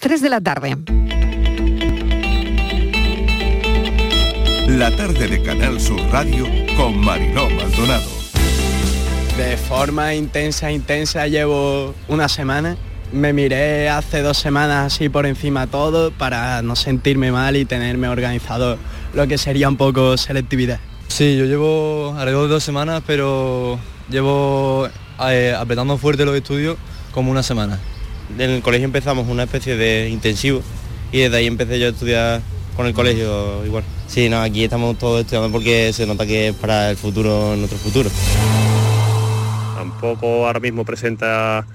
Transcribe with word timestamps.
3 0.00 0.22
de 0.22 0.30
la 0.30 0.40
tarde. 0.40 0.78
La 4.66 4.96
tarde 4.96 5.28
de 5.28 5.42
Canal 5.42 5.78
Sur 5.78 6.00
Radio 6.10 6.46
con 6.74 6.98
Mariló 6.98 7.50
Maldonado. 7.50 8.08
De 9.36 9.58
forma 9.58 10.14
intensa, 10.14 10.72
intensa 10.72 11.26
llevo 11.26 11.94
una 12.08 12.30
semana. 12.30 12.78
Me 13.12 13.34
miré 13.34 13.90
hace 13.90 14.22
dos 14.22 14.38
semanas 14.38 14.94
así 14.94 15.10
por 15.10 15.26
encima 15.26 15.66
todo 15.66 16.12
para 16.12 16.62
no 16.62 16.76
sentirme 16.76 17.30
mal 17.30 17.56
y 17.56 17.66
tenerme 17.66 18.08
organizado 18.08 18.78
lo 19.12 19.26
que 19.26 19.36
sería 19.36 19.68
un 19.68 19.76
poco 19.76 20.16
selectividad. 20.16 20.80
Sí, 21.08 21.36
yo 21.36 21.44
llevo 21.44 22.14
alrededor 22.16 22.46
de 22.46 22.54
dos 22.54 22.64
semanas, 22.64 23.02
pero 23.06 23.78
llevo 24.08 24.88
eh, 25.28 25.54
apretando 25.54 25.98
fuerte 25.98 26.24
los 26.24 26.34
estudios 26.34 26.78
como 27.12 27.30
una 27.30 27.42
semana. 27.42 27.78
En 28.38 28.50
el 28.50 28.62
colegio 28.62 28.86
empezamos 28.86 29.28
una 29.28 29.44
especie 29.44 29.76
de 29.76 30.08
intensivo 30.08 30.62
y 31.12 31.18
desde 31.20 31.36
ahí 31.36 31.46
empecé 31.46 31.78
yo 31.78 31.86
a 31.86 31.90
estudiar 31.90 32.40
con 32.76 32.86
el 32.86 32.94
colegio 32.94 33.64
igual. 33.66 33.84
Sí, 34.06 34.28
no, 34.28 34.40
aquí 34.40 34.64
estamos 34.64 34.98
todos 34.98 35.20
estudiando 35.20 35.50
porque 35.50 35.92
se 35.92 36.06
nota 36.06 36.26
que 36.26 36.48
es 36.48 36.54
para 36.54 36.90
el 36.90 36.96
futuro, 36.96 37.54
nuestro 37.56 37.78
futuro. 37.78 38.10
Tampoco 39.76 40.46
ahora 40.46 40.60
mismo 40.60 40.84
presenta 40.84 41.66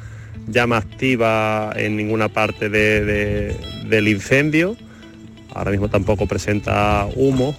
llama 0.47 0.77
activa 0.77 1.73
en 1.75 1.95
ninguna 1.95 2.29
parte 2.29 2.69
del 2.69 4.07
incendio. 4.07 4.75
Ahora 5.53 5.71
mismo 5.71 5.89
tampoco 5.89 6.27
presenta 6.27 7.07
humo. 7.15 7.55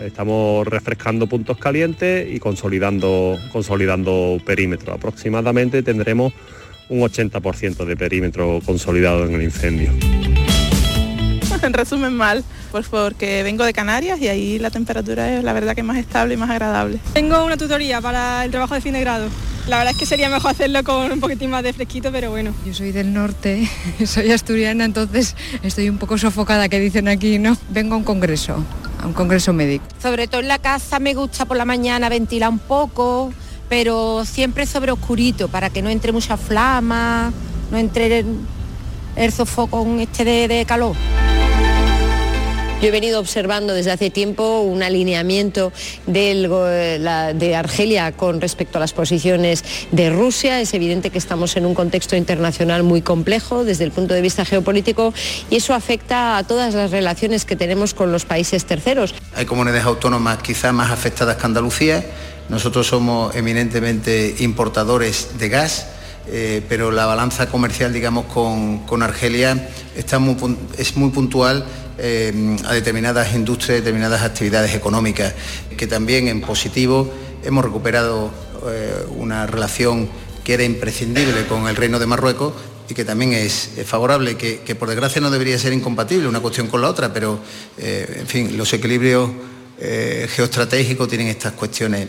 Estamos 0.00 0.66
refrescando 0.66 1.26
puntos 1.26 1.58
calientes 1.58 2.32
y 2.32 2.38
consolidando, 2.38 3.38
consolidando 3.52 4.40
perímetro. 4.44 4.94
Aproximadamente 4.94 5.82
tendremos 5.82 6.32
un 6.88 7.00
80% 7.00 7.84
de 7.84 7.96
perímetro 7.96 8.60
consolidado 8.64 9.24
en 9.24 9.34
el 9.34 9.42
incendio. 9.42 9.90
En 11.62 11.72
resumen 11.72 12.12
mal, 12.12 12.42
pues 12.72 12.88
porque 12.88 13.44
vengo 13.44 13.64
de 13.64 13.72
Canarias 13.72 14.18
y 14.20 14.26
ahí 14.26 14.58
la 14.58 14.70
temperatura 14.70 15.38
es 15.38 15.44
la 15.44 15.52
verdad 15.52 15.76
que 15.76 15.84
más 15.84 15.96
estable 15.96 16.34
y 16.34 16.36
más 16.36 16.50
agradable. 16.50 16.98
Tengo 17.12 17.44
una 17.44 17.56
tutoría 17.56 18.00
para 18.00 18.44
el 18.44 18.50
trabajo 18.50 18.74
de 18.74 18.80
fin 18.80 18.94
de 18.94 19.00
grado. 19.00 19.28
La 19.68 19.78
verdad 19.78 19.92
es 19.92 19.98
que 19.98 20.06
sería 20.06 20.28
mejor 20.28 20.50
hacerlo 20.50 20.82
con 20.82 21.12
un 21.12 21.20
poquitín 21.20 21.50
más 21.50 21.62
de 21.62 21.72
fresquito, 21.72 22.10
pero 22.10 22.30
bueno. 22.30 22.52
Yo 22.66 22.74
soy 22.74 22.90
del 22.90 23.12
norte, 23.12 23.68
soy 24.06 24.32
asturiana, 24.32 24.84
entonces 24.84 25.36
estoy 25.62 25.88
un 25.88 25.98
poco 25.98 26.18
sofocada, 26.18 26.68
que 26.68 26.80
dicen 26.80 27.06
aquí, 27.06 27.38
¿no? 27.38 27.56
Vengo 27.70 27.94
a 27.94 27.98
un 27.98 28.04
congreso, 28.04 28.64
a 29.00 29.06
un 29.06 29.12
congreso 29.12 29.52
médico. 29.52 29.84
Sobre 30.02 30.26
todo 30.26 30.40
en 30.40 30.48
la 30.48 30.58
casa 30.58 30.98
me 30.98 31.14
gusta 31.14 31.44
por 31.44 31.56
la 31.56 31.64
mañana 31.64 32.08
ventilar 32.08 32.50
un 32.50 32.58
poco, 32.58 33.32
pero 33.72 34.26
siempre 34.26 34.66
sobre 34.66 34.92
oscurito, 34.92 35.48
para 35.48 35.70
que 35.70 35.80
no 35.80 35.88
entre 35.88 36.12
mucha 36.12 36.36
flama, 36.36 37.32
no 37.70 37.78
entre 37.78 38.18
el, 38.18 38.26
el 39.16 39.32
sofocón 39.32 39.98
este 39.98 40.26
de, 40.26 40.46
de 40.46 40.66
calor. 40.66 40.94
Yo 42.82 42.88
he 42.88 42.90
venido 42.90 43.18
observando 43.18 43.72
desde 43.72 43.90
hace 43.90 44.10
tiempo 44.10 44.60
un 44.60 44.82
alineamiento 44.82 45.72
del, 46.06 46.50
la, 47.02 47.32
de 47.32 47.56
Argelia 47.56 48.12
con 48.12 48.42
respecto 48.42 48.76
a 48.76 48.80
las 48.80 48.92
posiciones 48.92 49.64
de 49.90 50.10
Rusia. 50.10 50.60
Es 50.60 50.74
evidente 50.74 51.08
que 51.08 51.16
estamos 51.16 51.56
en 51.56 51.64
un 51.64 51.72
contexto 51.72 52.14
internacional 52.14 52.82
muy 52.82 53.00
complejo 53.00 53.64
desde 53.64 53.84
el 53.84 53.90
punto 53.90 54.12
de 54.12 54.20
vista 54.20 54.44
geopolítico 54.44 55.14
y 55.48 55.56
eso 55.56 55.72
afecta 55.72 56.36
a 56.36 56.44
todas 56.44 56.74
las 56.74 56.90
relaciones 56.90 57.46
que 57.46 57.56
tenemos 57.56 57.94
con 57.94 58.12
los 58.12 58.26
países 58.26 58.66
terceros. 58.66 59.14
Hay 59.34 59.46
comunidades 59.46 59.84
autónomas 59.84 60.42
quizás 60.42 60.74
más 60.74 60.90
afectadas 60.90 61.36
que 61.36 61.46
Andalucía. 61.46 62.04
Nosotros 62.52 62.86
somos 62.86 63.34
eminentemente 63.34 64.36
importadores 64.40 65.38
de 65.38 65.48
gas. 65.48 65.86
Eh, 66.28 66.62
pero 66.68 66.92
la 66.92 67.06
balanza 67.06 67.48
comercial, 67.48 67.92
digamos, 67.92 68.26
con, 68.26 68.86
con 68.86 69.02
Argelia 69.02 69.70
es 69.96 70.96
muy 70.96 71.10
puntual 71.10 71.64
eh, 71.98 72.56
a 72.64 72.74
determinadas 72.74 73.34
industrias, 73.34 73.78
determinadas 73.80 74.22
actividades 74.22 74.74
económicas, 74.74 75.34
que 75.76 75.88
también 75.88 76.28
en 76.28 76.42
positivo 76.42 77.10
hemos 77.42 77.64
recuperado 77.64 78.30
eh, 78.68 79.04
una 79.16 79.46
relación 79.48 80.08
que 80.44 80.54
era 80.54 80.62
imprescindible 80.62 81.46
con 81.46 81.66
el 81.66 81.74
Reino 81.74 81.98
de 81.98 82.06
Marruecos 82.06 82.52
y 82.88 82.94
que 82.94 83.04
también 83.04 83.32
es, 83.32 83.70
favorable, 83.86 84.36
que, 84.36 84.60
que, 84.60 84.76
por 84.76 84.88
desgracia 84.88 85.20
no 85.20 85.30
debería 85.30 85.58
ser 85.58 85.72
incompatible 85.72 86.28
una 86.28 86.40
cuestión 86.40 86.68
con 86.68 86.82
la 86.82 86.88
otra, 86.88 87.12
pero 87.12 87.40
en 87.78 88.26
fin, 88.26 88.56
los 88.56 88.72
equilibrios 88.72 89.30
geoestratégicos 89.78 91.08
tienen 91.08 91.28
estas 91.28 91.52
cuestiones. 91.52 92.08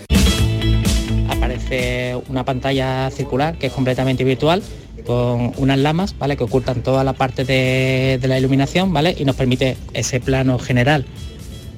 Una 2.30 2.46
pantalla 2.46 3.10
circular 3.12 3.58
que 3.58 3.68
es 3.68 3.74
completamente 3.74 4.24
virtual 4.24 4.62
con 5.06 5.52
unas 5.58 5.78
lamas, 5.80 6.16
¿vale? 6.18 6.38
Que 6.38 6.44
ocultan 6.44 6.82
toda 6.82 7.04
la 7.04 7.14
parte 7.14 7.44
de, 7.44 8.20
la 8.24 8.38
iluminación, 8.38 8.94
¿vale? 8.94 9.16
Y 9.18 9.26
nos 9.26 9.36
permite 9.36 9.78
ese 9.94 10.20
plano 10.20 10.60
general, 10.60 11.06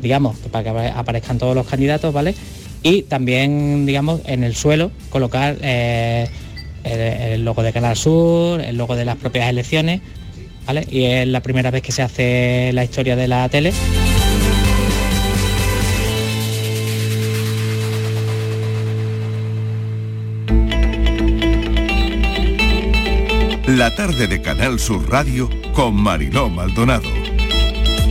digamos, 0.02 0.38
para 0.52 0.64
que 0.64 0.90
aparezcan 0.90 1.38
todos 1.38 1.56
los 1.56 1.68
candidatos, 1.68 2.14
¿vale? 2.14 2.36
Y 2.84 3.04
también, 3.04 3.86
digamos, 3.86 4.22
en 4.26 4.44
el 4.44 4.56
suelo 4.56 4.92
colocar 5.10 5.58
eh, 5.62 6.28
el, 6.84 7.00
el, 7.00 7.46
logo 7.46 7.64
de 7.64 7.74
Canal 7.74 7.98
Sur, 7.98 8.62
el 8.62 8.78
logo 8.78 8.96
de 8.96 9.06
las 9.06 9.16
propias 9.16 9.50
elecciones, 9.50 10.02
¿vale? 10.68 10.86
Y 10.90 11.06
es 11.06 11.28
la 11.28 11.42
primera 11.42 11.72
vez 11.72 11.82
que 11.82 11.92
se 11.92 12.02
hace 12.02 12.72
la 12.74 12.84
historia 12.84 13.16
de 13.16 13.28
la 13.28 13.50
tele. 13.50 13.74
La 23.76 23.94
tarde 23.94 24.28
de 24.28 24.42
Canal 24.42 24.80
Sur 24.80 25.10
Radio 25.10 25.50
con 25.74 25.96
Mariló 25.96 26.50
Maldonado. 26.50 27.10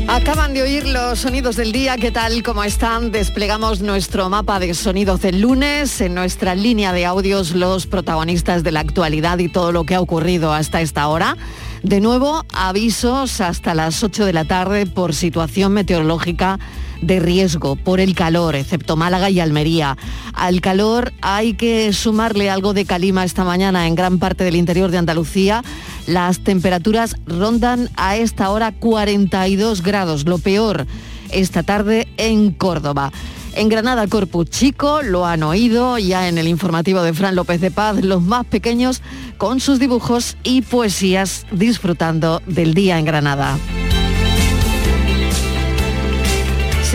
Acaban 0.08 0.52
de 0.52 0.60
oír 0.60 0.86
los 0.86 1.20
sonidos 1.20 1.56
del 1.56 1.72
día, 1.72 1.96
¿qué 1.96 2.10
tal? 2.10 2.42
¿Cómo 2.42 2.64
están? 2.64 3.10
Desplegamos 3.10 3.80
nuestro 3.80 4.28
mapa 4.28 4.58
de 4.58 4.74
sonidos 4.74 5.22
del 5.22 5.40
lunes, 5.40 6.02
en 6.02 6.14
nuestra 6.14 6.54
línea 6.54 6.92
de 6.92 7.06
audios 7.06 7.52
los 7.52 7.86
protagonistas 7.86 8.62
de 8.62 8.72
la 8.72 8.80
actualidad 8.80 9.38
y 9.38 9.48
todo 9.48 9.72
lo 9.72 9.84
que 9.84 9.94
ha 9.94 10.02
ocurrido 10.02 10.52
hasta 10.52 10.82
esta 10.82 11.08
hora. 11.08 11.38
De 11.82 12.02
nuevo, 12.02 12.44
avisos 12.52 13.40
hasta 13.40 13.72
las 13.72 14.02
8 14.02 14.26
de 14.26 14.34
la 14.34 14.44
tarde 14.44 14.84
por 14.84 15.14
situación 15.14 15.72
meteorológica 15.72 16.58
de 17.00 17.20
riesgo 17.20 17.76
por 17.76 18.00
el 18.00 18.14
calor, 18.14 18.56
excepto 18.56 18.96
Málaga 18.96 19.30
y 19.30 19.40
Almería. 19.40 19.96
Al 20.32 20.60
calor 20.60 21.12
hay 21.20 21.54
que 21.54 21.92
sumarle 21.92 22.50
algo 22.50 22.74
de 22.74 22.84
calima 22.84 23.24
esta 23.24 23.44
mañana 23.44 23.86
en 23.86 23.94
gran 23.94 24.18
parte 24.18 24.44
del 24.44 24.56
interior 24.56 24.90
de 24.90 24.98
Andalucía. 24.98 25.62
Las 26.06 26.40
temperaturas 26.40 27.16
rondan 27.26 27.90
a 27.96 28.16
esta 28.16 28.50
hora 28.50 28.72
42 28.72 29.82
grados, 29.82 30.26
lo 30.26 30.38
peor 30.38 30.86
esta 31.30 31.62
tarde 31.62 32.08
en 32.16 32.52
Córdoba. 32.52 33.12
En 33.56 33.68
Granada, 33.68 34.06
Corpus 34.08 34.50
Chico, 34.50 35.02
lo 35.02 35.26
han 35.26 35.42
oído 35.42 35.98
ya 35.98 36.28
en 36.28 36.38
el 36.38 36.48
informativo 36.48 37.02
de 37.02 37.14
Fran 37.14 37.36
López 37.36 37.60
de 37.60 37.70
Paz, 37.70 38.02
los 38.02 38.22
más 38.22 38.46
pequeños 38.46 39.00
con 39.38 39.60
sus 39.60 39.78
dibujos 39.78 40.36
y 40.42 40.62
poesías 40.62 41.46
disfrutando 41.52 42.42
del 42.46 42.74
día 42.74 42.98
en 42.98 43.04
Granada. 43.04 43.56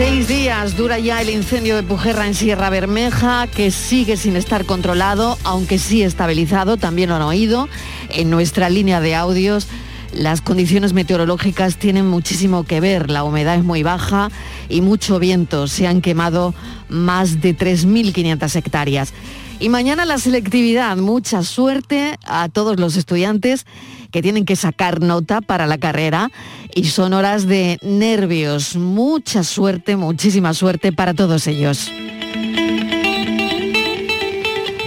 Seis 0.00 0.28
días 0.28 0.78
dura 0.78 0.98
ya 0.98 1.20
el 1.20 1.28
incendio 1.28 1.76
de 1.76 1.82
Pujerra 1.82 2.26
en 2.26 2.34
Sierra 2.34 2.70
Bermeja, 2.70 3.46
que 3.48 3.70
sigue 3.70 4.16
sin 4.16 4.34
estar 4.34 4.64
controlado, 4.64 5.36
aunque 5.44 5.78
sí 5.78 6.02
estabilizado, 6.02 6.78
también 6.78 7.10
lo 7.10 7.16
han 7.16 7.22
oído 7.22 7.68
en 8.08 8.30
nuestra 8.30 8.70
línea 8.70 9.02
de 9.02 9.14
audios. 9.14 9.68
Las 10.14 10.40
condiciones 10.40 10.94
meteorológicas 10.94 11.76
tienen 11.76 12.06
muchísimo 12.06 12.64
que 12.64 12.80
ver, 12.80 13.10
la 13.10 13.24
humedad 13.24 13.56
es 13.56 13.62
muy 13.62 13.82
baja 13.82 14.30
y 14.70 14.80
mucho 14.80 15.18
viento, 15.18 15.66
se 15.66 15.86
han 15.86 16.00
quemado 16.00 16.54
más 16.88 17.42
de 17.42 17.54
3.500 17.54 18.56
hectáreas. 18.56 19.12
Y 19.60 19.68
mañana 19.68 20.06
la 20.06 20.16
selectividad, 20.16 20.96
mucha 20.96 21.42
suerte 21.42 22.18
a 22.24 22.48
todos 22.48 22.80
los 22.80 22.96
estudiantes 22.96 23.66
que 24.10 24.22
tienen 24.22 24.46
que 24.46 24.56
sacar 24.56 25.02
nota 25.02 25.42
para 25.42 25.66
la 25.66 25.76
carrera 25.76 26.30
y 26.74 26.86
son 26.86 27.12
horas 27.12 27.46
de 27.46 27.78
nervios, 27.82 28.76
mucha 28.76 29.44
suerte, 29.44 29.96
muchísima 29.96 30.54
suerte 30.54 30.92
para 30.92 31.12
todos 31.12 31.46
ellos. 31.46 31.92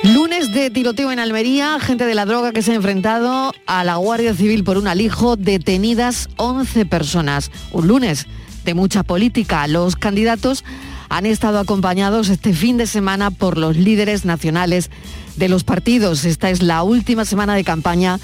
Lunes 0.03 0.51
de 0.51 0.71
tiroteo 0.71 1.11
en 1.11 1.19
Almería, 1.19 1.79
gente 1.79 2.07
de 2.07 2.15
la 2.15 2.25
droga 2.25 2.51
que 2.51 2.63
se 2.63 2.71
ha 2.71 2.75
enfrentado 2.75 3.53
a 3.67 3.83
la 3.83 3.97
Guardia 3.97 4.33
Civil 4.33 4.63
por 4.63 4.79
un 4.79 4.87
alijo, 4.87 5.35
detenidas 5.35 6.29
11 6.37 6.87
personas. 6.87 7.51
Un 7.71 7.87
lunes 7.87 8.25
de 8.65 8.73
mucha 8.73 9.03
política. 9.03 9.67
Los 9.67 9.95
candidatos 9.95 10.65
han 11.13 11.27
estado 11.27 11.59
acompañados 11.59 12.29
este 12.29 12.53
fin 12.53 12.75
de 12.77 12.87
semana 12.87 13.29
por 13.29 13.59
los 13.59 13.77
líderes 13.77 14.25
nacionales 14.25 14.89
de 15.35 15.47
los 15.47 15.63
partidos. 15.63 16.25
Esta 16.25 16.49
es 16.49 16.63
la 16.63 16.81
última 16.81 17.23
semana 17.23 17.53
de 17.53 17.63
campaña 17.63 18.19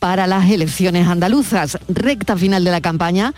para 0.00 0.26
las 0.26 0.50
elecciones 0.50 1.08
andaluzas. 1.08 1.78
Recta 1.88 2.36
final 2.36 2.62
de 2.62 2.72
la 2.72 2.82
campaña. 2.82 3.32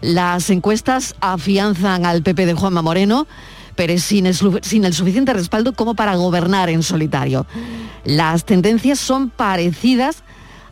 Las 0.00 0.48
encuestas 0.48 1.14
afianzan 1.20 2.06
al 2.06 2.22
PP 2.22 2.46
de 2.46 2.54
Juanma 2.54 2.80
Moreno 2.80 3.26
pero 3.74 3.96
sin 3.98 4.26
el, 4.26 4.34
sin 4.62 4.84
el, 4.86 4.94
suficiente 4.94 5.32
respaldo 5.34 5.72
como 5.74 5.94
para 5.94 6.16
gobernar 6.16 6.68
en 6.68 6.82
solitario. 6.82 7.46
Las 8.04 8.44
tendencias 8.44 8.98
son 8.98 9.30
parecidas 9.30 10.24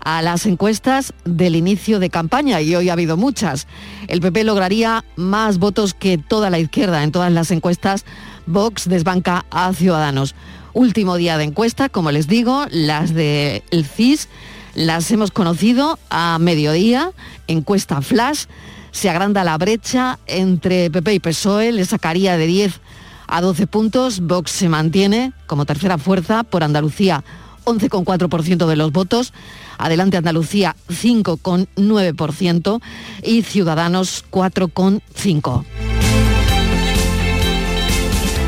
a 0.07 0.23
las 0.23 0.47
encuestas 0.47 1.13
del 1.25 1.57
inicio 1.57 1.99
de 1.99 2.11
campaña 2.11 2.61
y 2.61 2.77
hoy 2.77 2.91
ha 2.91 2.93
habido 2.93 3.17
muchas. 3.17 3.67
El 4.07 4.21
PP 4.21 4.45
lograría 4.45 5.05
más 5.17 5.59
votos 5.59 5.95
que 5.95 6.17
toda 6.17 6.49
la 6.49 6.61
izquierda 6.61 7.03
en 7.03 7.11
todas 7.11 7.33
las 7.33 7.51
encuestas. 7.51 8.05
Vox 8.47 8.89
desbanca 8.89 9.47
a 9.51 9.73
Ciudadanos. 9.73 10.37
Último 10.75 11.17
día 11.17 11.39
de 11.39 11.45
encuesta, 11.45 11.89
como 11.89 12.13
les 12.13 12.29
digo, 12.29 12.67
las 12.71 13.15
del 13.15 13.63
CIS 13.85 14.29
las 14.77 15.11
hemos 15.11 15.33
conocido 15.33 15.99
a 16.09 16.39
mediodía, 16.39 17.11
encuesta 17.49 18.01
flash, 18.01 18.45
se 18.93 19.11
agranda 19.11 19.43
la 19.43 19.59
brecha 19.59 20.21
entre 20.29 20.89
PP 20.89 21.15
y 21.15 21.19
PSOE, 21.19 21.73
le 21.73 21.85
sacaría 21.85 22.37
de 22.37 22.47
10 22.47 22.81
a 23.27 23.41
12 23.41 23.67
puntos, 23.67 24.21
Vox 24.21 24.53
se 24.53 24.69
mantiene 24.69 25.33
como 25.49 25.67
tercera 25.67 25.99
fuerza 25.99 26.45
por 26.45 26.63
Andalucía 26.63 27.25
11,4% 27.67 28.67
de 28.67 28.77
los 28.77 28.93
votos, 28.93 29.35
Adelante 29.77 30.17
Andalucía 30.17 30.75
5,9% 30.89 32.81
y 33.23 33.43
Ciudadanos 33.43 34.25
4,5%. 34.31 35.65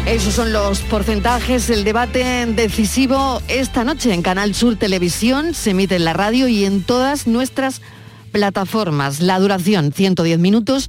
Esos 0.06 0.32
son 0.32 0.54
los 0.54 0.80
porcentajes. 0.80 1.68
El 1.68 1.84
debate 1.84 2.46
decisivo 2.46 3.42
esta 3.46 3.84
noche 3.84 4.14
en 4.14 4.22
Canal 4.22 4.54
Sur 4.54 4.76
Televisión 4.76 5.52
se 5.52 5.72
emite 5.72 5.96
en 5.96 6.06
la 6.06 6.14
radio 6.14 6.48
y 6.48 6.64
en 6.64 6.82
todas 6.82 7.26
nuestras 7.26 7.82
plataformas. 8.32 9.20
La 9.20 9.38
duración 9.38 9.92
110 9.92 10.38
minutos 10.38 10.88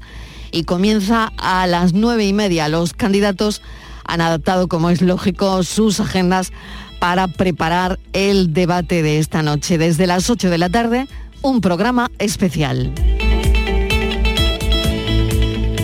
y 0.51 0.63
comienza 0.63 1.33
a 1.35 1.67
las 1.67 1.91
nueve 1.91 2.25
y 2.25 2.31
media. 2.31 2.69
Los 2.69 2.93
candidatos 2.93 3.61
han 4.05 4.21
adaptado, 4.21 4.69
como 4.69 4.89
es 4.89 5.01
lógico, 5.01 5.63
sus 5.63 5.99
agendas 5.99 6.53
para 6.99 7.27
preparar 7.27 7.99
el 8.13 8.53
debate 8.53 9.01
de 9.01 9.19
esta 9.19 9.41
noche. 9.41 9.77
Desde 9.77 10.07
las 10.07 10.29
8 10.29 10.49
de 10.49 10.57
la 10.57 10.69
tarde, 10.69 11.07
un 11.41 11.61
programa 11.61 12.11
especial. 12.19 12.93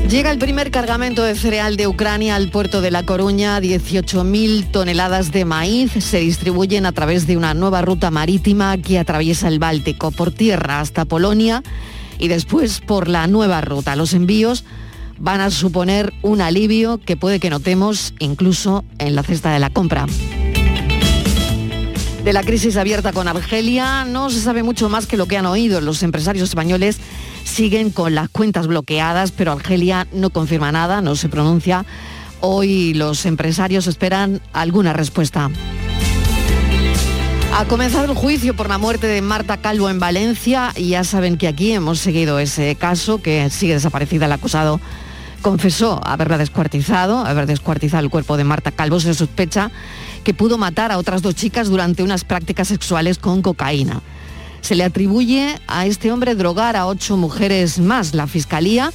Llega 0.09 0.31
el 0.31 0.37
primer 0.37 0.69
cargamento 0.69 1.23
de 1.23 1.35
cereal 1.35 1.77
de 1.77 1.87
Ucrania 1.87 2.35
al 2.35 2.49
puerto 2.49 2.81
de 2.81 2.91
La 2.91 3.03
Coruña. 3.03 3.59
18.000 3.59 4.69
toneladas 4.71 5.31
de 5.31 5.45
maíz 5.45 5.91
se 5.91 6.19
distribuyen 6.19 6.85
a 6.85 6.91
través 6.91 7.25
de 7.25 7.37
una 7.37 7.53
nueva 7.55 7.81
ruta 7.81 8.11
marítima 8.11 8.77
que 8.77 8.99
atraviesa 8.99 9.47
el 9.47 9.57
Báltico 9.57 10.11
por 10.11 10.31
tierra 10.31 10.79
hasta 10.79 11.05
Polonia 11.05 11.63
y 12.19 12.27
después 12.27 12.81
por 12.81 13.07
la 13.07 13.25
nueva 13.25 13.61
ruta. 13.61 13.95
Los 13.95 14.13
envíos 14.13 14.63
van 15.17 15.41
a 15.41 15.49
suponer 15.49 16.13
un 16.21 16.39
alivio 16.39 16.99
que 16.99 17.17
puede 17.17 17.39
que 17.39 17.49
notemos 17.49 18.13
incluso 18.19 18.85
en 18.99 19.15
la 19.15 19.23
cesta 19.23 19.51
de 19.53 19.59
la 19.59 19.71
compra. 19.71 20.05
De 22.25 22.33
la 22.33 22.41
crisis 22.41 22.75
abierta 22.75 23.13
con 23.13 23.27
Argelia 23.27 24.03
no 24.03 24.31
se 24.31 24.41
sabe 24.41 24.63
mucho 24.63 24.89
más 24.89 25.05
que 25.05 25.15
lo 25.15 25.27
que 25.27 25.37
han 25.37 25.45
oído 25.45 25.79
los 25.79 26.01
empresarios 26.01 26.49
españoles 26.49 26.97
siguen 27.43 27.91
con 27.91 28.15
las 28.15 28.29
cuentas 28.29 28.65
bloqueadas, 28.65 29.31
pero 29.31 29.51
Argelia 29.51 30.07
no 30.11 30.31
confirma 30.31 30.71
nada, 30.71 31.03
no 31.03 31.15
se 31.15 31.29
pronuncia. 31.29 31.85
Hoy 32.41 32.95
los 32.95 33.27
empresarios 33.27 33.85
esperan 33.85 34.41
alguna 34.53 34.91
respuesta. 34.91 35.51
Ha 37.53 37.65
comenzado 37.65 38.05
el 38.05 38.17
juicio 38.17 38.55
por 38.55 38.69
la 38.69 38.79
muerte 38.79 39.05
de 39.05 39.21
Marta 39.21 39.57
Calvo 39.57 39.91
en 39.91 39.99
Valencia 39.99 40.71
y 40.75 40.89
ya 40.89 41.03
saben 41.03 41.37
que 41.37 41.47
aquí 41.47 41.73
hemos 41.73 41.99
seguido 41.99 42.39
ese 42.39 42.73
caso, 42.73 43.21
que 43.21 43.51
sigue 43.51 43.75
desaparecida 43.75 44.25
el 44.25 44.31
acusado. 44.31 44.81
Confesó 45.43 46.01
haberla 46.03 46.39
descuartizado, 46.39 47.19
haber 47.23 47.45
descuartizado 47.45 48.03
el 48.03 48.09
cuerpo 48.09 48.35
de 48.35 48.45
Marta 48.45 48.71
Calvo. 48.71 48.99
Se 48.99 49.13
sospecha 49.13 49.69
que 50.25 50.33
pudo 50.33 50.57
matar 50.57 50.91
a 50.91 50.97
otras 50.97 51.21
dos 51.21 51.35
chicas 51.35 51.69
durante 51.69 52.03
unas 52.03 52.25
prácticas 52.25 52.67
sexuales 52.67 53.17
con 53.17 53.41
cocaína. 53.41 54.01
Se 54.59 54.75
le 54.75 54.83
atribuye 54.83 55.55
a 55.67 55.85
este 55.85 56.11
hombre 56.11 56.35
drogar 56.35 56.75
a 56.75 56.87
ocho 56.87 57.15
mujeres 57.15 57.79
más. 57.79 58.13
La 58.15 58.27
Fiscalía 58.27 58.91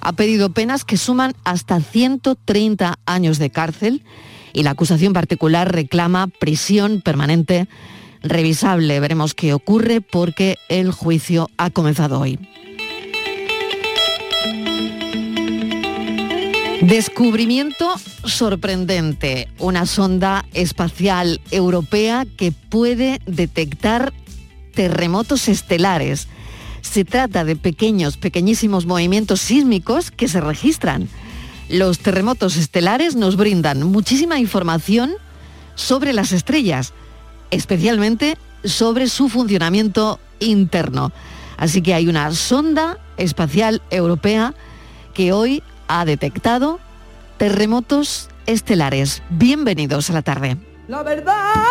ha 0.00 0.12
pedido 0.14 0.50
penas 0.50 0.84
que 0.84 0.96
suman 0.96 1.34
hasta 1.44 1.78
130 1.78 2.98
años 3.06 3.38
de 3.38 3.50
cárcel 3.50 4.02
y 4.54 4.62
la 4.62 4.70
acusación 4.70 5.12
particular 5.12 5.70
reclama 5.70 6.26
prisión 6.26 7.02
permanente 7.02 7.68
revisable. 8.22 8.98
Veremos 8.98 9.34
qué 9.34 9.52
ocurre 9.52 10.00
porque 10.00 10.56
el 10.68 10.90
juicio 10.90 11.50
ha 11.58 11.68
comenzado 11.68 12.18
hoy. 12.18 12.38
Descubrimiento 16.82 17.94
sorprendente, 18.24 19.48
una 19.60 19.86
sonda 19.86 20.44
espacial 20.52 21.40
europea 21.52 22.26
que 22.36 22.50
puede 22.50 23.20
detectar 23.24 24.12
terremotos 24.74 25.46
estelares. 25.46 26.26
Se 26.80 27.04
trata 27.04 27.44
de 27.44 27.54
pequeños, 27.54 28.16
pequeñísimos 28.16 28.84
movimientos 28.84 29.40
sísmicos 29.40 30.10
que 30.10 30.26
se 30.26 30.40
registran. 30.40 31.08
Los 31.68 32.00
terremotos 32.00 32.56
estelares 32.56 33.14
nos 33.14 33.36
brindan 33.36 33.84
muchísima 33.84 34.40
información 34.40 35.12
sobre 35.76 36.12
las 36.12 36.32
estrellas, 36.32 36.94
especialmente 37.52 38.36
sobre 38.64 39.08
su 39.08 39.28
funcionamiento 39.28 40.18
interno. 40.40 41.12
Así 41.58 41.80
que 41.80 41.94
hay 41.94 42.08
una 42.08 42.32
sonda 42.32 42.98
espacial 43.18 43.82
europea 43.90 44.52
que 45.14 45.32
hoy 45.32 45.62
ha 45.88 46.04
detectado 46.04 46.80
terremotos 47.38 48.28
estelares. 48.46 49.22
Bienvenidos 49.30 50.10
a 50.10 50.14
la 50.14 50.22
tarde. 50.22 50.56
La 50.88 51.02
verdad 51.02 51.62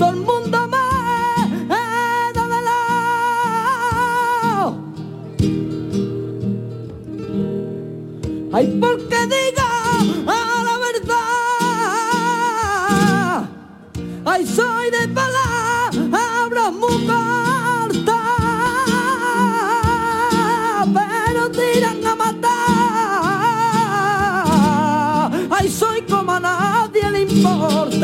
todo 0.00 0.10
el 0.10 0.16
mundo 0.16 0.68
me 0.68 0.78
da 1.68 2.46
de 2.48 2.60
lado. 2.68 4.64
Ay, 8.52 8.66
porque 8.80 9.18
diga 9.26 9.70
la 10.24 10.76
verdad. 10.88 11.30
Ay, 14.24 14.46
soy 14.46 14.90
de 14.90 15.08
palabras 15.08 16.72
muy 16.72 16.96
nadie 27.42 27.99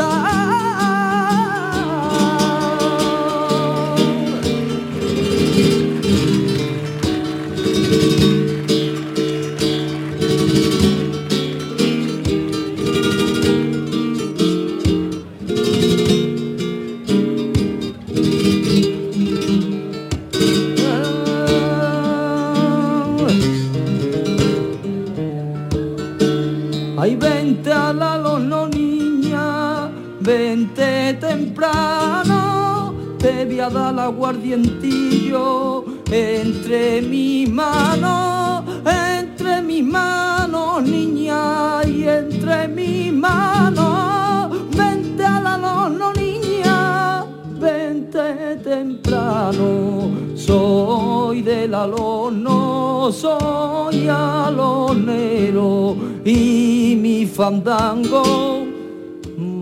te 33.69 33.73
voy 33.73 33.81
a 33.81 33.91
dar 33.91 33.99
aguardientillo 33.99 35.85
entre 36.11 37.01
mis 37.01 37.49
manos, 37.49 38.63
entre 38.85 39.61
mis 39.61 39.83
manos, 39.83 40.83
niña, 40.83 41.83
y 41.85 42.07
entre 42.07 42.67
mis 42.69 43.11
manos, 43.13 44.51
vente 44.75 45.25
a 45.25 45.39
la 45.41 45.57
no 45.57 46.13
niña, 46.13 47.25
vente 47.59 48.57
temprano, 48.63 50.11
soy 50.35 51.41
del 51.41 51.73
alono, 51.73 53.11
soy 53.11 54.07
alonero 54.07 55.95
y 56.23 56.97
mi 57.01 57.25
fandango 57.25 58.67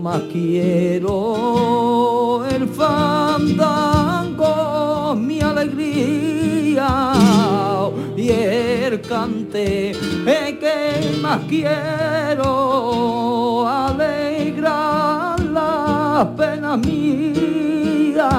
más 0.06 0.22
quiero 0.32 1.06
el 2.46 2.68
fandango, 2.68 3.95
mi 5.20 5.40
alegría. 5.40 7.12
Y 8.16 8.30
el 8.30 9.00
cante 9.02 9.90
eh, 9.90 10.58
que 10.58 11.18
más 11.20 11.40
quiero 11.48 12.46
alegrar 13.68 15.38
las 15.40 16.26
penas 16.36 16.78
mías 16.78 18.34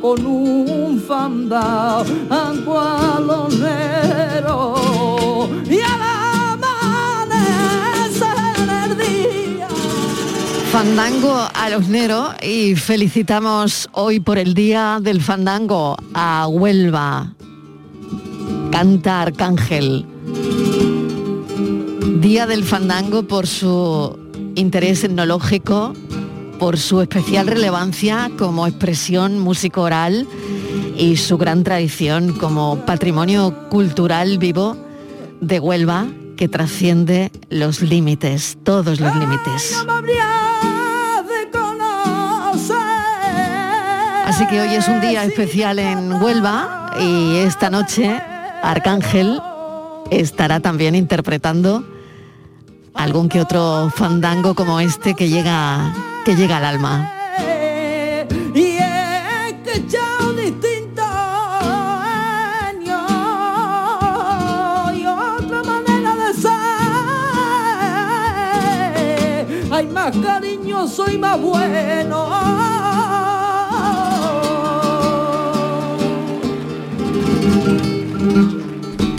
con 0.00 0.24
un 0.26 1.00
fandango 1.00 2.78
alonero 2.78 4.30
y 5.68 5.80
a 5.80 5.96
la 5.98 6.09
Fandango 10.72 11.34
a 11.52 11.68
los 11.68 11.88
Nero 11.88 12.28
y 12.40 12.76
felicitamos 12.76 13.88
hoy 13.90 14.20
por 14.20 14.38
el 14.38 14.54
día 14.54 15.00
del 15.02 15.20
fandango 15.20 15.96
a 16.14 16.46
Huelva. 16.46 17.34
Canta 18.70 19.22
Arcángel. 19.22 20.06
Día 22.20 22.46
del 22.46 22.62
fandango 22.62 23.24
por 23.24 23.48
su 23.48 24.16
interés 24.54 25.02
etnológico, 25.02 25.92
por 26.60 26.78
su 26.78 27.00
especial 27.00 27.48
relevancia 27.48 28.30
como 28.38 28.68
expresión 28.68 29.40
músico 29.40 29.82
oral 29.82 30.28
y 30.96 31.16
su 31.16 31.36
gran 31.36 31.64
tradición 31.64 32.32
como 32.34 32.86
patrimonio 32.86 33.68
cultural 33.70 34.38
vivo 34.38 34.76
de 35.40 35.58
Huelva 35.58 36.06
que 36.36 36.48
trasciende 36.48 37.32
los 37.50 37.82
límites, 37.82 38.56
todos 38.62 39.00
los 39.00 39.16
límites. 39.16 39.76
Así 44.30 44.46
que 44.46 44.60
hoy 44.60 44.72
es 44.76 44.86
un 44.86 45.00
día 45.00 45.24
especial 45.24 45.80
en 45.80 46.22
Huelva 46.22 46.92
y 47.00 47.38
esta 47.38 47.68
noche 47.68 48.22
Arcángel 48.62 49.42
estará 50.08 50.60
también 50.60 50.94
interpretando 50.94 51.84
algún 52.94 53.28
que 53.28 53.40
otro 53.40 53.90
fandango 53.92 54.54
como 54.54 54.78
este 54.78 55.14
que 55.14 55.28
llega 55.28 55.92
que 56.24 56.36
llega 56.36 56.58
al 56.58 56.64
alma. 56.64 57.12
Y 58.54 58.76
es 58.78 59.54
que 59.64 59.84
ya 59.88 60.06
distinto 60.36 61.02
año 62.62 62.98
y 64.94 65.06
otra 65.06 65.62
manera 65.64 66.14
de 66.14 66.34
ser. 66.40 66.52
Hay 69.72 69.88
más 69.88 70.16
cariñoso 70.16 71.10
y 71.10 71.18
más 71.18 71.40
bueno. 71.40 72.70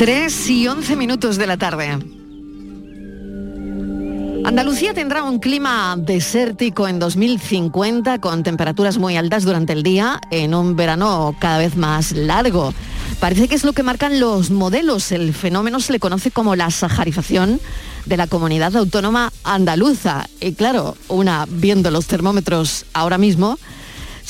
3 0.01 0.50
y 0.50 0.67
11 0.67 0.96
minutos 0.96 1.38
de 1.38 1.46
la 1.46 1.58
tarde. 1.58 1.91
Andalucía 4.43 4.96
tendrá 4.96 5.22
un 5.24 5.38
clima 5.38 5.96
desértico 5.96 6.88
en 6.88 6.98
2050 6.98 8.17
con 8.17 8.41
temperaturas 8.41 8.98
muy 8.98 9.15
altas 9.15 9.43
durante 9.43 9.74
el 9.74 9.84
día 9.84 10.20
en 10.31 10.55
un 10.55 10.75
verano 10.75 11.36
cada 11.38 11.60
vez 11.60 11.75
más 11.75 12.13
largo. 12.13 12.74
Parece 13.20 13.48
que 13.48 13.53
es 13.53 13.63
lo 13.63 13.74
que 13.74 13.84
marcan 13.84 14.20
los 14.20 14.50
modelos. 14.50 15.12
El 15.12 15.36
fenómeno 15.36 15.79
se 15.79 15.91
le 15.91 16.00
conoce 16.00 16.31
como 16.31 16.55
la 16.55 16.72
saharización 16.72 17.62
de 18.08 18.17
la 18.17 18.25
comunidad 18.25 18.75
autónoma 18.75 19.31
andaluza. 19.43 20.27
Y 20.39 20.53
claro, 20.53 20.98
una 21.10 21.46
viendo 21.48 21.91
los 21.91 22.08
termómetros 22.08 22.88
ahora 22.93 23.20
mismo, 23.20 23.60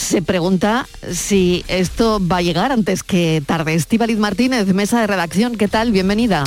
se 0.01 0.21
pregunta 0.21 0.87
si 1.11 1.63
esto 1.67 2.19
va 2.25 2.37
a 2.37 2.41
llegar 2.41 2.71
antes 2.71 3.03
que 3.03 3.41
tarde. 3.45 3.75
Estíbaliz 3.75 4.17
Martínez, 4.17 4.67
mesa 4.73 4.99
de 4.99 5.07
redacción, 5.07 5.55
¿qué 5.55 5.67
tal? 5.67 5.91
Bienvenida. 5.91 6.43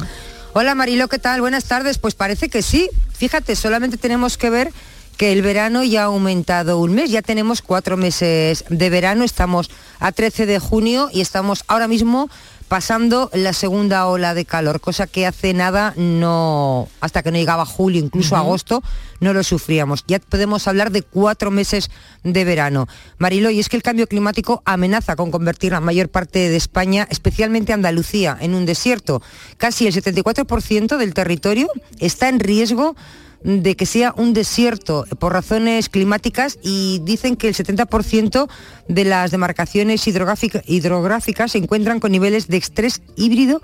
Hola 0.52 0.74
Marilo, 0.74 1.08
¿qué 1.08 1.18
tal? 1.18 1.40
Buenas 1.40 1.64
tardes. 1.64 1.98
Pues 1.98 2.14
parece 2.14 2.48
que 2.48 2.62
sí. 2.62 2.90
Fíjate, 3.12 3.56
solamente 3.56 3.96
tenemos 3.96 4.36
que 4.36 4.50
ver 4.50 4.72
que 5.16 5.32
el 5.32 5.42
verano 5.42 5.84
ya 5.84 6.02
ha 6.02 6.06
aumentado 6.06 6.80
un 6.80 6.94
mes, 6.94 7.10
ya 7.10 7.22
tenemos 7.22 7.62
cuatro 7.62 7.96
meses 7.96 8.64
de 8.68 8.90
verano, 8.90 9.22
estamos 9.24 9.70
a 10.00 10.10
13 10.10 10.46
de 10.46 10.58
junio 10.58 11.08
y 11.12 11.20
estamos 11.20 11.64
ahora 11.68 11.86
mismo 11.86 12.28
pasando 12.74 13.30
la 13.32 13.52
segunda 13.52 14.08
ola 14.08 14.34
de 14.34 14.44
calor, 14.44 14.80
cosa 14.80 15.06
que 15.06 15.28
hace 15.28 15.54
nada 15.54 15.94
no, 15.96 16.88
hasta 17.00 17.22
que 17.22 17.30
no 17.30 17.38
llegaba 17.38 17.64
julio, 17.64 18.02
incluso 18.02 18.34
agosto, 18.34 18.82
no 19.20 19.32
lo 19.32 19.44
sufríamos. 19.44 20.02
Ya 20.08 20.18
podemos 20.18 20.66
hablar 20.66 20.90
de 20.90 21.02
cuatro 21.02 21.52
meses 21.52 21.88
de 22.24 22.44
verano. 22.44 22.88
Marilo, 23.16 23.50
y 23.50 23.60
es 23.60 23.68
que 23.68 23.76
el 23.76 23.84
cambio 23.84 24.08
climático 24.08 24.60
amenaza 24.64 25.14
con 25.14 25.30
convertir 25.30 25.70
la 25.70 25.80
mayor 25.80 26.08
parte 26.08 26.48
de 26.48 26.56
España, 26.56 27.06
especialmente 27.10 27.72
Andalucía, 27.72 28.36
en 28.40 28.56
un 28.56 28.66
desierto. 28.66 29.22
Casi 29.56 29.86
el 29.86 29.94
74% 29.94 30.96
del 30.96 31.14
territorio 31.14 31.68
está 32.00 32.28
en 32.28 32.40
riesgo 32.40 32.96
de 33.44 33.76
que 33.76 33.86
sea 33.86 34.14
un 34.16 34.32
desierto 34.32 35.04
por 35.18 35.34
razones 35.34 35.90
climáticas 35.90 36.58
y 36.62 37.00
dicen 37.04 37.36
que 37.36 37.48
el 37.48 37.54
70% 37.54 38.48
de 38.88 39.04
las 39.04 39.30
demarcaciones 39.30 40.06
hidrográficas 40.08 41.52
se 41.52 41.58
encuentran 41.58 42.00
con 42.00 42.10
niveles 42.10 42.48
de 42.48 42.56
estrés 42.56 43.02
híbrido 43.16 43.60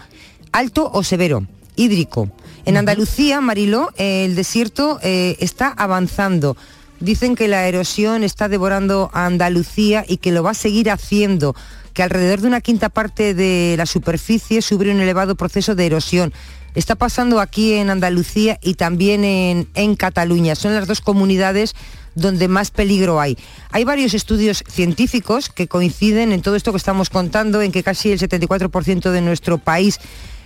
alto 0.53 0.91
o 0.93 1.03
severo, 1.03 1.47
hídrico. 1.77 2.31
En 2.67 2.77
Andalucía, 2.77 3.41
Mariló, 3.41 3.91
el 3.97 4.35
desierto 4.35 5.01
eh, 5.03 5.37
está 5.41 5.69
avanzando. 5.69 6.57
Dicen 7.01 7.35
que 7.35 7.49
la 7.49 7.67
erosión 7.67 8.23
está 8.23 8.49
devorando 8.49 9.11
a 9.15 9.25
Andalucía 9.25 10.05
y 10.07 10.19
que 10.19 10.33
lo 10.33 10.43
va 10.43 10.51
a 10.51 10.55
seguir 10.55 10.91
haciendo, 10.91 11.57
que 11.95 12.03
alrededor 12.03 12.43
de 12.43 12.49
una 12.49 12.61
quinta 12.61 12.91
parte 12.91 13.33
de 13.33 13.77
la 13.79 13.87
superficie 13.87 14.61
sufre 14.61 14.93
un 14.93 15.01
elevado 15.01 15.37
proceso 15.37 15.75
de 15.75 15.87
erosión. 15.87 16.35
Está 16.75 16.95
pasando 16.95 17.41
aquí 17.41 17.75
en 17.75 17.91
Andalucía 17.91 18.59
y 18.63 18.75
también 18.75 19.25
en, 19.25 19.97
Cataluña. 19.97 20.55
Son 20.55 20.75
las 20.75 20.87
dos 20.87 21.01
comunidades 21.01 21.75
donde 22.15 22.49
más 22.49 22.71
peligro 22.71 23.21
hay. 23.21 23.37
Hay 23.71 23.85
varios 23.85 24.15
estudios 24.15 24.63
científicos 24.69 25.49
que 25.49 25.69
coinciden 25.69 26.33
en 26.33 26.43
todo 26.43 26.57
esto 26.57 26.73
que 26.73 26.79
estamos 26.79 27.11
contando, 27.11 27.61
en 27.63 27.73
que 27.73 27.83
casi 27.83 28.13
el 28.13 28.21
74% 28.21 29.11
de 29.11 29.21
nuestro 29.21 29.59
país 29.59 29.99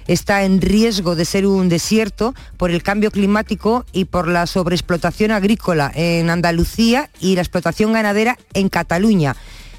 está 0.06 0.44
en 0.44 0.60
riesgo 0.60 1.14
de 1.14 1.24
ser 1.24 1.46
un 1.46 1.68
desierto 1.68 2.34
por 2.56 2.70
el 2.70 2.82
cambio 2.82 3.10
climático 3.10 3.84
y 3.92 4.06
por 4.06 4.28
la 4.28 4.46
sobreexplotación 4.46 5.30
agrícola 5.30 5.90
en 5.94 6.30
Andalucía 6.30 7.10
y 7.20 7.34
la 7.36 7.42
explotación 7.42 7.92
ganadera 7.92 8.38
en 8.52 8.68
Cataluña 8.68 9.36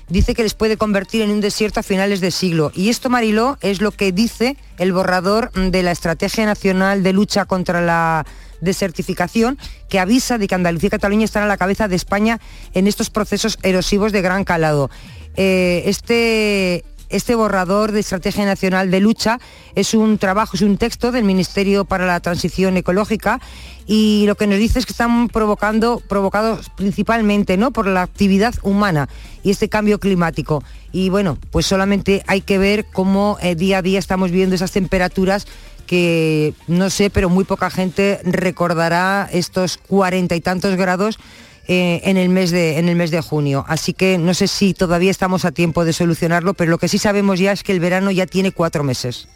dice 0.10 0.34
que 0.34 0.44
les 0.44 0.54
puede 0.54 0.78
convertir 0.78 1.22
en 1.22 1.32
un 1.32 1.42
desierto 1.42 1.80
a 1.80 1.84
finales 1.84 2.22
de 2.22 2.32
siglo. 2.32 2.72
Y 2.74 2.90
esto, 2.90 3.10
Mariló, 3.10 3.58
es 3.62 3.82
lo 3.82 3.92
que 3.92 4.12
dice 4.12 4.58
el 4.78 4.94
borrador 4.94 5.52
de 5.52 5.84
la 5.84 5.92
Estrategia 5.92 6.46
Nacional 6.46 7.04
de 7.04 7.14
Lucha 7.14 7.46
contra 7.46 7.82
la 7.82 8.26
desertificación, 8.62 9.58
que 9.90 10.00
avisa 10.00 10.38
de 10.38 10.48
que 10.48 10.56
Andalucía 10.56 10.88
y 10.88 10.92
Cataluña 10.92 11.26
están 11.26 11.44
a 11.44 11.48
la 11.48 11.58
cabeza 11.58 11.88
de 11.88 11.96
España 11.96 12.40
en 12.74 12.88
estos 12.88 13.10
procesos 13.10 13.58
erosivos 13.64 14.12
de 14.12 14.22
gran 14.22 14.44
calado. 14.44 14.90
Eh, 15.36 15.84
este, 15.86 16.86
este 17.16 17.36
borrador 17.36 17.92
de 17.94 18.02
Estrategia 18.02 18.46
Nacional 18.46 18.92
de 18.92 19.00
Lucha 19.00 19.40
es 19.74 19.94
un 19.94 20.18
trabajo, 20.18 20.56
es 20.56 20.62
un 20.62 20.78
texto 20.78 21.12
del 21.12 21.24
Ministerio 21.24 21.86
para 21.86 22.06
la 22.06 22.20
Transición 22.20 22.76
Ecológica 22.76 23.40
y 23.88 24.26
lo 24.28 24.36
que 24.36 24.48
nos 24.48 24.60
dice 24.60 24.80
es 24.80 24.86
que 24.86 24.92
están 24.92 25.30
provocando, 25.30 26.02
provocados 26.08 26.70
principalmente 26.72 27.56
¿no? 27.56 27.72
por 27.72 27.88
la 27.88 28.02
actividad 28.02 28.54
humana 28.64 29.08
y 29.44 29.52
este 29.52 29.70
cambio 29.70 30.00
climático. 30.00 30.64
Y 30.92 31.10
bueno, 31.10 31.38
pues 31.52 31.66
solamente 31.66 32.24
hay 32.28 32.42
que 32.42 32.58
ver 32.58 32.86
cómo 32.92 33.38
eh, 33.42 33.56
día 33.56 33.78
a 33.78 33.82
día 33.82 34.00
estamos 34.00 34.32
viendo 34.32 34.56
esas 34.56 34.72
temperaturas 34.72 35.48
que 35.88 36.54
no 36.68 36.90
sé, 36.90 37.10
pero 37.10 37.30
muy 37.30 37.46
poca 37.46 37.70
gente 37.70 38.20
recordará 38.24 39.30
estos 39.32 39.78
cuarenta 39.78 40.36
y 40.36 40.42
tantos 40.42 40.76
grados 40.76 41.20
eh, 41.68 42.02
en, 42.04 42.18
el 42.18 42.30
mes 42.30 42.52
de, 42.52 42.78
en 42.78 42.90
el 42.90 42.96
mes 42.96 43.12
de 43.12 43.22
junio. 43.22 43.66
Así 43.68 43.94
que 43.94 44.18
no 44.18 44.34
sé 44.34 44.48
si 44.48 44.74
todavía 44.74 45.12
estamos 45.12 45.46
a 45.46 45.52
tiempo 45.52 45.86
de 45.86 45.94
solucionarlo, 45.94 46.54
pero 46.54 46.72
lo 46.72 46.78
que 46.78 46.88
sí 46.88 46.98
sabemos 46.98 47.40
ya 47.40 47.52
es 47.52 47.64
que 47.64 47.72
el 47.72 47.80
verano 47.80 48.12
ya 48.12 48.26
tiene 48.26 48.52
cuatro 48.52 48.84
meses. 48.84 49.28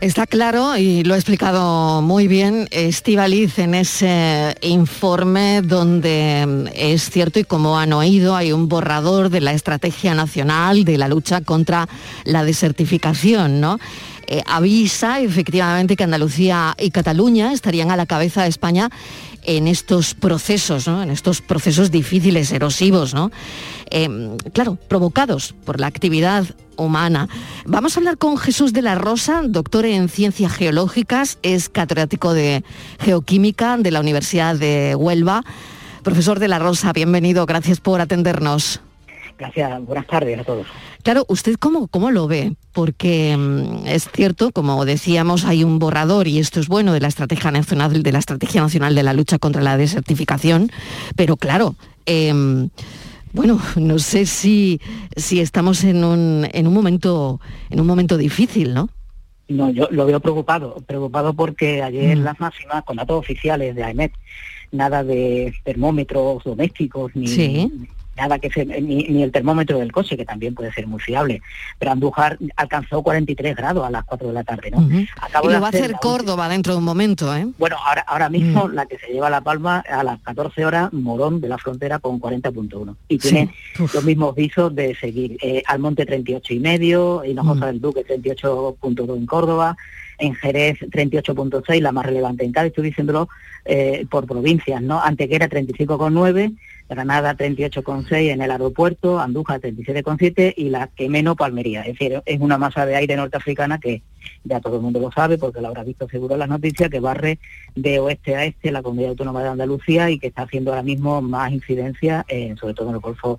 Está 0.00 0.26
claro 0.26 0.76
y 0.76 1.04
lo 1.04 1.14
ha 1.14 1.16
explicado 1.16 2.02
muy 2.02 2.28
bien 2.28 2.68
Estivaliz 2.70 3.58
en 3.58 3.74
ese 3.74 4.54
informe 4.60 5.62
donde 5.62 6.44
mm, 6.46 6.66
es 6.74 7.08
cierto 7.08 7.38
y 7.38 7.44
como 7.44 7.78
han 7.78 7.94
oído 7.94 8.36
hay 8.36 8.52
un 8.52 8.68
borrador 8.68 9.30
de 9.30 9.40
la 9.40 9.52
Estrategia 9.52 10.14
Nacional 10.14 10.84
de 10.84 10.98
la 10.98 11.08
lucha 11.08 11.40
contra 11.40 11.88
la 12.24 12.44
desertificación, 12.44 13.62
¿no? 13.62 13.78
Eh, 14.26 14.42
avisa 14.44 15.20
efectivamente 15.20 15.96
que 15.96 16.04
Andalucía 16.04 16.74
y 16.78 16.90
Cataluña 16.90 17.52
estarían 17.52 17.90
a 17.90 17.96
la 17.96 18.06
cabeza 18.06 18.42
de 18.42 18.48
España 18.48 18.90
en 19.46 19.68
estos 19.68 20.14
procesos, 20.14 20.86
en 20.88 21.10
estos 21.10 21.40
procesos 21.40 21.90
difíciles, 21.90 22.52
erosivos, 22.52 23.14
¿no? 23.14 23.30
Em, 23.90 24.36
claro, 24.52 24.76
provocados 24.76 25.54
por 25.64 25.80
la 25.80 25.86
actividad 25.86 26.44
humana. 26.76 27.28
Vamos 27.64 27.96
a 27.96 28.00
hablar 28.00 28.18
con 28.18 28.36
Jesús 28.36 28.72
de 28.72 28.82
la 28.82 28.96
Rosa, 28.96 29.42
doctor 29.44 29.86
en 29.86 30.08
ciencias 30.08 30.52
geológicas, 30.52 31.38
es 31.42 31.68
catedrático 31.68 32.34
de 32.34 32.64
geoquímica 32.98 33.76
de 33.78 33.90
la 33.90 34.00
Universidad 34.00 34.56
de 34.56 34.94
Huelva. 34.94 35.44
Profesor 36.02 36.38
de 36.38 36.48
la 36.48 36.58
Rosa, 36.58 36.92
bienvenido, 36.92 37.46
gracias 37.46 37.80
por 37.80 38.00
atendernos. 38.00 38.80
Gracias, 39.38 39.84
buenas 39.84 40.06
tardes 40.06 40.38
a 40.38 40.44
todos. 40.44 40.66
Claro, 41.02 41.26
¿usted 41.28 41.56
cómo, 41.58 41.88
cómo 41.88 42.10
lo 42.10 42.26
ve? 42.26 42.56
Porque 42.72 43.36
mm, 43.36 43.86
es 43.86 44.08
cierto, 44.10 44.50
como 44.50 44.84
decíamos, 44.84 45.44
hay 45.44 45.62
un 45.62 45.78
borrador, 45.78 46.26
y 46.26 46.38
esto 46.38 46.58
es 46.58 46.68
bueno, 46.68 46.92
de 46.92 47.00
la 47.00 47.08
Estrategia 47.08 47.50
Nacional, 47.50 48.02
de 48.02 48.12
la 48.12 48.18
Estrategia 48.18 48.62
Nacional 48.62 48.94
de 48.94 49.02
la 49.02 49.12
Lucha 49.12 49.38
contra 49.38 49.62
la 49.62 49.76
Desertificación, 49.76 50.70
pero 51.16 51.36
claro, 51.36 51.74
em, 52.06 52.70
bueno, 53.32 53.60
no 53.76 53.98
sé 53.98 54.24
si, 54.24 54.80
si 55.16 55.40
estamos 55.40 55.84
en 55.84 56.02
un, 56.02 56.48
en 56.52 56.66
un 56.66 56.72
momento, 56.72 57.40
en 57.68 57.80
un 57.80 57.86
momento 57.86 58.16
difícil, 58.16 58.72
¿no? 58.72 58.88
No, 59.48 59.70
yo 59.70 59.86
lo 59.90 60.06
veo 60.06 60.18
preocupado, 60.18 60.76
preocupado 60.86 61.34
porque 61.34 61.82
ayer 61.82 62.18
las 62.18 62.40
máximas 62.40 62.82
con 62.84 62.96
datos 62.96 63.16
oficiales 63.18 63.76
de 63.76 63.84
AEMET, 63.84 64.12
nada 64.72 65.04
de 65.04 65.54
termómetros 65.62 66.42
domésticos 66.42 67.14
ni, 67.14 67.28
Sí. 67.28 67.70
Nada 68.16 68.38
que 68.38 68.50
se, 68.50 68.64
ni, 68.64 69.04
ni 69.04 69.22
el 69.22 69.32
termómetro 69.32 69.78
del 69.78 69.92
coche, 69.92 70.16
que 70.16 70.24
también 70.24 70.54
puede 70.54 70.72
ser 70.72 70.86
muy 70.86 71.00
fiable. 71.00 71.42
Pero 71.78 71.92
Andújar 71.92 72.38
alcanzó 72.56 73.02
43 73.02 73.54
grados 73.56 73.86
a 73.86 73.90
las 73.90 74.04
4 74.04 74.28
de 74.28 74.34
la 74.34 74.44
tarde, 74.44 74.70
¿no? 74.70 74.88
Acabo 75.20 75.50
Y 75.50 75.52
lo 75.52 75.60
va 75.60 75.66
a 75.66 75.70
hacer 75.70 75.92
Córdoba 76.00 76.48
dentro 76.48 76.72
de 76.72 76.78
un 76.78 76.84
momento, 76.84 77.34
¿eh? 77.36 77.46
Bueno, 77.58 77.76
ahora, 77.84 78.02
ahora 78.08 78.28
mismo 78.28 78.68
Mm. 78.68 78.74
la 78.74 78.86
que 78.86 78.98
se 78.98 79.08
lleva 79.08 79.28
la 79.30 79.40
palma 79.40 79.80
a 79.88 80.02
las 80.02 80.20
14 80.22 80.64
horas, 80.64 80.92
Morón 80.92 81.40
de 81.40 81.48
la 81.48 81.58
Frontera 81.58 81.98
con 81.98 82.18
40.1. 82.20 82.96
Y 83.08 83.18
tiene 83.18 83.54
los 83.78 84.04
mismos 84.04 84.34
visos 84.34 84.74
de 84.74 84.94
seguir. 84.94 85.36
Eh, 85.42 85.62
Almonte 85.66 86.06
38 86.06 86.54
y 86.54 86.58
medio, 86.60 87.24
Hinojosa 87.24 87.66
Mm. 87.66 87.68
del 87.68 87.80
Duque 87.80 88.04
38.2 88.04 89.16
en 89.16 89.26
Córdoba, 89.26 89.76
en 90.18 90.34
Jerez 90.34 90.78
38.6, 90.90 91.82
la 91.82 91.92
más 91.92 92.06
relevante 92.06 92.44
en 92.44 92.52
Cádiz, 92.52 92.70
estoy 92.70 92.84
diciéndolo 92.88 93.28
eh, 93.66 94.06
por 94.08 94.26
provincias, 94.26 94.80
¿no? 94.80 95.00
Antequera 95.02 95.48
35.9, 95.48 96.52
Granada 96.88 97.36
38,6 97.36 98.30
en 98.30 98.42
el 98.42 98.50
aeropuerto, 98.50 99.18
Andújar 99.18 99.60
37,7 99.60 100.54
y 100.56 100.70
la 100.70 100.86
que 100.88 101.08
menos 101.08 101.36
Palmería. 101.36 101.82
Es 101.82 101.98
decir, 101.98 102.22
es 102.24 102.40
una 102.40 102.58
masa 102.58 102.86
de 102.86 102.96
aire 102.96 103.16
norteafricana 103.16 103.78
que 103.78 104.02
ya 104.44 104.60
todo 104.60 104.76
el 104.76 104.82
mundo 104.82 105.00
lo 105.00 105.10
sabe 105.10 105.38
porque 105.38 105.60
lo 105.60 105.68
habrá 105.68 105.82
visto 105.82 106.08
seguro 106.08 106.34
en 106.34 106.40
las 106.40 106.48
noticias, 106.48 106.90
que 106.90 107.00
barre 107.00 107.38
de 107.74 107.98
oeste 107.98 108.36
a 108.36 108.44
este 108.44 108.70
la 108.70 108.82
comunidad 108.82 109.10
autónoma 109.10 109.42
de 109.42 109.48
Andalucía 109.48 110.10
y 110.10 110.18
que 110.18 110.28
está 110.28 110.42
haciendo 110.42 110.70
ahora 110.70 110.82
mismo 110.82 111.20
más 111.20 111.52
incidencia, 111.52 112.24
eh, 112.28 112.54
sobre 112.58 112.74
todo 112.74 112.88
en 112.88 112.94
el 112.94 113.00
Golfo 113.00 113.38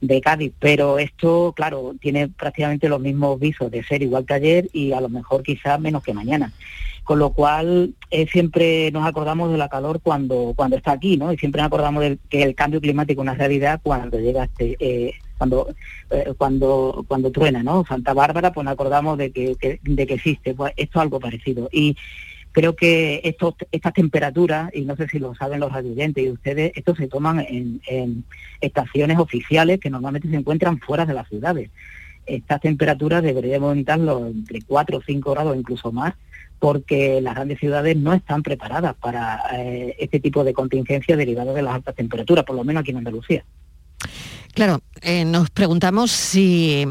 de 0.00 0.20
Cádiz. 0.20 0.52
Pero 0.58 0.98
esto, 0.98 1.52
claro, 1.56 1.94
tiene 2.00 2.28
prácticamente 2.28 2.88
los 2.88 3.00
mismos 3.00 3.38
visos 3.40 3.70
de 3.70 3.82
ser 3.84 4.02
igual 4.02 4.24
que 4.26 4.34
ayer 4.34 4.68
y 4.72 4.92
a 4.92 5.00
lo 5.00 5.08
mejor 5.08 5.42
quizás 5.42 5.80
menos 5.80 6.02
que 6.02 6.12
mañana 6.14 6.52
con 7.04 7.20
lo 7.20 7.30
cual 7.30 7.94
eh, 8.10 8.26
siempre 8.26 8.90
nos 8.90 9.06
acordamos 9.06 9.52
de 9.52 9.56
la 9.58 9.68
calor 9.68 10.00
cuando 10.02 10.54
cuando 10.56 10.76
está 10.76 10.90
aquí, 10.90 11.16
¿no? 11.16 11.32
Y 11.32 11.36
siempre 11.38 11.60
nos 11.62 11.68
acordamos 11.68 12.02
de 12.02 12.18
que 12.28 12.42
el 12.42 12.56
cambio 12.56 12.80
climático 12.80 13.20
es 13.20 13.22
una 13.22 13.34
realidad 13.34 13.78
cuando 13.80 14.18
llega 14.18 14.42
este 14.42 14.76
eh, 14.80 15.12
cuando 15.38 15.68
eh, 16.10 16.32
cuando 16.36 17.04
cuando 17.06 17.30
truena, 17.30 17.62
¿no? 17.62 17.84
Santa 17.86 18.12
Bárbara, 18.12 18.52
pues 18.52 18.64
nos 18.64 18.72
acordamos 18.72 19.18
de 19.18 19.30
que, 19.30 19.54
que- 19.54 19.78
de 19.84 20.04
que 20.04 20.14
existe, 20.14 20.52
pues 20.54 20.72
esto 20.76 20.98
es 20.98 21.02
algo 21.02 21.20
parecido 21.20 21.68
y 21.70 21.96
creo 22.56 22.74
que 22.74 23.20
estas 23.70 23.92
temperaturas, 23.92 24.70
y 24.72 24.86
no 24.86 24.96
sé 24.96 25.06
si 25.08 25.18
lo 25.18 25.34
saben 25.34 25.60
los 25.60 25.70
radioyentes 25.70 26.24
y 26.24 26.30
ustedes, 26.30 26.72
estos 26.74 26.96
se 26.96 27.06
toman 27.06 27.40
en, 27.40 28.24
estaciones 28.62 29.18
oficiales 29.18 29.78
que 29.78 29.90
normalmente 29.90 30.30
se 30.30 30.36
encuentran 30.36 30.80
fuera 30.80 31.04
de 31.04 31.12
las 31.12 31.28
ciudades. 31.28 31.68
Estas 32.24 32.62
temperaturas 32.62 33.22
deberíamos 33.22 33.68
aumentarlo 33.68 34.28
entre 34.28 34.62
4 34.62 34.96
o 34.96 35.02
5 35.02 35.32
grados, 35.32 35.54
incluso 35.54 35.92
más, 35.92 36.14
porque 36.58 37.20
las 37.20 37.34
grandes 37.34 37.58
ciudades 37.58 37.94
no 37.94 38.14
están 38.14 38.42
preparadas 38.42 38.94
para 38.94 39.38
eh, 39.58 39.94
este 39.98 40.18
tipo 40.18 40.42
de 40.42 40.54
contingencia 40.54 41.14
derivada 41.14 41.52
de 41.52 41.60
las 41.60 41.74
altas 41.74 41.94
temperaturas, 41.94 42.46
por 42.46 42.56
lo 42.56 42.64
menos 42.64 42.80
aquí 42.80 42.92
en 42.92 42.96
Andalucía. 42.96 43.44
Claro, 44.54 44.80
eh, 45.02 45.26
nos 45.26 45.50
preguntamos 45.50 46.10
si 46.10 46.86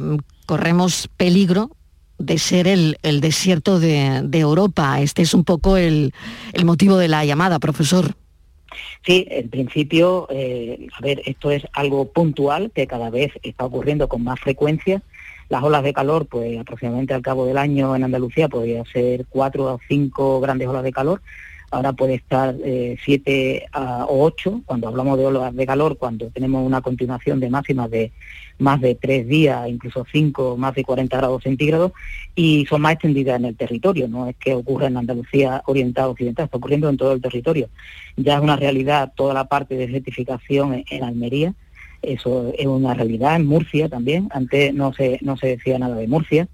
corremos 0.45 1.09
peligro 1.17 1.71
de 2.17 2.37
ser 2.37 2.67
el, 2.67 2.97
el 3.03 3.21
desierto 3.21 3.79
de, 3.79 4.21
de 4.23 4.39
Europa. 4.39 5.01
Este 5.01 5.21
es 5.21 5.33
un 5.33 5.43
poco 5.43 5.77
el, 5.77 6.13
el 6.53 6.65
motivo 6.65 6.97
de 6.97 7.07
la 7.07 7.25
llamada, 7.25 7.59
profesor. 7.59 8.15
Sí, 9.05 9.25
en 9.29 9.49
principio, 9.49 10.27
eh, 10.31 10.87
a 10.97 11.01
ver, 11.01 11.21
esto 11.25 11.51
es 11.51 11.63
algo 11.73 12.11
puntual 12.11 12.71
que 12.73 12.87
cada 12.87 13.09
vez 13.09 13.31
está 13.43 13.65
ocurriendo 13.65 14.07
con 14.07 14.23
más 14.23 14.39
frecuencia. 14.39 15.01
Las 15.47 15.63
olas 15.63 15.83
de 15.83 15.93
calor, 15.93 16.25
pues 16.25 16.59
aproximadamente 16.59 17.13
al 17.13 17.21
cabo 17.21 17.45
del 17.45 17.57
año 17.57 17.95
en 17.95 18.03
Andalucía 18.03 18.49
podría 18.49 18.83
ser 18.91 19.25
cuatro 19.29 19.65
o 19.65 19.79
cinco 19.87 20.41
grandes 20.41 20.67
olas 20.67 20.83
de 20.83 20.91
calor. 20.91 21.21
Ahora 21.71 21.93
puede 21.93 22.15
estar 22.15 22.55
eh, 22.63 22.97
siete 23.03 23.65
a- 23.71 24.05
o 24.05 24.23
ocho. 24.23 24.61
Cuando 24.65 24.87
hablamos 24.87 25.17
de 25.17 25.25
olas 25.25 25.55
de 25.55 25.65
calor, 25.65 25.97
cuando 25.97 26.27
tenemos 26.27 26.65
una 26.65 26.81
continuación 26.81 27.39
de 27.39 27.49
máximas 27.49 27.89
de 27.89 28.11
más 28.57 28.79
de 28.79 28.95
tres 28.95 29.27
días, 29.27 29.67
incluso 29.67 30.05
cinco, 30.09 30.55
más 30.55 30.73
de 30.75 30.85
40 30.85 31.17
grados 31.17 31.43
centígrados, 31.43 31.91
y 32.35 32.65
son 32.67 32.81
más 32.81 32.93
extendidas 32.93 33.37
en 33.37 33.45
el 33.45 33.57
territorio. 33.57 34.07
No 34.07 34.29
es 34.29 34.35
que 34.37 34.53
ocurra 34.53 34.87
en 34.87 34.95
Andalucía 34.95 35.61
oriental 35.65 36.09
occidental, 36.11 36.45
está 36.45 36.57
ocurriendo 36.57 36.87
en 36.89 36.95
todo 36.97 37.11
el 37.11 37.21
territorio 37.21 37.69
ya 38.17 38.35
es 38.35 38.41
una 38.41 38.55
realidad 38.55 39.11
toda 39.15 39.33
la 39.33 39.45
parte 39.45 39.75
de 39.75 39.87
certificación 39.89 40.73
en, 40.73 40.85
en 40.89 41.03
Almería, 41.03 41.53
eso 42.01 42.53
es 42.57 42.65
una 42.65 42.93
realidad 42.93 43.35
en 43.35 43.45
Murcia 43.45 43.89
también, 43.89 44.29
antes 44.31 44.73
no 44.73 44.93
se, 44.93 45.19
no 45.21 45.37
se 45.37 45.47
decía 45.47 45.79
nada 45.79 45.95
de 45.95 46.07
Murcia, 46.07 46.47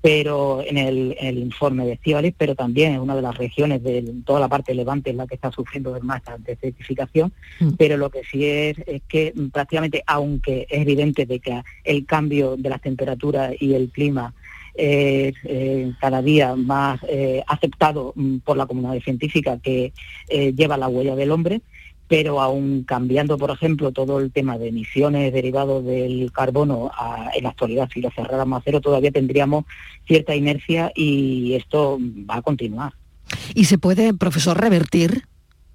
pero 0.00 0.62
en 0.64 0.78
el, 0.78 1.16
en 1.18 1.26
el 1.26 1.38
informe 1.38 1.84
de 1.84 1.92
Estíbaliz, 1.92 2.34
pero 2.36 2.54
también 2.54 2.92
es 2.92 3.00
una 3.00 3.16
de 3.16 3.22
las 3.22 3.36
regiones 3.36 3.82
de 3.82 4.02
toda 4.24 4.40
la 4.40 4.48
parte 4.48 4.72
de 4.72 4.76
levante 4.76 5.10
en 5.10 5.16
la 5.16 5.26
que 5.26 5.34
está 5.34 5.50
sufriendo 5.50 5.98
más 6.02 6.22
de 6.38 6.56
certificación, 6.56 7.32
pero 7.76 7.96
lo 7.96 8.10
que 8.10 8.22
sí 8.30 8.44
es 8.44 8.78
es 8.86 9.02
que 9.08 9.32
mm, 9.34 9.48
prácticamente, 9.48 10.02
aunque 10.06 10.66
es 10.68 10.82
evidente 10.82 11.26
de 11.26 11.40
que 11.40 11.62
el 11.84 12.06
cambio 12.06 12.56
de 12.56 12.70
las 12.70 12.80
temperaturas 12.80 13.54
y 13.58 13.74
el 13.74 13.90
clima 13.90 14.34
es 14.76 15.34
eh, 15.44 15.92
cada 16.00 16.20
día 16.22 16.54
más 16.54 17.00
eh, 17.08 17.42
aceptado 17.46 18.12
mm, 18.14 18.38
por 18.38 18.56
la 18.56 18.66
comunidad 18.66 19.00
científica 19.02 19.58
que 19.62 19.92
eh, 20.28 20.52
lleva 20.52 20.76
la 20.76 20.88
huella 20.88 21.16
del 21.16 21.30
hombre, 21.30 21.62
pero 22.08 22.40
aún 22.40 22.84
cambiando, 22.84 23.36
por 23.36 23.50
ejemplo, 23.50 23.90
todo 23.92 24.20
el 24.20 24.30
tema 24.30 24.58
de 24.58 24.68
emisiones 24.68 25.32
derivados 25.32 25.84
del 25.84 26.30
carbono 26.32 26.90
a- 26.96 27.30
en 27.34 27.42
la 27.44 27.50
actualidad, 27.50 27.88
si 27.92 28.00
lo 28.00 28.10
cerráramos 28.10 28.58
a 28.60 28.62
cero, 28.64 28.80
todavía 28.80 29.10
tendríamos 29.10 29.64
cierta 30.06 30.34
inercia 30.34 30.92
y 30.94 31.54
esto 31.54 31.98
va 32.30 32.36
a 32.36 32.42
continuar. 32.42 32.92
¿Y 33.54 33.64
se 33.64 33.76
puede, 33.78 34.14
profesor, 34.14 34.60
revertir 34.60 35.24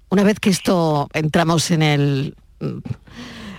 una 0.08 0.22
vez 0.24 0.40
que 0.40 0.48
esto 0.50 1.08
entramos 1.12 1.70
en 1.70 1.82
el 1.82 2.34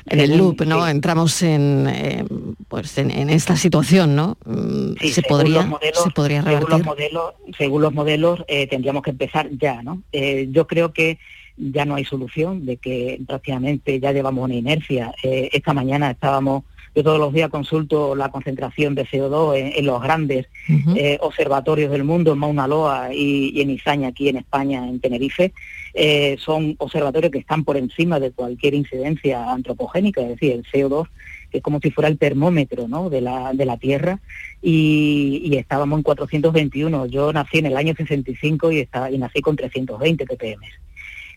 en 0.06 0.20
el 0.20 0.38
loop, 0.38 0.62
¿no? 0.66 0.88
Entramos 0.88 1.42
en 1.44 1.88
eh, 1.88 2.26
pues 2.68 2.98
en, 2.98 3.10
en 3.12 3.30
esta 3.30 3.56
situación, 3.56 4.16
¿no? 4.16 4.38
Mm, 4.46 4.94
Sí, 5.00 5.08
se 5.10 5.22
según 5.22 5.30
podría 5.38 5.56
los 5.62 5.68
modelos- 5.68 6.04
se 6.04 6.10
podría 6.12 6.42
según 6.44 6.60
los 6.60 6.70
revertir. 6.70 6.86
modelos, 6.86 7.34
según 7.58 7.82
los 7.82 7.94
modelos 7.94 8.44
eh, 8.48 8.68
tendríamos 8.68 9.04
que 9.04 9.12
empezar 9.12 9.50
ya, 9.58 9.82
¿no? 9.82 10.02
Eh, 10.12 10.48
yo 10.52 10.68
creo 10.68 10.92
que 10.92 11.20
ya 11.58 11.86
no 11.86 11.96
hay 11.96 12.06
solución, 12.06 12.66
de 12.66 12.78
que 12.78 13.20
prácticamente 13.28 14.00
ya 14.00 14.12
llevamos 14.12 14.46
una 14.46 14.56
inercia. 14.56 15.14
Eh, 15.24 15.50
esta 15.54 15.74
mañana 15.74 16.12
estábamos, 16.12 16.64
yo 16.96 17.04
todos 17.04 17.20
los 17.20 17.34
días 17.34 17.50
consulto 17.50 18.16
la 18.16 18.30
concentración 18.30 18.96
de 18.96 19.06
CO2 19.06 19.58
en, 19.58 19.74
en 19.76 19.86
los 19.86 20.02
grandes 20.02 20.48
eh, 20.96 21.18
observatorios 21.22 21.92
del 21.92 22.04
mundo, 22.04 22.34
en 22.34 22.40
Mauna 22.40 22.68
Loa 22.68 23.14
y, 23.14 23.52
y 23.54 23.62
en 23.62 23.72
Izaña, 23.72 24.10
aquí 24.10 24.30
en 24.30 24.38
España, 24.38 24.88
en 24.88 25.00
Tenerife. 25.00 25.54
Eh, 25.94 26.38
son 26.40 26.76
observatorios 26.80 27.32
que 27.32 27.40
están 27.40 27.64
por 27.64 27.78
encima 27.78 28.20
de 28.20 28.32
cualquier 28.32 28.74
incidencia 28.74 29.52
antropogénica, 29.52 30.22
es 30.22 30.30
decir, 30.30 30.52
el 30.52 30.64
CO2 30.64 31.08
que 31.54 31.60
es 31.60 31.64
como 31.64 31.80
si 31.80 31.92
fuera 31.92 32.10
el 32.10 32.18
termómetro 32.18 32.88
¿no? 32.88 33.12
de, 33.12 33.22
la, 33.22 33.54
de 33.54 33.66
la 33.66 33.78
Tierra, 33.78 34.20
y, 34.60 35.40
y 35.46 35.56
estábamos 35.58 36.00
en 36.00 36.04
421. 36.04 37.06
Yo 37.06 37.32
nací 37.32 37.60
en 37.60 37.68
el 37.68 37.78
año 37.78 37.94
65 37.96 38.72
y, 38.72 38.80
está, 38.80 39.12
y 39.12 39.20
nací 39.20 39.40
con 39.40 39.56
320 39.56 40.26
ppm. 40.26 40.66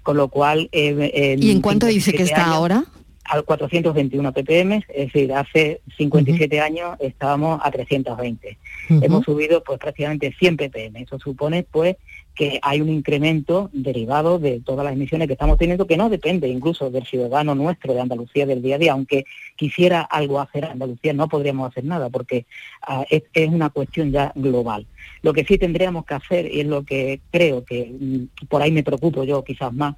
Con 0.07 0.17
lo 0.17 0.29
cual... 0.29 0.69
eh, 0.71 1.37
¿Y 1.37 1.51
en 1.51 1.61
cuánto 1.61 1.87
dice 1.87 2.13
que 2.13 2.19
57 2.19 2.23
está 2.33 2.45
años, 2.45 2.55
ahora? 2.55 2.85
Al 3.29 3.45
421 3.45 4.33
ppm, 4.33 4.85
es 4.89 5.13
decir, 5.13 5.33
hace 5.33 5.81
57 5.97 6.61
años 6.61 6.97
estábamos 7.01 7.61
a 7.63 7.71
320. 7.71 8.59
Ujú. 8.91 9.05
Hemos 9.05 9.25
subido 9.25 9.63
pues 9.63 9.79
prácticamente 9.79 10.35
100 10.39 10.57
ppm. 10.57 11.03
Eso 11.03 11.19
supone 11.19 11.65
pues 11.65 11.97
que 12.37 12.61
hay 12.63 12.83
un 12.83 12.91
incremento 12.91 13.71
derivado 13.73 14.39
de 14.39 14.61
todas 14.61 14.85
las 14.85 14.93
emisiones 14.93 15.27
que 15.27 15.33
estamos 15.33 15.57
teniendo, 15.57 15.87
que 15.87 15.97
no 15.97 16.11
depende 16.11 16.47
incluso 16.49 16.91
del 16.91 17.07
ciudadano 17.07 17.55
nuestro 17.55 17.95
de 17.95 18.01
Andalucía 18.03 18.45
del 18.45 18.63
día 18.63 18.77
a 18.77 18.79
día, 18.79 18.93
aunque 18.93 19.25
quisiera 19.57 20.03
algo 20.03 20.39
hacer 20.39 20.67
Andalucía, 20.67 21.15
no 21.15 21.29
podríamos 21.29 21.71
hacer 21.71 21.85
nada, 21.85 22.11
porque 22.11 22.45
ah, 22.83 23.05
es, 23.09 23.25
es 23.33 23.49
una 23.49 23.71
cuestión 23.71 24.13
ya 24.13 24.33
global. 24.35 24.87
Lo 25.23 25.33
que 25.33 25.45
sí 25.45 25.57
tendríamos 25.57 26.05
que 26.05 26.15
hacer, 26.15 26.53
y 26.53 26.61
es 26.61 26.67
lo 26.67 26.85
que 26.85 27.21
creo 27.33 27.65
que 27.65 27.91
mm, 27.99 28.47
por 28.49 28.61
ahí 28.61 28.71
me 28.71 28.85
preocupo 28.85 29.25
yo 29.25 29.43
quizás 29.43 29.73
más, 29.73 29.97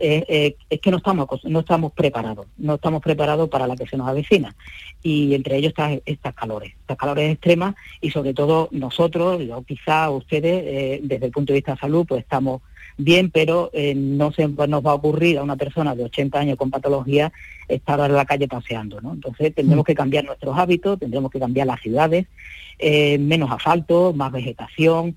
eh, 0.00 0.24
eh, 0.28 0.56
es 0.70 0.80
que 0.80 0.90
no 0.90 0.98
estamos 0.98 1.28
no 1.44 1.60
estamos 1.60 1.92
preparados, 1.92 2.46
no 2.56 2.74
estamos 2.76 3.02
preparados 3.02 3.48
para 3.48 3.66
la 3.66 3.76
que 3.76 3.86
se 3.86 3.96
nos 3.96 4.08
avecina. 4.08 4.54
Y 5.02 5.34
entre 5.34 5.56
ellos 5.56 5.70
están 5.70 6.00
estas 6.06 6.34
calores, 6.34 6.72
estas 6.80 6.96
calores 6.96 7.32
extremas 7.32 7.74
y 8.00 8.10
sobre 8.10 8.34
todo 8.34 8.68
nosotros, 8.70 9.42
yo 9.44 9.62
quizá 9.62 10.10
ustedes, 10.10 10.62
eh, 10.64 11.00
desde 11.02 11.26
el 11.26 11.32
punto 11.32 11.52
de 11.52 11.58
vista 11.58 11.72
de 11.72 11.80
salud, 11.80 12.06
pues 12.06 12.22
estamos 12.22 12.62
bien, 12.96 13.30
pero 13.30 13.70
no 13.94 14.32
se 14.32 14.48
nos 14.48 14.84
va 14.84 14.90
a 14.90 14.94
ocurrir 14.94 15.38
a 15.38 15.44
una 15.44 15.54
persona 15.54 15.94
de 15.94 16.02
80 16.04 16.36
años 16.36 16.56
con 16.56 16.68
patología 16.68 17.32
estar 17.68 18.00
en 18.00 18.12
la 18.12 18.24
calle 18.24 18.48
paseando, 18.48 19.00
¿no? 19.00 19.12
Entonces 19.12 19.54
tendremos 19.54 19.84
que 19.84 19.94
cambiar 19.94 20.24
nuestros 20.24 20.58
hábitos, 20.58 20.98
tendremos 20.98 21.30
que 21.30 21.38
cambiar 21.38 21.68
las 21.68 21.80
ciudades, 21.80 22.26
menos 22.80 23.52
asfalto, 23.52 24.12
más 24.14 24.32
vegetación, 24.32 25.14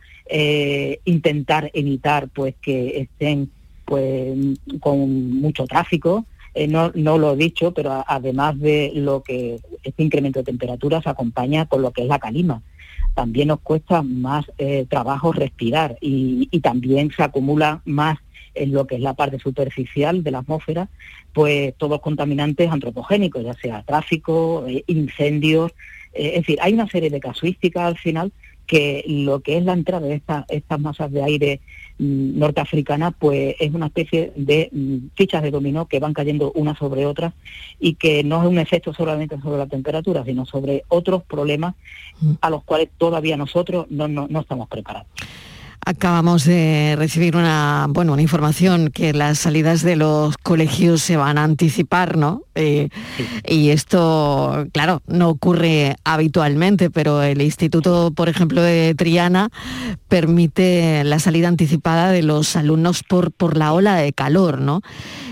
intentar 1.06 1.72
evitar 1.74 2.30
pues 2.30 2.54
que 2.62 3.00
estén 3.00 3.50
pues 3.92 4.38
con 4.80 5.42
mucho 5.42 5.66
tráfico. 5.68 6.26
Eh, 6.54 6.66
no, 6.66 6.92
no 6.96 7.18
lo 7.18 7.34
he 7.34 7.36
dicho, 7.36 7.74
pero 7.74 8.06
además 8.08 8.58
de 8.58 8.92
lo 8.96 9.22
que 9.22 9.60
este 9.84 10.04
incremento 10.04 10.40
de 10.40 10.46
temperaturas 10.46 11.06
acompaña 11.08 11.66
con 11.66 11.82
lo 11.82 11.92
que 11.92 12.04
es 12.04 12.08
la 12.08 12.18
calima. 12.18 12.62
también 13.14 13.50
nos 13.50 13.60
cuesta 13.60 14.02
más 14.02 14.46
eh, 14.58 14.86
trabajo 14.90 15.34
respirar 15.34 15.98
y, 16.00 16.48
también 16.62 17.12
se 17.12 17.24
acumula 17.24 17.82
más 17.84 18.18
en 18.54 18.72
lo 18.72 18.88
que 18.88 18.96
es 18.96 19.02
la 19.02 19.14
parte 19.14 19.38
superficial 19.40 20.24
de 20.24 20.32
la 20.32 20.40
atmósfera, 20.40 20.88
pues 21.34 21.74
todos 21.78 22.00
contaminantes 22.00 22.72
antropogénicos, 22.72 23.44
ya 23.44 23.54
sea 23.56 23.84
tráfico, 23.84 24.66
eh, 24.70 24.86
incendios, 24.88 25.74
eh, 26.14 26.36
es 26.36 26.42
decir, 26.44 26.60
hay 26.62 26.72
una 26.74 26.88
serie 26.88 27.10
de 27.10 27.20
casuísticas 27.20 27.84
al 27.84 27.98
final 27.98 28.32
que 28.68 29.04
lo 29.06 29.42
que 29.42 29.58
es 29.58 29.66
la 29.66 29.74
entrada 29.74 30.08
de 30.08 30.16
esta- 30.16 30.46
estas 30.48 30.80
masas 30.80 31.12
de 31.12 31.22
aire 31.24 31.60
mm, 32.02 32.40
norteafricanas, 32.40 33.14
pues 33.18 33.56
es 33.60 33.74
una 33.74 33.88
especie 33.88 34.34
de 34.36 34.70
mm, 34.72 35.16
fichas 35.16 35.44
de 35.44 35.52
dominó 35.52 35.86
que 35.86 36.00
van 36.00 36.14
cayendo 36.14 36.52
una 36.54 36.76
sobre 36.76 37.06
otra 37.06 37.34
y 37.80 37.96
que 37.96 38.24
no 38.24 38.42
es 38.42 38.50
un 38.50 38.58
efecto 38.58 38.94
solamente 38.94 39.40
sobre 39.40 39.60
la 39.60 39.68
temperatura, 39.68 40.26
sino 40.26 40.46
sobre 40.46 40.84
otros 40.88 41.24
problemas 41.24 41.76
a 42.42 42.50
los 42.50 42.64
cuales 42.64 42.90
todavía 42.98 43.38
nosotros 43.38 43.88
no, 43.90 44.08
no, 44.08 44.28
no 44.30 44.42
estamos 44.42 44.68
preparados. 44.68 45.08
Acabamos 45.84 46.46
de 46.46 46.96
recibir 46.96 47.36
una, 47.36 47.88
bueno, 47.90 48.14
una 48.14 48.22
información 48.22 48.92
que 48.92 49.14
las 49.14 49.40
salidas 49.40 49.82
de 49.82 49.96
los 49.96 50.38
colegios 50.38 51.02
se 51.02 51.18
van 51.18 51.40
a 51.40 51.44
anticipar, 51.44 52.18
¿no? 52.18 52.44
Eh, 52.54 52.90
Y 53.48 53.70
esto, 53.70 54.68
claro, 54.74 55.02
no 55.08 55.30
ocurre 55.30 55.96
habitualmente, 56.04 56.92
pero 56.92 57.24
el 57.24 57.42
Instituto, 57.42 58.12
por 58.16 58.30
ejemplo, 58.30 58.62
de 58.62 58.94
Triana 58.96 59.50
permite 60.08 61.04
la 61.04 61.18
salida 61.18 61.48
anticipada 61.48 62.12
de 62.12 62.22
los 62.22 62.56
alumnos 62.56 63.02
por, 63.04 63.32
por 63.32 63.58
la 63.58 63.74
ola 63.74 63.96
de 63.96 64.14
calor, 64.14 64.60
¿no? 64.62 64.82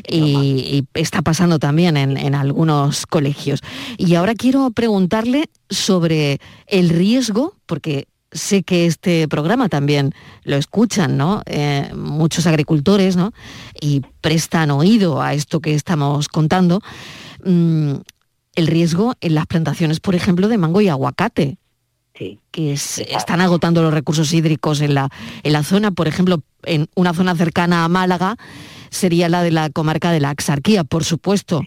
Y, 0.07 0.85
y 0.95 0.99
está 0.99 1.21
pasando 1.21 1.59
también 1.59 1.95
en, 1.95 2.17
en 2.17 2.33
algunos 2.33 3.05
colegios. 3.05 3.61
Y 3.97 4.15
ahora 4.15 4.33
quiero 4.33 4.71
preguntarle 4.71 5.49
sobre 5.69 6.39
el 6.65 6.89
riesgo, 6.89 7.53
porque 7.67 8.07
sé 8.31 8.63
que 8.63 8.85
este 8.85 9.27
programa 9.27 9.69
también 9.69 10.13
lo 10.43 10.55
escuchan, 10.55 11.17
¿no? 11.17 11.41
Eh, 11.45 11.91
muchos 11.95 12.45
agricultores, 12.47 13.15
¿no? 13.15 13.33
Y 13.81 14.01
prestan 14.21 14.71
oído 14.71 15.21
a 15.21 15.33
esto 15.33 15.59
que 15.59 15.73
estamos 15.73 16.27
contando. 16.27 16.81
Mm, 17.43 17.93
el 18.55 18.67
riesgo 18.67 19.13
en 19.21 19.35
las 19.35 19.45
plantaciones, 19.47 19.99
por 19.99 20.15
ejemplo, 20.15 20.47
de 20.47 20.57
mango 20.57 20.81
y 20.81 20.89
aguacate. 20.89 21.57
Que 22.51 22.73
es- 22.73 22.97
están 22.99 23.39
agotando 23.39 23.81
los 23.81 23.93
recursos 23.93 24.33
hídricos 24.33 24.81
en 24.81 24.93
la, 24.93 25.09
en 25.43 25.53
la 25.53 25.63
zona, 25.63 25.91
por 25.91 26.07
ejemplo, 26.07 26.41
en 26.63 26.89
una 26.95 27.13
zona 27.13 27.33
cercana 27.35 27.85
a 27.85 27.87
Málaga, 27.87 28.35
sería 28.89 29.29
la 29.29 29.41
de 29.43 29.51
la 29.51 29.69
comarca 29.69 30.11
de 30.11 30.19
la 30.19 30.31
Axarquía, 30.31 30.83
por 30.83 31.05
supuesto, 31.05 31.61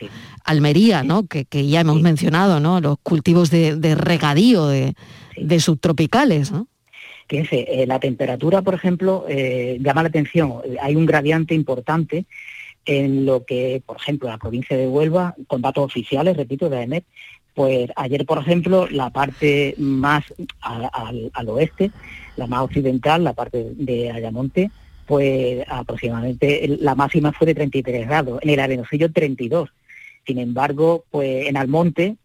Almería, 0.44 1.02
¿no? 1.04 1.26
Que, 1.26 1.44
que 1.46 1.66
ya 1.68 1.80
hemos 1.80 2.02
mencionado, 2.02 2.60
¿no? 2.60 2.80
Los 2.80 2.96
cultivos 3.02 3.48
de, 3.50 3.76
de 3.76 3.94
regadío 3.94 4.66
de, 4.66 4.94
de 5.36 5.60
subtropicales, 5.60 6.50
¿no? 6.52 6.66
Fíjense, 7.28 7.66
eh, 7.82 7.86
la 7.86 7.98
temperatura, 8.00 8.62
por 8.62 8.74
ejemplo, 8.74 9.24
eh, 9.28 9.78
llama 9.80 10.02
la 10.02 10.08
atención. 10.08 10.54
Hay 10.82 10.96
un 10.96 11.06
gradiente 11.06 11.54
importante 11.54 12.26
en 12.84 13.24
lo 13.24 13.44
que, 13.44 13.80
por 13.86 13.96
ejemplo, 13.96 14.28
la 14.28 14.38
provincia 14.38 14.76
de 14.76 14.88
Huelva, 14.88 15.34
con 15.46 15.62
datos 15.62 15.84
oficiales, 15.84 16.36
repito, 16.36 16.68
de 16.68 16.78
AEMET, 16.78 17.04
pues 17.54 17.90
ayer, 17.96 18.26
por 18.26 18.38
ejemplo, 18.38 18.88
la 18.90 19.10
parte 19.10 19.74
más 19.78 20.24
a- 20.60 20.88
al, 20.88 21.30
al 21.32 21.48
oeste, 21.50 21.90
la 22.36 22.46
más 22.46 22.62
occidental, 22.62 23.22
la 23.24 23.34
parte 23.34 23.66
de 23.76 24.10
Ayamonte, 24.10 24.70
pues 25.06 25.62
aproximadamente 25.68 26.76
la 26.80 26.94
máxima 26.94 27.32
fue 27.32 27.46
de 27.46 27.54
33 27.54 28.06
grados, 28.06 28.40
en 28.42 28.50
el 28.50 28.60
Arenosillo 28.60 29.12
32. 29.12 29.68
Sin 30.26 30.38
embargo, 30.38 31.04
pues 31.10 31.46
en 31.48 31.56
Almonte, 31.56 32.16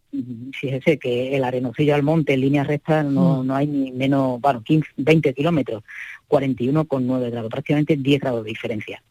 fíjese 0.52 0.98
que 0.98 1.36
el 1.36 1.44
Arenosillo 1.44 1.94
Almonte 1.94 2.34
en 2.34 2.40
línea 2.40 2.64
recta 2.64 3.02
no, 3.02 3.44
no 3.44 3.54
hay 3.54 3.66
ni 3.66 3.92
menos, 3.92 4.40
bueno, 4.40 4.62
15, 4.62 4.88
20 4.96 5.34
kilómetros, 5.34 5.82
41,9 6.28 7.30
grados, 7.30 7.50
prácticamente 7.50 7.96
10 7.96 8.20
grados 8.20 8.44
de 8.44 8.48
diferencia. 8.50 9.02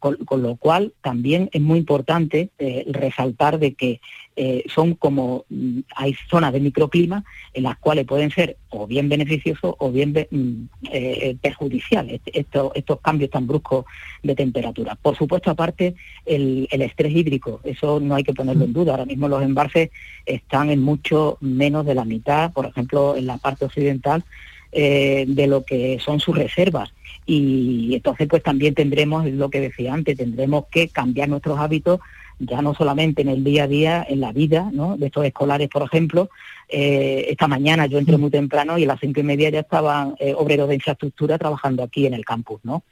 Con, 0.00 0.16
con 0.24 0.42
lo 0.42 0.56
cual 0.56 0.92
también 1.02 1.48
es 1.52 1.60
muy 1.60 1.78
importante 1.78 2.48
eh, 2.58 2.84
resaltar 2.90 3.58
de 3.58 3.74
que 3.74 4.00
eh, 4.34 4.64
son 4.74 4.94
como 4.94 5.44
mm, 5.50 5.80
hay 5.94 6.14
zonas 6.30 6.52
de 6.54 6.60
microclima 6.60 7.22
en 7.52 7.64
las 7.64 7.76
cuales 7.78 8.06
pueden 8.06 8.30
ser 8.30 8.56
o 8.70 8.86
bien 8.86 9.08
beneficiosos 9.10 9.74
o 9.78 9.92
bien 9.92 10.14
be- 10.14 10.26
mm, 10.30 10.62
eh, 10.90 11.36
perjudiciales 11.42 12.22
estos, 12.24 12.72
estos 12.74 13.00
cambios 13.02 13.30
tan 13.30 13.46
bruscos 13.46 13.84
de 14.22 14.34
temperatura. 14.34 14.94
Por 14.96 15.16
supuesto, 15.16 15.50
aparte, 15.50 15.94
el, 16.24 16.66
el 16.70 16.82
estrés 16.82 17.12
hídrico, 17.14 17.60
eso 17.64 18.00
no 18.00 18.14
hay 18.14 18.22
que 18.24 18.32
ponerlo 18.32 18.64
en 18.64 18.72
duda. 18.72 18.92
Ahora 18.92 19.04
mismo 19.04 19.28
los 19.28 19.42
embalses 19.42 19.90
están 20.24 20.70
en 20.70 20.80
mucho 20.80 21.36
menos 21.40 21.84
de 21.84 21.94
la 21.94 22.06
mitad, 22.06 22.52
por 22.52 22.64
ejemplo, 22.64 23.16
en 23.16 23.26
la 23.26 23.36
parte 23.36 23.66
occidental, 23.66 24.24
eh, 24.72 25.24
de 25.28 25.46
lo 25.46 25.64
que 25.64 25.98
son 26.00 26.20
sus 26.20 26.34
reservas. 26.38 26.90
Y 27.26 27.94
entonces 27.94 28.26
pues 28.28 28.42
también 28.42 28.74
tendremos, 28.74 29.26
es 29.26 29.34
lo 29.34 29.50
que 29.50 29.60
decía 29.60 29.94
antes, 29.94 30.16
tendremos 30.16 30.64
que 30.70 30.88
cambiar 30.88 31.28
nuestros 31.28 31.58
hábitos 31.58 32.00
ya 32.42 32.62
no 32.62 32.72
solamente 32.74 33.20
en 33.20 33.28
el 33.28 33.44
día 33.44 33.64
a 33.64 33.68
día, 33.68 34.06
en 34.08 34.20
la 34.20 34.32
vida, 34.32 34.70
¿no? 34.72 34.96
De 34.96 35.06
estos 35.06 35.26
escolares, 35.26 35.68
por 35.68 35.82
ejemplo, 35.82 36.30
eh, 36.70 37.26
esta 37.28 37.46
mañana 37.46 37.84
yo 37.84 37.98
entré 37.98 38.16
muy 38.16 38.30
temprano 38.30 38.78
y 38.78 38.84
a 38.84 38.86
las 38.86 39.00
cinco 39.00 39.20
y 39.20 39.24
media 39.24 39.50
ya 39.50 39.60
estaban 39.60 40.14
eh, 40.18 40.32
obreros 40.34 40.66
de 40.70 40.76
infraestructura 40.76 41.36
trabajando 41.36 41.82
aquí 41.82 42.06
en 42.06 42.14
el 42.14 42.24
campus, 42.24 42.60
¿no? 42.64 42.82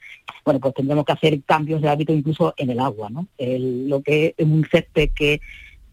Bueno, 0.44 0.60
pues 0.60 0.74
tendremos 0.74 1.06
que 1.06 1.12
hacer 1.12 1.40
cambios 1.44 1.80
de 1.80 1.88
hábito 1.88 2.12
incluso 2.12 2.52
en 2.58 2.68
el 2.68 2.78
agua, 2.78 3.08
¿no? 3.08 3.26
El- 3.38 3.88
lo 3.88 4.02
que 4.02 4.34
es 4.36 4.46
un 4.46 4.66
césped 4.70 5.10
que 5.14 5.40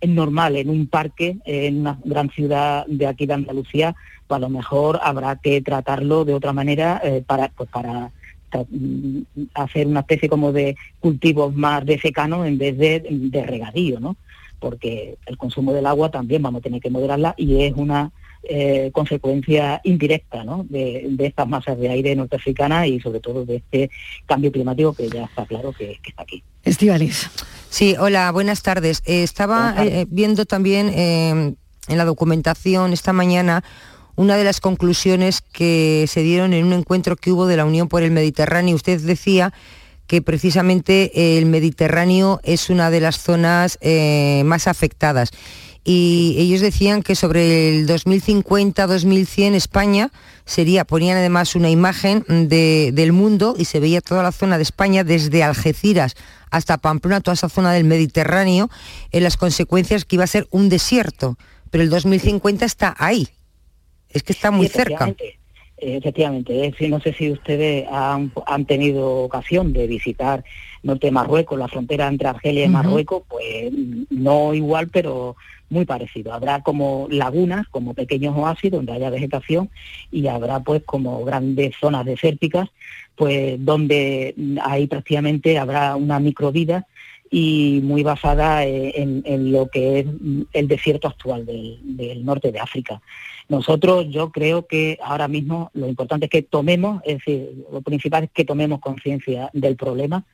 es 0.02 0.10
normal 0.10 0.58
en 0.58 0.70
un 0.70 0.88
parque, 0.88 1.38
en 1.46 1.80
una 1.80 1.98
gran 2.04 2.30
ciudad 2.32 2.86
de 2.88 3.08
aquí 3.08 3.26
de 3.26 3.36
Andalucía, 3.36 3.96
pues 4.28 4.36
a 4.36 4.42
lo 4.42 4.50
mejor 4.50 5.00
habrá 5.02 5.38
que 5.38 5.62
tratarlo 5.62 6.26
de 6.26 6.34
otra 6.34 6.52
manera 6.52 7.00
eh, 7.06 7.24
para, 7.26 7.48
pues 7.56 7.70
para 7.70 8.12
mm, 8.70 9.22
hacer 9.54 9.88
una 9.88 10.02
especie 10.02 10.30
como 10.30 10.52
de 10.52 10.76
cultivos 11.00 11.54
más 11.56 11.86
de 11.86 12.00
secano 12.00 12.46
en 12.46 12.58
vez 12.58 12.78
de, 12.78 13.06
de 13.10 13.44
regadío, 13.44 14.00
¿no? 14.00 14.16
Porque 14.60 15.18
el 15.26 15.38
consumo 15.38 15.74
del 15.74 15.86
agua 15.86 16.10
también 16.12 16.42
vamos 16.42 16.60
a 16.60 16.64
tener 16.64 16.82
que 16.82 16.90
moderarla 16.90 17.34
y 17.38 17.64
es 17.64 17.74
una 17.76 18.12
eh, 18.48 18.92
consecuencia 18.94 19.82
indirecta 19.84 20.44
¿no? 20.44 20.66
de, 20.70 21.08
de 21.10 21.26
estas 21.26 21.48
masas 21.48 21.80
de 21.80 21.90
aire 21.90 22.16
norteafricanas 22.16 22.88
y 22.88 23.00
sobre 23.00 23.20
todo 23.20 23.44
de 23.44 23.56
este 23.58 23.90
cambio 24.28 24.52
climático 24.52 24.94
que 24.94 25.10
ya 25.10 25.24
está 25.26 25.46
claro 25.46 25.72
que, 25.74 26.00
que 26.02 26.10
está 26.12 26.22
aquí. 26.24 26.44
Estivalis. 26.64 27.30
Sí, 27.70 27.96
hola, 28.00 28.32
buenas 28.32 28.62
tardes. 28.62 29.02
Eh, 29.06 29.24
estaba 29.24 29.58
Buenas 29.74 29.76
tardes. 29.78 29.94
eh, 29.94 30.08
viendo 30.10 30.46
también 30.46 30.90
eh, 30.90 31.56
en 31.88 31.98
la 31.98 32.06
documentación 32.06 32.94
esta 32.94 33.14
mañana 33.14 33.64
una 34.16 34.38
de 34.38 34.44
las 34.44 34.62
conclusiones 34.62 35.42
que 35.42 36.06
se 36.08 36.22
dieron 36.24 36.54
en 36.54 36.66
un 36.66 36.74
encuentro 36.74 37.16
que 37.16 37.32
hubo 37.32 37.48
de 37.48 37.58
la 37.58 37.66
Unión 37.66 37.88
por 37.88 38.04
el 38.04 38.12
Mediterráneo. 38.12 38.76
Usted 38.76 39.00
decía 39.02 39.54
que 40.08 40.22
precisamente 40.22 41.38
el 41.38 41.46
Mediterráneo 41.48 42.40
es 42.44 42.70
una 42.70 42.90
de 42.92 43.00
las 43.02 43.20
zonas 43.20 43.78
eh, 43.82 44.44
más 44.46 44.68
afectadas. 44.68 45.32
Y 45.84 46.36
ellos 46.40 46.62
decían 46.62 47.04
que 47.04 47.16
sobre 47.16 47.70
el 47.80 47.88
2050-2100 47.88 49.54
España 49.54 50.12
sería, 50.46 50.86
ponían 50.86 51.18
además 51.18 51.56
una 51.56 51.70
imagen 51.70 52.24
de- 52.28 52.92
del 52.94 53.12
mundo 53.14 53.56
y 53.58 53.66
se 53.66 53.80
veía 53.80 54.02
toda 54.02 54.24
la 54.24 54.32
zona 54.32 54.58
de 54.58 54.64
España 54.64 55.04
desde 55.04 55.44
Algeciras 55.44 56.16
hasta 56.52 56.78
Pamplona, 56.78 57.22
toda 57.22 57.34
esa 57.36 57.50
zona 57.50 57.72
del 57.74 57.84
Mediterráneo, 57.84 58.70
en 59.12 59.24
las 59.24 59.38
consecuencias 59.38 60.06
que 60.06 60.16
iba 60.16 60.24
a 60.24 60.28
ser 60.28 60.48
un 60.52 60.70
desierto. 60.70 61.38
Pero 61.70 61.84
el 61.84 61.90
2050 61.90 62.66
está 62.66 62.96
ahí. 62.98 63.28
Es 64.16 64.24
que 64.24 64.32
está 64.34 64.50
muy 64.50 64.68
Sí, 64.68 64.74
cerca. 64.74 65.14
efectivamente. 65.78 66.74
No 66.90 67.00
sé 67.02 67.14
si 67.14 67.32
ustedes 67.32 67.86
han, 67.92 68.32
han 68.48 68.66
tenido 68.66 69.24
ocasión 69.24 69.74
de 69.74 69.88
visitar 69.88 70.44
norte 70.84 71.08
de 71.08 71.12
Marruecos, 71.12 71.60
la 71.60 71.68
frontera 71.68 72.08
entre 72.08 72.30
Argelia 72.30 72.66
y. 72.66 72.70
Marruecos, 72.70 73.24
pues 73.28 73.72
no 74.10 74.54
igual, 74.54 74.88
pero 74.88 75.36
muy 75.70 75.84
parecido. 75.84 76.32
Habrá 76.34 76.62
como 76.62 77.08
lagunas, 77.12 77.68
como 77.68 77.94
pequeños 77.94 78.38
oasis 78.38 78.72
donde 78.72 78.94
haya 78.94 79.10
vegetación 79.10 79.70
y 80.12 80.28
habrá 80.28 80.62
pues 80.62 80.82
como 80.86 81.26
grandes 81.26 81.76
zonas 81.80 82.06
desérticas, 82.06 82.70
pues 83.16 83.58
donde 83.60 84.34
ahí 84.64 84.88
prácticamente 84.88 85.58
habrá 85.60 85.96
una 85.98 86.20
microvida 86.20 86.88
y 87.32 87.82
muy 87.84 88.04
basada 88.04 88.64
en, 88.64 89.24
en 89.26 89.52
lo 89.52 89.68
que 89.68 90.00
es 90.00 90.06
el 90.54 90.68
desierto 90.70 91.08
actual 91.10 91.46
del, 91.46 91.80
del 91.98 92.24
norte 92.24 92.52
de 92.54 92.60
África. 92.60 93.02
Nosotros, 93.48 94.08
yo 94.10 94.32
creo 94.32 94.66
que 94.66 94.98
ahora 95.04 95.28
mismo 95.28 95.70
lo 95.74 95.88
importante 95.88 96.26
es 96.26 96.32
que 96.32 96.42
tomemos, 96.42 97.02
es 97.06 97.20
decir, 97.20 97.66
lo 97.72 97.82
principal 97.82 98.26
es 98.26 98.32
que 98.32 98.46
tomemos 98.46 98.80
conciencia 98.80 99.50
del 99.54 99.76
problema, 99.76 100.26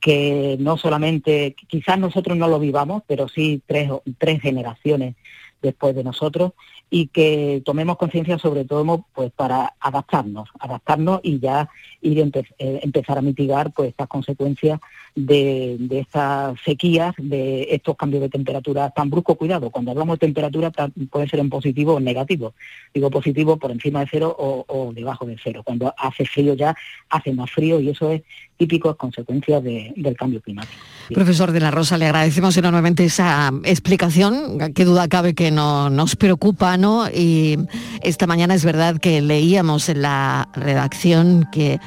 que 0.00 0.56
no 0.58 0.76
solamente, 0.76 1.54
quizás 1.66 1.98
nosotros 1.98 2.36
no 2.36 2.48
lo 2.48 2.58
vivamos, 2.58 3.02
pero 3.06 3.28
sí 3.28 3.62
tres, 3.66 3.90
tres 4.18 4.40
generaciones 4.40 5.14
después 5.62 5.94
de 5.94 6.04
nosotros, 6.04 6.52
y 6.94 7.08
que 7.08 7.60
tomemos 7.64 7.96
conciencia 7.96 8.38
sobre 8.38 8.64
todo 8.64 9.04
pues 9.12 9.32
para 9.32 9.74
adaptarnos, 9.80 10.48
adaptarnos 10.60 11.18
y 11.24 11.40
ya 11.40 11.68
ir 12.00 12.20
empe 12.20 12.46
eh, 12.58 12.78
empezar 12.84 13.18
a 13.18 13.22
mitigar 13.22 13.72
pues 13.72 13.88
estas 13.88 14.06
consecuencias 14.06 14.78
de, 15.16 15.76
de, 15.80 15.98
estas 15.98 16.56
sequías, 16.64 17.12
de 17.18 17.66
estos 17.70 17.96
cambios 17.96 18.22
de 18.22 18.28
temperatura 18.28 18.90
tan 18.90 19.10
bruscos. 19.10 19.36
Cuidado, 19.36 19.70
cuando 19.70 19.90
hablamos 19.90 20.20
de 20.20 20.26
temperatura 20.26 20.70
puede 21.10 21.28
ser 21.28 21.40
en 21.40 21.50
positivo 21.50 21.94
o 21.94 21.98
en 21.98 22.04
negativo. 22.04 22.54
Digo 22.92 23.10
positivo 23.10 23.56
por 23.56 23.72
encima 23.72 24.00
de 24.00 24.08
cero 24.10 24.36
o, 24.38 24.92
debajo 24.94 25.26
de 25.26 25.36
cero. 25.42 25.62
Cuando 25.64 25.92
hace 25.98 26.24
frío 26.24 26.54
ya 26.54 26.76
hace 27.10 27.32
más 27.32 27.50
frío 27.50 27.80
y 27.80 27.90
eso 27.90 28.10
es 28.10 28.22
típico, 28.56 28.90
es 28.90 28.96
consecuencia 28.96 29.60
de, 29.60 29.92
del 29.96 30.16
cambio 30.16 30.40
climático. 30.40 30.80
Profesor 31.12 31.50
de 31.50 31.60
la 31.60 31.70
Rosa, 31.70 31.98
le 31.98 32.06
agradecemos 32.06 32.56
enormemente 32.56 33.04
esa 33.04 33.52
explicación. 33.64 34.72
Qué 34.74 34.84
duda 34.84 35.08
cabe 35.08 35.34
que 35.34 35.50
no, 35.50 35.90
nos 35.90 36.14
preocupa, 36.14 36.76
Y 37.12 37.58
esta 38.02 38.26
mañana 38.26 38.54
es 38.54 38.64
verdad 38.64 38.98
que 38.98 39.20
leíamos 39.20 39.88
en 39.88 40.02
la 40.02 40.48
redacción 40.54 41.48
que 41.50 41.80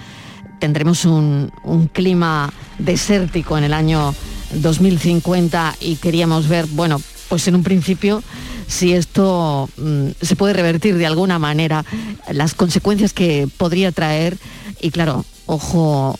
tendremos 0.59 1.05
un, 1.05 1.51
un 1.63 1.87
clima 1.87 2.51
desértico 2.79 3.57
en 3.57 3.63
el 3.63 3.73
año 3.73 4.13
2050 4.53 5.75
y 5.81 5.95
queríamos 5.97 6.47
ver, 6.47 6.65
bueno, 6.67 6.99
pues 7.29 7.47
en 7.47 7.55
un 7.55 7.63
principio 7.63 8.23
si 8.67 8.93
esto 8.93 9.69
mmm, 9.77 10.09
se 10.21 10.35
puede 10.35 10.53
revertir 10.53 10.97
de 10.97 11.05
alguna 11.05 11.39
manera, 11.39 11.85
las 12.31 12.53
consecuencias 12.53 13.13
que 13.13 13.47
podría 13.57 13.91
traer 13.91 14.37
y 14.81 14.91
claro, 14.91 15.25
ojo 15.45 16.19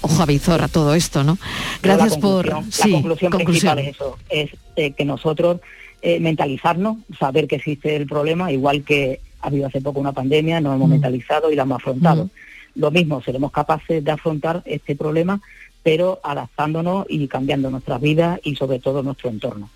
ojo 0.00 0.22
a 0.22 0.26
visor 0.26 0.62
a 0.62 0.68
todo 0.68 0.94
esto, 0.94 1.24
¿no? 1.24 1.38
Gracias 1.82 2.18
por 2.18 2.46
la 2.46 2.62
sí, 2.70 2.92
conclusión, 2.92 3.32
conclusión. 3.32 3.76
principal 3.76 3.78
es 3.78 3.94
eso, 3.94 4.18
es 4.28 4.50
eh, 4.76 4.92
que 4.92 5.04
nosotros 5.04 5.60
eh, 6.06 6.20
mentalizarnos, 6.20 6.98
saber 7.18 7.46
que 7.46 7.56
existe 7.56 7.96
el 7.96 8.06
problema, 8.06 8.52
igual 8.52 8.84
que 8.84 9.20
ha 9.40 9.46
habido 9.46 9.68
hace 9.68 9.80
poco 9.80 10.00
una 10.00 10.12
pandemia, 10.12 10.60
nos 10.60 10.74
hemos 10.74 10.88
mm. 10.88 10.92
mentalizado 10.92 11.50
y 11.50 11.56
la 11.56 11.62
hemos 11.62 11.76
afrontado. 11.76 12.26
Mm. 12.26 12.30
Lo 12.74 12.90
mismo, 12.90 13.22
seremos 13.22 13.50
capaces 13.50 14.04
de 14.04 14.10
afrontar 14.10 14.60
este 14.66 14.96
problema, 14.96 15.40
pero 15.82 16.20
adaptándonos 16.22 17.06
y 17.08 17.26
cambiando 17.26 17.70
nuestras 17.70 18.02
vidas 18.02 18.38
y 18.44 18.54
sobre 18.54 18.80
todo 18.80 19.02
nuestro 19.02 19.30
entorno. 19.30 19.70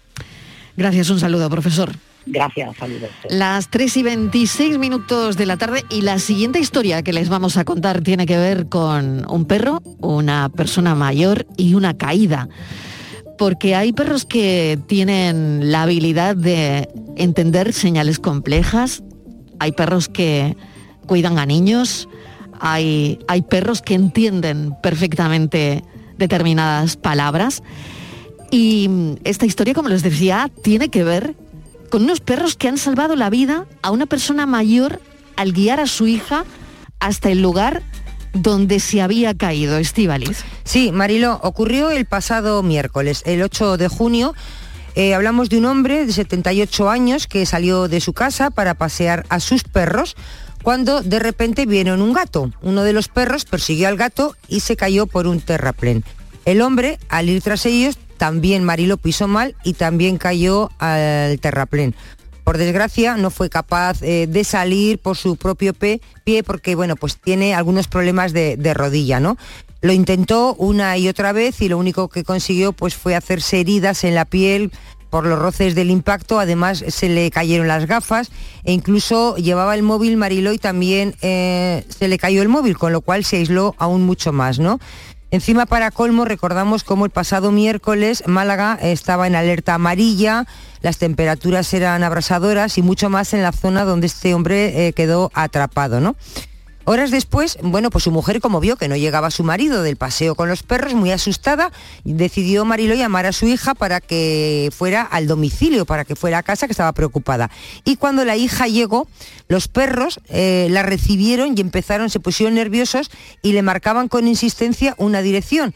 Gracias, 0.76 1.08
un 1.08 1.18
saludo, 1.18 1.48
profesor. 1.48 1.92
Gracias, 2.26 2.76
saludos. 2.76 3.08
Las 3.30 3.70
3 3.70 3.96
y 3.96 4.02
26 4.02 4.76
minutos 4.76 5.38
de 5.38 5.46
la 5.46 5.56
tarde 5.56 5.82
y 5.88 6.02
la 6.02 6.18
siguiente 6.18 6.60
historia 6.60 7.02
que 7.02 7.14
les 7.14 7.30
vamos 7.30 7.56
a 7.56 7.64
contar 7.64 8.02
tiene 8.02 8.26
que 8.26 8.36
ver 8.36 8.68
con 8.68 9.24
un 9.30 9.46
perro, 9.46 9.80
una 10.00 10.50
persona 10.50 10.94
mayor 10.94 11.46
y 11.56 11.72
una 11.72 11.96
caída. 11.96 12.50
Porque 13.38 13.74
hay 13.74 13.92
perros 13.92 14.24
que 14.24 14.78
tienen 14.86 15.70
la 15.70 15.84
habilidad 15.84 16.36
de 16.36 16.88
entender 17.16 17.72
señales 17.72 18.18
complejas, 18.18 19.02
hay 19.60 19.72
perros 19.72 20.08
que 20.08 20.56
cuidan 21.06 21.38
a 21.38 21.46
niños, 21.46 22.08
hay, 22.60 23.20
hay 23.28 23.42
perros 23.42 23.80
que 23.80 23.94
entienden 23.94 24.74
perfectamente 24.82 25.84
determinadas 26.18 26.96
palabras. 26.96 27.62
Y 28.50 28.90
esta 29.24 29.46
historia, 29.46 29.74
como 29.74 29.88
les 29.88 30.02
decía, 30.02 30.50
tiene 30.62 30.88
que 30.88 31.04
ver 31.04 31.36
con 31.90 32.02
unos 32.02 32.20
perros 32.20 32.56
que 32.56 32.68
han 32.68 32.78
salvado 32.78 33.16
la 33.16 33.30
vida 33.30 33.66
a 33.82 33.90
una 33.90 34.06
persona 34.06 34.46
mayor 34.46 35.00
al 35.36 35.52
guiar 35.52 35.80
a 35.80 35.86
su 35.86 36.06
hija 36.06 36.44
hasta 37.00 37.30
el 37.30 37.40
lugar 37.40 37.82
donde 38.32 38.80
se 38.80 39.02
había 39.02 39.34
caído 39.34 39.78
Estíbaliz. 39.78 40.44
Sí, 40.64 40.92
Marilo, 40.92 41.40
ocurrió 41.42 41.90
el 41.90 42.04
pasado 42.04 42.62
miércoles, 42.62 43.22
el 43.26 43.42
8 43.42 43.76
de 43.76 43.88
junio. 43.88 44.34
Eh, 44.94 45.14
hablamos 45.14 45.48
de 45.48 45.58
un 45.58 45.66
hombre 45.66 46.06
de 46.06 46.12
78 46.12 46.90
años 46.90 47.26
que 47.26 47.46
salió 47.46 47.88
de 47.88 48.00
su 48.00 48.12
casa 48.12 48.50
para 48.50 48.74
pasear 48.74 49.24
a 49.28 49.40
sus 49.40 49.64
perros 49.64 50.16
cuando 50.62 51.02
de 51.02 51.18
repente 51.18 51.66
vieron 51.66 52.02
un 52.02 52.12
gato. 52.12 52.50
Uno 52.62 52.82
de 52.82 52.92
los 52.92 53.08
perros 53.08 53.44
persiguió 53.44 53.88
al 53.88 53.96
gato 53.96 54.34
y 54.48 54.60
se 54.60 54.76
cayó 54.76 55.06
por 55.06 55.26
un 55.26 55.40
terraplén. 55.40 56.04
El 56.44 56.62
hombre, 56.62 56.98
al 57.08 57.28
ir 57.28 57.42
tras 57.42 57.66
ellos, 57.66 57.98
también 58.16 58.64
Marilo 58.64 58.96
pisó 58.96 59.28
mal 59.28 59.54
y 59.64 59.74
también 59.74 60.18
cayó 60.18 60.70
al 60.78 61.38
terraplén. 61.40 61.94
Por 62.48 62.56
desgracia 62.56 63.18
no 63.18 63.28
fue 63.28 63.50
capaz 63.50 64.02
eh, 64.02 64.26
de 64.26 64.42
salir 64.42 64.98
por 64.98 65.18
su 65.18 65.36
propio 65.36 65.74
pie, 65.74 66.00
porque 66.46 66.74
bueno, 66.74 66.96
pues 66.96 67.18
tiene 67.18 67.54
algunos 67.54 67.88
problemas 67.88 68.32
de, 68.32 68.72
rodilla, 68.72 69.20
¿no? 69.20 69.36
Lo 69.82 69.92
intentó 69.92 70.54
una 70.54 70.96
y 70.96 71.08
otra 71.08 71.32
vez 71.32 71.60
y 71.60 71.68
lo 71.68 71.76
único 71.76 72.08
que 72.08 72.24
consiguió 72.24 72.72
pues 72.72 72.94
fue 72.96 73.14
hacerse 73.14 73.60
heridas 73.60 74.02
en 74.02 74.14
la 74.14 74.24
piel 74.24 74.72
por 75.10 75.26
los 75.26 75.38
roces 75.38 75.74
del 75.74 75.90
impacto, 75.90 76.40
además 76.40 76.82
se 76.88 77.10
le 77.10 77.30
cayeron 77.30 77.68
las 77.68 77.86
gafas 77.86 78.30
e 78.64 78.72
incluso 78.72 79.36
llevaba 79.36 79.74
el 79.74 79.82
móvil 79.82 80.16
Marilo 80.16 80.54
y 80.54 80.58
también 80.58 81.16
eh, 81.20 81.84
se 81.90 82.08
le 82.08 82.16
cayó 82.16 82.40
el 82.40 82.48
móvil, 82.48 82.78
con 82.78 82.92
lo 82.92 83.02
cual 83.02 83.24
se 83.24 83.36
aisló 83.36 83.74
aún 83.76 84.06
mucho 84.06 84.32
más, 84.32 84.58
¿no? 84.58 84.80
Encima, 85.30 85.66
para 85.66 85.90
colmo, 85.90 86.24
recordamos 86.24 86.84
cómo 86.84 87.04
el 87.04 87.10
pasado 87.10 87.52
miércoles 87.52 88.22
Málaga 88.26 88.78
estaba 88.80 89.26
en 89.26 89.34
alerta 89.34 89.74
amarilla, 89.74 90.46
las 90.80 90.96
temperaturas 90.96 91.74
eran 91.74 92.02
abrasadoras 92.02 92.78
y 92.78 92.82
mucho 92.82 93.10
más 93.10 93.34
en 93.34 93.42
la 93.42 93.52
zona 93.52 93.84
donde 93.84 94.06
este 94.06 94.32
hombre 94.32 94.86
eh, 94.86 94.94
quedó 94.94 95.30
atrapado, 95.34 96.00
¿no? 96.00 96.16
Horas 96.90 97.10
después, 97.10 97.58
bueno, 97.60 97.90
pues 97.90 98.04
su 98.04 98.10
mujer, 98.10 98.40
como 98.40 98.60
vio 98.60 98.76
que 98.76 98.88
no 98.88 98.96
llegaba 98.96 99.30
su 99.30 99.44
marido 99.44 99.82
del 99.82 99.96
paseo 99.96 100.34
con 100.34 100.48
los 100.48 100.62
perros, 100.62 100.94
muy 100.94 101.10
asustada, 101.10 101.70
decidió 102.02 102.64
Marilo 102.64 102.94
llamar 102.94 103.26
a 103.26 103.32
su 103.32 103.46
hija 103.46 103.74
para 103.74 104.00
que 104.00 104.70
fuera 104.74 105.02
al 105.02 105.26
domicilio, 105.26 105.84
para 105.84 106.06
que 106.06 106.16
fuera 106.16 106.38
a 106.38 106.42
casa, 106.42 106.66
que 106.66 106.72
estaba 106.72 106.92
preocupada. 106.92 107.50
Y 107.84 107.96
cuando 107.96 108.24
la 108.24 108.36
hija 108.36 108.68
llegó, 108.68 109.06
los 109.48 109.68
perros 109.68 110.18
eh, 110.30 110.68
la 110.70 110.82
recibieron 110.82 111.52
y 111.54 111.60
empezaron, 111.60 112.08
se 112.08 112.20
pusieron 112.20 112.54
nerviosos 112.54 113.10
y 113.42 113.52
le 113.52 113.60
marcaban 113.60 114.08
con 114.08 114.26
insistencia 114.26 114.94
una 114.96 115.20
dirección 115.20 115.74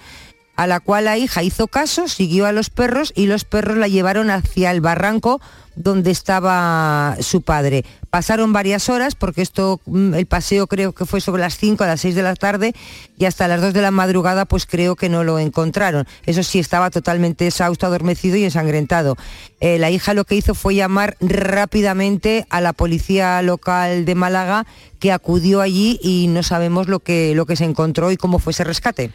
a 0.62 0.68
la 0.68 0.79
cual 0.79 1.07
la 1.07 1.18
hija 1.18 1.42
hizo 1.42 1.66
caso, 1.66 2.07
siguió 2.07 2.46
a 2.46 2.53
los 2.53 2.70
perros 2.70 3.12
y 3.16 3.27
los 3.27 3.42
perros 3.42 3.77
la 3.79 3.88
llevaron 3.88 4.31
hacia 4.31 4.70
el 4.70 4.81
barranco 4.81 5.40
donde 5.75 6.12
estaba 6.12 7.16
su 7.18 7.42
padre. 7.42 7.85
Pasaron 8.11 8.53
varias 8.53 8.88
horas 8.88 9.16
porque 9.16 9.42
esto, 9.42 9.81
mm, 9.87 10.14
el 10.14 10.27
paseo 10.27 10.68
creo 10.68 10.92
que 10.92 11.05
fue 11.05 11.20
sobre 11.20 11.42
las 11.42 11.57
5 11.57 11.83
a 11.83 11.88
las 11.88 12.03
6 12.03 12.14
de 12.14 12.22
la 12.22 12.37
tarde 12.37 12.75
y 13.18 13.25
hasta 13.25 13.48
las 13.48 13.61
2 13.61 13.75
de 13.75 13.83
la 13.83 13.90
madrugada 13.90 14.44
pues 14.44 14.64
creo 14.64 14.94
que 14.94 15.09
no 15.09 15.25
lo 15.25 15.40
encontraron. 15.40 16.07
Eso 16.27 16.44
sí, 16.44 16.61
estaba 16.61 16.90
totalmente 16.90 17.48
exhausto, 17.48 17.87
adormecido 17.87 18.37
y 18.37 18.44
ensangrentado. 18.44 19.16
Eh, 19.59 19.81
la 19.81 19.90
hija 19.90 20.14
lo 20.14 20.25
que 20.25 20.37
hizo 20.37 20.55
fue 20.55 20.77
llamar 20.77 21.16
rápidamente 21.18 22.46
a 22.51 22.61
la 22.61 22.72
policía 22.72 23.42
local 23.42 24.05
de 24.05 24.14
Málaga 24.14 24.64
que 25.01 25.11
acudió 25.11 25.61
allí 25.61 25.98
y 26.01 26.29
no 26.29 26.44
sabemos 26.44 26.87
lo 26.87 27.01
que, 27.01 27.35
lo 27.35 27.46
que 27.46 27.57
se 27.57 27.64
encontró 27.64 28.12
y 28.12 28.16
cómo 28.16 28.38
fue 28.38 28.53
ese 28.53 28.62
rescate. 28.62 29.11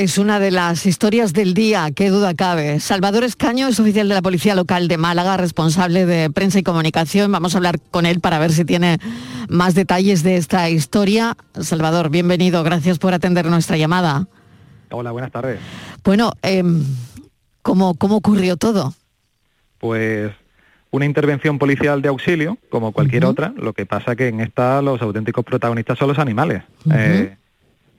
Es 0.00 0.16
una 0.16 0.40
de 0.40 0.50
las 0.50 0.86
historias 0.86 1.34
del 1.34 1.52
día, 1.52 1.90
qué 1.94 2.08
duda 2.08 2.32
cabe. 2.32 2.80
Salvador 2.80 3.22
Escaño 3.22 3.68
es 3.68 3.78
oficial 3.80 4.08
de 4.08 4.14
la 4.14 4.22
Policía 4.22 4.54
Local 4.54 4.88
de 4.88 4.96
Málaga, 4.96 5.36
responsable 5.36 6.06
de 6.06 6.30
prensa 6.30 6.58
y 6.58 6.62
comunicación. 6.62 7.30
Vamos 7.30 7.54
a 7.54 7.58
hablar 7.58 7.78
con 7.90 8.06
él 8.06 8.20
para 8.20 8.38
ver 8.38 8.50
si 8.50 8.64
tiene 8.64 8.96
más 9.50 9.74
detalles 9.74 10.22
de 10.22 10.36
esta 10.36 10.70
historia. 10.70 11.36
Salvador, 11.60 12.08
bienvenido, 12.08 12.62
gracias 12.62 12.98
por 12.98 13.12
atender 13.12 13.44
nuestra 13.44 13.76
llamada. 13.76 14.26
Hola, 14.88 15.10
buenas 15.10 15.32
tardes. 15.32 15.60
Bueno, 16.02 16.32
eh, 16.42 16.64
¿cómo, 17.60 17.92
¿cómo 17.92 18.16
ocurrió 18.16 18.56
todo? 18.56 18.94
Pues 19.76 20.32
una 20.90 21.04
intervención 21.04 21.58
policial 21.58 22.00
de 22.00 22.08
auxilio, 22.08 22.56
como 22.70 22.92
cualquier 22.92 23.26
uh 23.26 23.28
-huh. 23.28 23.32
otra, 23.32 23.52
lo 23.54 23.74
que 23.74 23.84
pasa 23.84 24.16
que 24.16 24.28
en 24.28 24.40
esta 24.40 24.80
los 24.80 25.02
auténticos 25.02 25.44
protagonistas 25.44 25.98
son 25.98 26.08
los 26.08 26.18
animales. 26.18 26.62
Uh 26.86 26.88
-huh. 26.88 26.96
eh, 26.96 27.36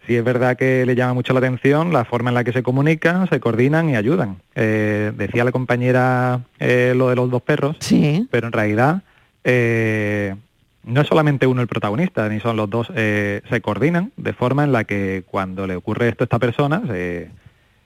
sí 0.05 0.15
es 0.15 0.23
verdad 0.23 0.57
que 0.57 0.85
le 0.85 0.95
llama 0.95 1.13
mucho 1.13 1.33
la 1.33 1.39
atención 1.39 1.93
la 1.93 2.05
forma 2.05 2.29
en 2.29 2.35
la 2.35 2.43
que 2.43 2.53
se 2.53 2.63
comunican, 2.63 3.27
se 3.29 3.39
coordinan 3.39 3.89
y 3.89 3.95
ayudan. 3.95 4.41
Eh, 4.55 5.11
decía 5.15 5.43
la 5.43 5.51
compañera 5.51 6.41
eh, 6.59 6.93
lo 6.95 7.09
de 7.09 7.15
los 7.15 7.29
dos 7.29 7.41
perros, 7.41 7.77
sí. 7.79 8.27
pero 8.31 8.47
en 8.47 8.53
realidad 8.53 9.03
eh, 9.43 10.35
no 10.83 11.01
es 11.01 11.07
solamente 11.07 11.47
uno 11.47 11.61
el 11.61 11.67
protagonista, 11.67 12.27
ni 12.29 12.39
son 12.39 12.57
los 12.57 12.69
dos, 12.69 12.91
eh, 12.95 13.41
se 13.49 13.61
coordinan 13.61 14.11
de 14.17 14.33
forma 14.33 14.63
en 14.63 14.71
la 14.71 14.83
que 14.83 15.23
cuando 15.29 15.67
le 15.67 15.75
ocurre 15.75 16.09
esto 16.09 16.23
a 16.23 16.25
esta 16.25 16.39
persona, 16.39 16.81
se, 16.87 17.29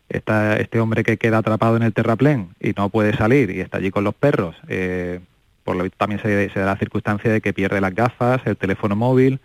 está 0.10 0.58
este 0.58 0.80
hombre 0.80 1.04
que 1.04 1.17
queda 1.17 1.39
atrapado 1.39 1.75
en 1.78 1.84
el 1.84 1.93
terraplén 1.93 2.49
y 2.60 2.71
no 2.75 2.89
puede 2.89 3.15
salir 3.15 3.49
y 3.49 3.60
está 3.60 3.78
allí 3.78 3.91
con 3.91 4.04
los 4.04 4.15
perros, 4.15 4.56
eh, 4.67 5.19
por 5.63 5.75
lo 5.75 5.84
visto 5.84 5.97
también 5.97 6.21
se, 6.21 6.49
se 6.49 6.60
da 6.60 6.67
la 6.67 6.78
circunstancia 6.78 7.32
de 7.32 7.41
que 7.41 7.54
pierde 7.54 7.82
las 7.82 7.93
gafas, 7.93 8.41
el 8.45 8.56
teléfono 8.56 8.95
móvil, 8.95 9.39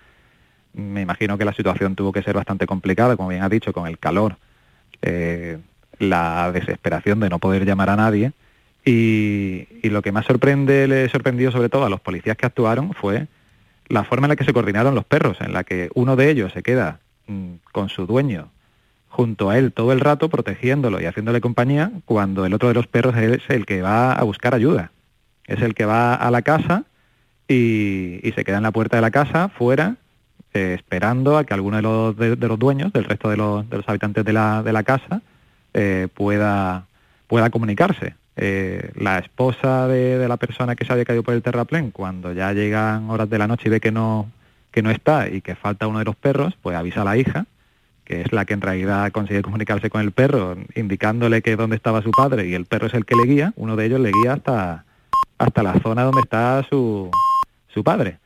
me 0.72 1.02
imagino 1.02 1.36
que 1.38 1.44
la 1.44 1.52
situación 1.52 1.96
tuvo 1.96 2.12
que 2.12 2.22
ser 2.22 2.34
bastante 2.34 2.66
complicada, 2.66 3.16
como 3.16 3.28
bien 3.28 3.42
ha 3.42 3.48
dicho, 3.48 3.72
con 3.72 3.86
el 3.86 3.98
calor, 3.98 4.36
eh, 5.02 5.58
la 5.98 6.50
desesperación 6.52 7.20
de 7.20 7.28
no 7.28 7.38
poder 7.38 7.64
llamar 7.64 7.90
a 7.90 7.96
nadie. 7.96 8.32
Y, 8.84 9.66
lo 9.82 10.02
que 10.02 10.12
más 10.12 10.26
sorprende, 10.26 10.88
le 10.88 11.08
sorprendió 11.08 11.52
sobre 11.52 11.68
todo 11.68 11.84
a 11.84 11.90
los 11.90 12.00
policías 12.00 12.36
que 12.36 12.46
actuaron 12.46 12.94
fue 12.94 13.26
la 13.88 14.04
forma 14.04 14.26
en 14.26 14.30
la 14.30 14.36
que 14.36 14.44
se 14.44 14.52
coordinaron 14.52 14.94
los 14.94 15.04
perros, 15.04 15.38
en 15.40 15.52
la 15.52 15.64
que 15.64 15.90
uno 15.94 16.16
de 16.16 16.30
ellos 16.30 16.52
se 16.52 16.62
queda 16.62 17.00
mmm, 17.26 17.54
con 17.72 17.88
su 17.88 18.06
dueño 18.06 18.48
junto 19.08 19.50
a 19.50 19.58
él 19.58 19.72
todo 19.72 19.92
el 19.92 20.00
rato 20.00 20.30
protegiéndolo 20.30 21.00
y 21.00 21.04
haciéndole 21.04 21.40
compañía, 21.40 21.90
cuando 22.04 22.46
el 22.46 22.54
otro 22.54 22.68
de 22.68 22.74
los 22.74 22.86
perros 22.86 23.16
es 23.16 23.42
el 23.48 23.66
que 23.66 23.82
va 23.82 24.12
a 24.12 24.22
buscar 24.22 24.54
ayuda. 24.54 24.92
Es 25.46 25.60
el 25.62 25.74
que 25.74 25.84
va 25.84 26.14
a 26.14 26.30
la 26.30 26.42
casa 26.42 26.84
y, 27.48 28.20
y 28.22 28.32
se 28.32 28.44
queda 28.44 28.58
en 28.58 28.62
la 28.62 28.70
puerta 28.70 28.96
de 28.96 29.02
la 29.02 29.10
casa, 29.10 29.48
fuera, 29.48 29.96
eh, 30.52 30.74
esperando 30.74 31.38
a 31.38 31.44
que 31.44 31.54
alguno 31.54 31.76
de 31.76 31.82
los, 31.82 32.16
de, 32.16 32.36
los 32.36 32.58
dueños, 32.58 32.92
del 32.92 33.04
resto 33.04 33.30
de 33.30 33.36
los, 33.36 33.68
de 33.68 33.76
los 33.76 33.88
habitantes 33.88 34.24
de 34.24 34.32
la, 34.32 34.62
de 34.62 34.72
la 34.72 34.82
casa, 34.82 35.22
eh, 35.74 36.08
pueda, 36.14 36.86
pueda 37.26 37.50
comunicarse. 37.50 38.14
Eh, 38.36 38.90
la 38.94 39.18
esposa 39.18 39.86
de, 39.86 40.18
de 40.18 40.28
la 40.28 40.36
persona 40.36 40.74
que 40.74 40.84
se 40.84 40.92
había 40.92 41.04
caído 41.04 41.22
por 41.22 41.34
el 41.34 41.42
terraplén, 41.42 41.90
cuando 41.90 42.32
ya 42.32 42.52
llegan 42.52 43.10
horas 43.10 43.28
de 43.28 43.38
la 43.38 43.46
noche 43.46 43.64
y 43.66 43.70
ve 43.70 43.80
que 43.80 43.92
no, 43.92 44.30
que 44.70 44.82
no 44.82 44.90
está 44.90 45.28
y 45.28 45.40
que 45.40 45.54
falta 45.54 45.86
uno 45.86 45.98
de 45.98 46.04
los 46.04 46.16
perros, 46.16 46.54
pues 46.62 46.76
avisa 46.76 47.02
a 47.02 47.04
la 47.04 47.16
hija, 47.16 47.46
que 48.04 48.22
es 48.22 48.32
la 48.32 48.44
que 48.44 48.54
en 48.54 48.60
realidad 48.60 49.12
consigue 49.12 49.42
comunicarse 49.42 49.90
con 49.90 50.00
el 50.00 50.12
perro, 50.12 50.56
indicándole 50.74 51.42
que 51.42 51.56
dónde 51.56 51.76
estaba 51.76 52.02
su 52.02 52.10
padre 52.10 52.48
y 52.48 52.54
el 52.54 52.66
perro 52.66 52.86
es 52.86 52.94
el 52.94 53.04
que 53.04 53.14
le 53.14 53.24
guía, 53.24 53.52
uno 53.56 53.76
de 53.76 53.86
ellos 53.86 54.00
le 54.00 54.10
guía 54.10 54.32
hasta, 54.32 54.84
hasta 55.38 55.62
la 55.62 55.78
zona 55.80 56.02
donde 56.02 56.22
está 56.22 56.64
su, 56.68 57.10
su 57.68 57.84
padre. 57.84 58.18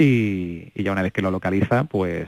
Y, 0.00 0.72
y 0.74 0.82
ya 0.82 0.92
una 0.92 1.02
vez 1.02 1.12
que 1.12 1.20
lo 1.20 1.30
localiza, 1.30 1.84
pues 1.84 2.26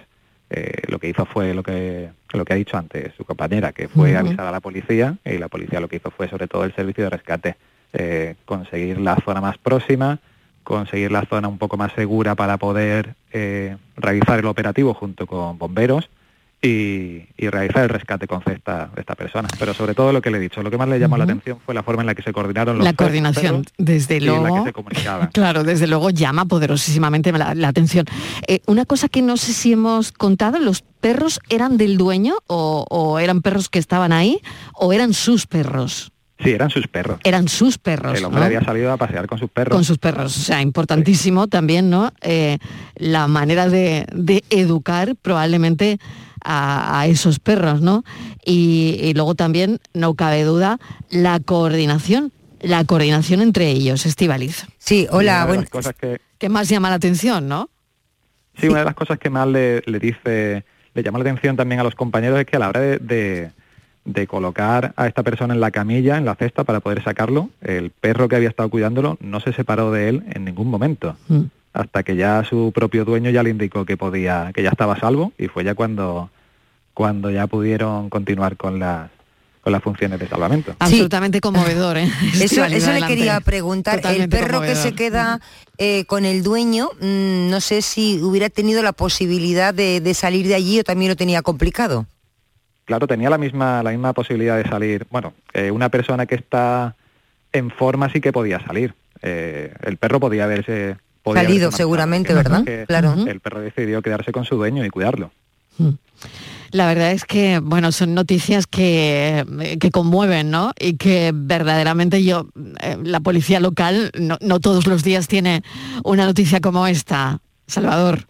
eh, 0.51 0.83
lo 0.89 0.99
que 0.99 1.09
hizo 1.09 1.25
fue 1.25 1.55
lo 1.55 1.63
que, 1.63 2.11
lo 2.35 2.45
que 2.45 2.53
ha 2.53 2.57
dicho 2.57 2.77
antes 2.77 3.15
su 3.17 3.25
compañera, 3.25 3.73
que 3.73 3.89
fue 3.89 4.11
Ujú. 4.11 4.19
avisar 4.27 4.47
a 4.47 4.53
la 4.53 4.61
policía 4.61 5.17
y 5.25 5.39
la 5.39 5.49
policía 5.49 5.81
lo 5.81 5.89
que 5.89 5.97
hizo 5.97 6.11
fue 6.11 6.29
sobre 6.29 6.47
todo 6.47 6.65
el 6.65 6.75
servicio 6.75 7.05
de 7.05 7.11
rescate, 7.11 7.57
eh, 7.95 8.35
conseguir 8.45 9.01
la 9.01 9.17
zona 9.25 9.41
más 9.41 9.57
próxima, 9.57 10.19
conseguir 10.63 11.11
la 11.11 11.25
zona 11.25 11.49
un 11.49 11.57
poco 11.57 11.79
más 11.79 11.93
segura 11.95 12.35
para 12.35 12.59
poder 12.59 13.15
eh, 13.33 13.79
realizar 13.97 14.39
el 14.39 14.47
operativo 14.47 14.93
junto 14.93 15.27
con 15.27 15.57
bomberos 15.57 16.11
y, 16.64 17.25
y 17.37 17.48
realizar 17.48 17.83
el 17.83 17.88
rescate 17.88 18.29
con 18.29 18.40
esta, 18.46 18.90
esta 18.96 19.16
persona. 19.16 19.48
Pero 19.59 19.75
sobre 19.75 19.94
todo 19.94 20.12
lo 20.12 20.22
que 20.22 20.31
le 20.31 20.38
he 20.38 20.40
dicho, 20.40 20.62
lo 20.62 20.70
que 20.70 20.79
más 20.79 20.88
le 20.88 21.01
llamó 21.01 21.16
la 21.16 21.25
atención 21.25 21.59
fue 21.66 21.75
la 21.75 21.83
forma 21.83 22.03
en 22.03 22.07
la 22.07 22.14
que 22.14 22.22
se 22.22 22.33
coordinaron 22.33 22.79
los 22.79 22.85
La 22.85 22.92
coordinación, 22.92 23.64
desde 23.79 24.18
en 24.18 24.27
la 24.27 24.33
que 24.33 24.38
luego. 24.40 24.64
se 24.64 24.72
comunicaban. 24.72 25.31
Claro, 25.33 25.64
desde 25.64 25.88
luego 25.88 26.11
llama 26.11 26.44
poderosísimamente 26.44 27.33
la, 27.33 27.55
la 27.55 27.68
atención. 27.68 28.07
Eh, 28.46 28.61
una 28.66 28.85
cosa 28.85 29.09
que 29.09 29.22
no 29.22 29.37
sé 29.37 29.53
si 29.53 29.72
hemos 29.72 30.12
contado, 30.12 30.61
¿los 30.61 30.83
perros 30.83 31.40
eran 31.48 31.77
del 31.79 31.98
dueño 31.98 32.35
o, 32.46 32.87
o 32.88 33.18
eran 33.18 33.42
perros 33.42 33.68
que 33.68 33.81
estaban 33.81 34.12
ahí 34.12 34.40
o 34.75 34.92
eran 34.92 35.14
sus 35.14 35.46
perros? 35.48 36.12
Sí, 36.38 36.51
eran 36.51 36.70
sus 36.70 36.88
perros. 36.88 37.18
Eran 37.25 37.48
sus 37.48 37.79
perros. 37.79 38.18
El 38.18 38.25
hombre 38.25 38.40
¿no? 38.40 38.46
había 38.46 38.64
salido 38.64 38.92
a 38.92 38.96
pasear 38.96 39.27
con 39.27 39.38
sus 39.38 39.51
perros. 39.51 39.75
Con 39.77 39.85
sus 39.85 39.98
perros. 39.98 40.37
O 40.37 40.40
sea, 40.40 40.61
importantísimo 40.61 41.46
también, 41.46 41.88
¿no? 41.88 42.12
Eh, 42.20 42.59
la 42.96 43.29
manera 43.29 43.68
de, 43.68 44.07
de 44.12 44.42
educar 44.51 45.14
probablemente 45.22 45.98
a, 46.45 47.01
a 47.01 47.07
esos 47.07 47.39
perros, 47.39 47.81
¿no? 47.81 48.05
Y, 48.45 48.99
y 49.03 49.15
luego 49.15 49.35
también, 49.35 49.79
no 49.95 50.15
cabe 50.15 50.45
duda, 50.45 50.79
la 51.11 51.41
coordinación, 51.41 52.33
la 52.61 52.85
coordinación 52.85 53.41
entre 53.41 53.71
ellos, 53.71 54.07
Estivaliz. 54.07 54.67
Sí, 54.79 55.07
de 55.11 55.25
las 55.25 55.71
cosas 55.71 55.95
que, 55.95 56.21
¿Qué 56.39 56.49
más 56.49 56.69
llama 56.69 56.89
la 56.91 56.97
atención, 56.97 57.49
no? 57.49 57.69
Sí, 58.59 58.69
una 58.69 58.81
de 58.81 58.85
las 58.85 58.95
cosas 58.95 59.19
que 59.19 59.31
más 59.31 59.47
le, 59.49 59.83
le 59.87 59.99
dice, 59.99 60.65
le 60.95 61.03
llama 61.03 61.19
la 61.19 61.23
atención 61.23 61.57
también 61.57 61.81
a 61.81 61.85
los 61.85 61.95
compañeros 61.95 62.39
es 62.41 62.47
que 62.47 62.57
a 62.57 62.59
la 62.59 62.69
hora 62.69 62.81
de, 62.81 62.99
de- 62.99 63.51
de 64.05 64.27
colocar 64.27 64.93
a 64.97 65.07
esta 65.07 65.23
persona 65.23 65.55
en 65.55 65.61
la 65.61 65.71
camilla, 65.71 66.19
en 66.19 66.25
la 66.25 66.35
cesta, 66.35 66.65
para 66.65 66.81
poder 66.81 67.05
sacarlo, 67.05 67.51
el 67.61 67.91
perro 67.91 68.29
que 68.29 68.35
había 68.35 68.49
estado 68.49 68.69
cuidándolo 68.69 69.17
no 69.21 69.39
se 69.39 69.53
separó 69.53 69.93
de 69.93 70.09
él 70.09 70.25
en 70.35 70.45
ningún 70.45 70.69
momento, 70.69 71.15
Mm. 71.29 71.43
Hasta 71.73 72.03
que 72.03 72.17
ya 72.17 72.45
su 72.45 72.73
propio 72.75 73.05
dueño 73.05 73.31
ya 73.31 73.43
le 73.43 73.51
indicó 73.51 73.85
que 73.85 73.97
podía, 73.97 74.51
que 74.55 74.63
ya 74.63 74.71
estaba 74.71 74.95
a 74.95 75.01
salvo, 75.01 75.33
y 75.39 75.49
fue 75.49 75.65
ya 75.65 75.75
cuando, 75.75 76.31
cuando 76.95 77.31
ya 77.31 77.47
pudieron 77.47 78.11
continuar 78.11 78.57
con 78.57 78.79
las 78.79 79.11
con 79.63 79.73
las 79.73 79.81
funciones 79.81 80.19
de 80.19 80.27
salvamento. 80.27 80.75
Absolutamente 80.81 81.41
conmovedor, 81.41 81.97
¿eh? 81.97 82.11
Eso, 82.41 82.65
eso 82.65 82.93
le 82.93 83.07
quería 83.07 83.41
preguntar. 83.41 84.01
Totalmente 84.01 84.37
el 84.37 84.43
perro 84.43 84.61
que 84.61 84.75
se 84.75 84.93
queda 84.93 85.41
eh, 85.79 86.05
con 86.07 86.25
el 86.25 86.43
dueño, 86.43 86.91
mm, 87.01 87.49
no 87.49 87.61
sé 87.61 87.81
si 87.81 88.21
hubiera 88.21 88.51
tenido 88.51 88.83
la 88.83 88.93
posibilidad 88.93 89.73
de, 89.73 90.01
de 90.01 90.15
salir 90.15 90.49
de 90.49 90.57
allí 90.57 90.81
o 90.81 90.83
también 90.83 91.11
lo 91.11 91.17
tenía 91.17 91.43
complicado. 91.43 92.07
Claro, 92.85 93.07
tenía 93.07 93.31
la 93.31 93.39
misma, 93.39 93.83
la 93.83 93.91
misma 93.91 94.13
posibilidad 94.13 94.57
de 94.57 94.69
salir. 94.69 95.07
Bueno, 95.11 95.33
eh, 95.53 95.71
una 95.71 95.89
persona 95.89 96.27
que 96.27 96.35
está 96.35 96.97
en 97.53 97.71
forma 97.71 98.11
sí 98.11 98.21
que 98.21 98.33
podía 98.33 98.59
salir. 98.61 98.95
Eh, 99.23 99.73
el 99.83 99.97
perro 99.97 100.19
podía 100.21 100.45
haberse... 100.45 100.97
podía 101.23 101.43
Salido 101.43 101.71
seguramente, 101.71 102.35
¿verdad? 102.35 102.65
Claro. 102.87 103.15
El 103.27 103.41
perro 103.41 103.61
decidió 103.61 104.03
quedarse 104.03 104.33
con 104.33 104.45
su 104.45 104.57
dueño 104.57 104.85
y 104.85 104.91
cuidarlo. 104.91 105.31
La 106.71 106.87
verdad 106.87 107.13
es 107.13 107.25
que, 107.25 107.59
bueno, 107.59 107.93
son 107.93 108.15
noticias 108.15 108.67
que, 108.67 109.45
que 109.79 109.91
conmueven, 109.91 110.51
¿no? 110.51 110.73
Y 110.79 110.97
que 110.97 111.33
verdaderamente 111.35 112.25
yo, 112.25 112.49
eh, 112.81 112.97
la 113.03 113.21
policía 113.21 113.61
local, 113.61 114.11
no, 114.19 114.39
no 114.41 114.59
todos 114.61 114.87
los 114.87 115.03
días 115.03 115.29
tiene 115.29 115.63
una 116.05 116.25
noticia 116.25 116.61
como 116.61 116.87
esta. 116.87 117.41
Salvador. 117.67 118.27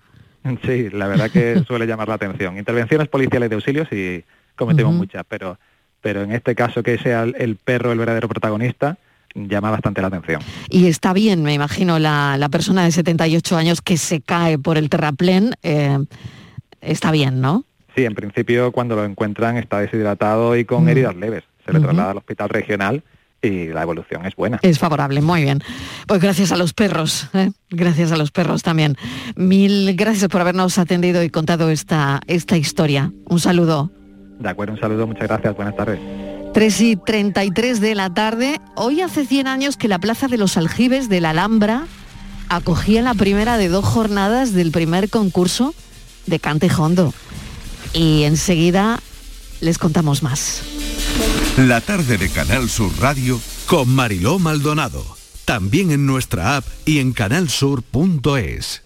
Sí, 0.64 0.90
la 0.90 1.06
verdad 1.06 1.30
que 1.30 1.62
suele 1.66 1.86
llamar 1.86 2.08
la 2.08 2.14
atención. 2.14 2.58
Intervenciones 2.58 3.08
policiales 3.08 3.48
de 3.48 3.56
auxilio 3.56 3.86
sí 3.90 4.24
cometemos 4.56 4.90
Ujú. 4.90 4.98
muchas, 4.98 5.24
pero, 5.28 5.58
pero 6.00 6.22
en 6.22 6.32
este 6.32 6.54
caso 6.54 6.82
que 6.82 6.98
sea 6.98 7.22
el, 7.22 7.34
el 7.38 7.56
perro 7.56 7.92
el 7.92 7.98
verdadero 7.98 8.28
protagonista, 8.28 8.98
llama 9.34 9.70
bastante 9.70 10.00
la 10.00 10.08
atención. 10.08 10.40
Y 10.68 10.86
está 10.86 11.12
bien, 11.12 11.42
me 11.42 11.54
imagino, 11.54 11.98
la, 11.98 12.36
la 12.38 12.48
persona 12.48 12.84
de 12.84 12.92
78 12.92 13.56
años 13.56 13.80
que 13.82 13.96
se 13.96 14.20
cae 14.20 14.58
por 14.58 14.76
el 14.78 14.88
terraplén, 14.90 15.54
eh, 15.62 15.98
está 16.80 17.10
bien, 17.10 17.40
¿no? 17.40 17.64
Sí, 17.94 18.04
en 18.04 18.14
principio 18.14 18.72
cuando 18.72 18.96
lo 18.96 19.04
encuentran 19.04 19.56
está 19.58 19.80
deshidratado 19.80 20.56
y 20.56 20.64
con 20.64 20.84
Mm. 20.84 20.88
heridas 20.88 21.16
leves. 21.16 21.44
Se 21.66 21.72
le 21.72 21.80
traslada 21.80 22.10
al 22.12 22.16
hospital 22.16 22.48
regional 22.48 23.02
y 23.40 23.68
la 23.68 23.82
evolución 23.82 24.24
es 24.24 24.34
buena. 24.34 24.58
Es 24.62 24.78
favorable, 24.78 25.20
muy 25.20 25.42
bien. 25.42 25.62
Pues 26.06 26.20
gracias 26.20 26.52
a 26.52 26.56
los 26.56 26.72
perros, 26.72 27.28
¿eh? 27.34 27.50
gracias 27.70 28.12
a 28.12 28.16
los 28.16 28.30
perros 28.30 28.62
también. 28.62 28.96
Mil 29.36 29.94
gracias 29.94 30.28
por 30.28 30.40
habernos 30.40 30.78
atendido 30.78 31.22
y 31.22 31.30
contado 31.30 31.70
esta, 31.70 32.20
esta 32.26 32.56
historia. 32.56 33.12
Un 33.26 33.40
saludo. 33.40 33.90
De 34.38 34.48
acuerdo, 34.48 34.72
un 34.74 34.80
saludo, 34.80 35.06
muchas 35.06 35.28
gracias, 35.28 35.54
buenas 35.54 35.76
tardes. 35.76 36.00
3 36.52 36.80
y 36.82 36.96
33 36.96 37.80
de 37.80 37.94
la 37.94 38.12
tarde. 38.12 38.60
Hoy 38.74 39.00
hace 39.00 39.26
100 39.26 39.46
años 39.46 39.76
que 39.76 39.88
la 39.88 39.98
Plaza 39.98 40.28
de 40.28 40.36
los 40.36 40.56
Aljibes 40.56 41.08
de 41.08 41.20
la 41.20 41.30
Alhambra 41.30 41.86
acogía 42.48 43.00
la 43.00 43.14
primera 43.14 43.56
de 43.56 43.68
dos 43.68 43.84
jornadas 43.84 44.52
del 44.52 44.70
primer 44.70 45.08
concurso 45.08 45.74
de 46.26 46.38
Cante 46.38 46.70
Hondo. 46.76 47.14
Y 47.94 48.24
enseguida 48.24 49.00
les 49.60 49.78
contamos 49.78 50.22
más. 50.22 50.62
La 51.56 51.80
tarde 51.80 52.18
de 52.18 52.28
Canal 52.28 52.68
Sur 52.68 52.92
Radio 53.00 53.40
con 53.66 53.88
Mariló 53.88 54.38
Maldonado. 54.38 55.04
También 55.44 55.90
en 55.90 56.06
nuestra 56.06 56.56
app 56.56 56.66
y 56.84 56.98
en 56.98 57.12
canalsur.es. 57.12 58.82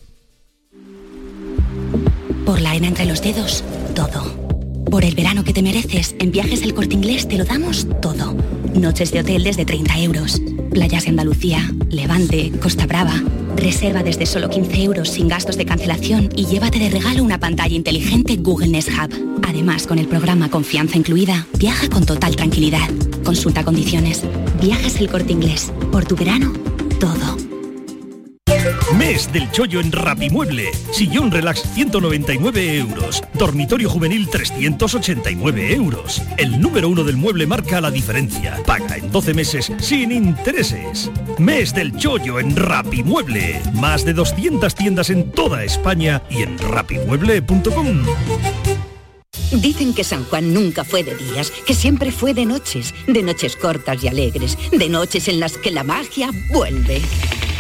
Por 2.45 2.61
la 2.61 2.71
arena 2.71 2.89
entre 2.89 3.07
los 3.07 3.21
dedos, 3.21 3.65
todo. 3.95 4.56
Por 4.91 5.05
el 5.05 5.15
verano 5.15 5.45
que 5.45 5.53
te 5.53 5.63
mereces, 5.63 6.15
en 6.19 6.31
Viajes 6.31 6.63
El 6.63 6.75
Corte 6.75 6.95
Inglés 6.95 7.27
te 7.29 7.37
lo 7.37 7.45
damos 7.45 7.87
todo. 8.01 8.37
Noches 8.75 9.11
de 9.11 9.21
hotel 9.21 9.43
desde 9.43 9.65
30 9.65 9.99
euros. 10.01 10.41
Playas 10.71 11.05
de 11.05 11.11
Andalucía, 11.11 11.71
Levante, 11.91 12.53
Costa 12.61 12.87
Brava. 12.87 13.23
Reserva 13.57 14.03
desde 14.03 14.27
solo 14.27 14.49
15 14.49 14.83
euros 14.83 15.09
sin 15.09 15.29
gastos 15.29 15.57
de 15.57 15.67
cancelación 15.67 16.29
y 16.37 16.47
llévate 16.47 16.79
de 16.79 16.91
regalo 16.91 17.25
una 17.25 17.41
pantalla 17.41 17.75
inteligente 17.75 18.37
Google 18.37 18.69
Nest 18.69 18.91
Hub. 18.91 19.41
Además, 19.47 19.87
con 19.87 19.99
el 19.99 20.07
programa 20.07 20.51
Confianza 20.51 20.97
Incluida, 20.97 21.47
viaja 21.59 21.89
con 21.89 22.07
total 22.07 22.37
tranquilidad. 22.37 22.89
Consulta 23.25 23.65
condiciones. 23.65 24.23
Viajes 24.61 25.01
El 25.01 25.09
Corte 25.09 25.33
Inglés. 25.33 25.73
Por 25.91 26.05
tu 26.05 26.17
verano, 26.17 26.53
todo. 27.01 27.56
Mes 28.99 29.33
del 29.33 29.51
chollo 29.51 29.81
en 29.81 29.93
Rapimueble. 29.93 30.71
Sillón 30.93 31.31
relax 31.31 31.63
199 31.75 32.79
euros. 32.79 33.23
Dormitorio 33.35 33.91
juvenil 33.91 34.29
389 34.29 35.75
euros. 35.75 36.23
El 36.37 36.61
número 36.61 36.89
uno 36.89 37.05
del 37.05 37.17
mueble 37.17 37.47
marca 37.47 37.81
la 37.81 37.91
diferencia. 37.91 38.63
Paga 38.65 38.97
en 38.97 39.11
12 39.11 39.35
meses 39.35 39.73
sin 39.79 40.13
intereses. 40.13 41.11
Mes 41.39 41.75
del 41.75 41.97
chollo 41.97 42.41
en 42.41 42.57
Rapimueble. 42.57 43.61
Más 43.75 44.05
de 44.05 44.15
200 44.15 44.75
tiendas 44.75 45.11
en 45.11 45.31
toda 45.31 45.65
España 45.65 46.23
y 46.31 46.43
en 46.43 46.59
rapimueble.com. 46.59 48.05
Dicen 49.53 49.95
que 49.95 50.03
San 50.03 50.25
Juan 50.25 50.53
nunca 50.53 50.83
fue 50.83 51.05
de 51.05 51.15
días, 51.15 51.53
que 51.67 51.75
siempre 51.75 52.11
fue 52.11 52.35
de 52.35 52.47
noches, 52.47 52.95
de 53.07 53.23
noches 53.23 53.55
cortas 53.55 54.03
y 54.03 54.09
alegres, 54.09 54.59
de 54.73 54.89
noches 54.89 55.29
en 55.29 55.39
las 55.39 55.57
que 55.57 55.71
la 55.71 55.85
magia 55.85 56.31
vuelve. 56.53 57.01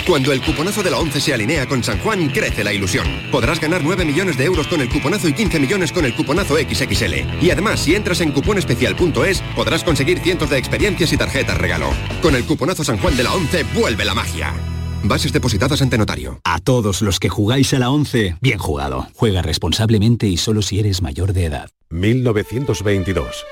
Cuando 0.06 0.32
el 0.32 0.40
cuponazo 0.40 0.84
de 0.84 0.90
la 0.92 0.98
11 0.98 1.20
se 1.20 1.34
alinea 1.34 1.66
con 1.66 1.82
San 1.82 1.98
Juan, 1.98 2.28
crece 2.28 2.62
la 2.62 2.72
ilusión. 2.72 3.04
Podrás 3.32 3.60
ganar 3.60 3.82
9 3.82 4.04
millones 4.04 4.38
de 4.38 4.44
euros 4.44 4.68
con 4.68 4.80
el 4.80 4.88
cuponazo 4.88 5.26
y 5.26 5.32
15 5.32 5.58
millones 5.58 5.90
con 5.90 6.04
el 6.04 6.14
cuponazo 6.14 6.54
XXL. 6.56 7.42
Y 7.42 7.50
además, 7.50 7.80
si 7.80 7.96
entras 7.96 8.20
en 8.20 8.30
cuponespecial.es, 8.30 9.42
podrás 9.56 9.82
conseguir 9.82 10.20
cientos 10.20 10.48
de 10.48 10.58
experiencias 10.58 11.12
y 11.12 11.16
tarjetas 11.16 11.58
regalo. 11.58 11.88
Con 12.22 12.36
el 12.36 12.44
cuponazo 12.44 12.84
San 12.84 12.98
Juan 12.98 13.16
de 13.16 13.24
la 13.24 13.34
11, 13.34 13.64
vuelve 13.74 14.04
la 14.04 14.14
magia. 14.14 14.54
Bases 15.02 15.32
depositadas 15.32 15.82
ante 15.82 15.98
notario. 15.98 16.40
A 16.44 16.60
todos 16.60 17.02
los 17.02 17.18
que 17.18 17.28
jugáis 17.28 17.74
a 17.74 17.80
la 17.80 17.90
11, 17.90 18.36
bien 18.40 18.58
jugado. 18.58 19.08
Juega 19.16 19.42
responsablemente 19.42 20.28
y 20.28 20.36
solo 20.36 20.62
si 20.62 20.78
eres 20.78 21.02
mayor 21.02 21.32
de 21.32 21.46
edad. 21.46 21.68
1922, 21.90 23.44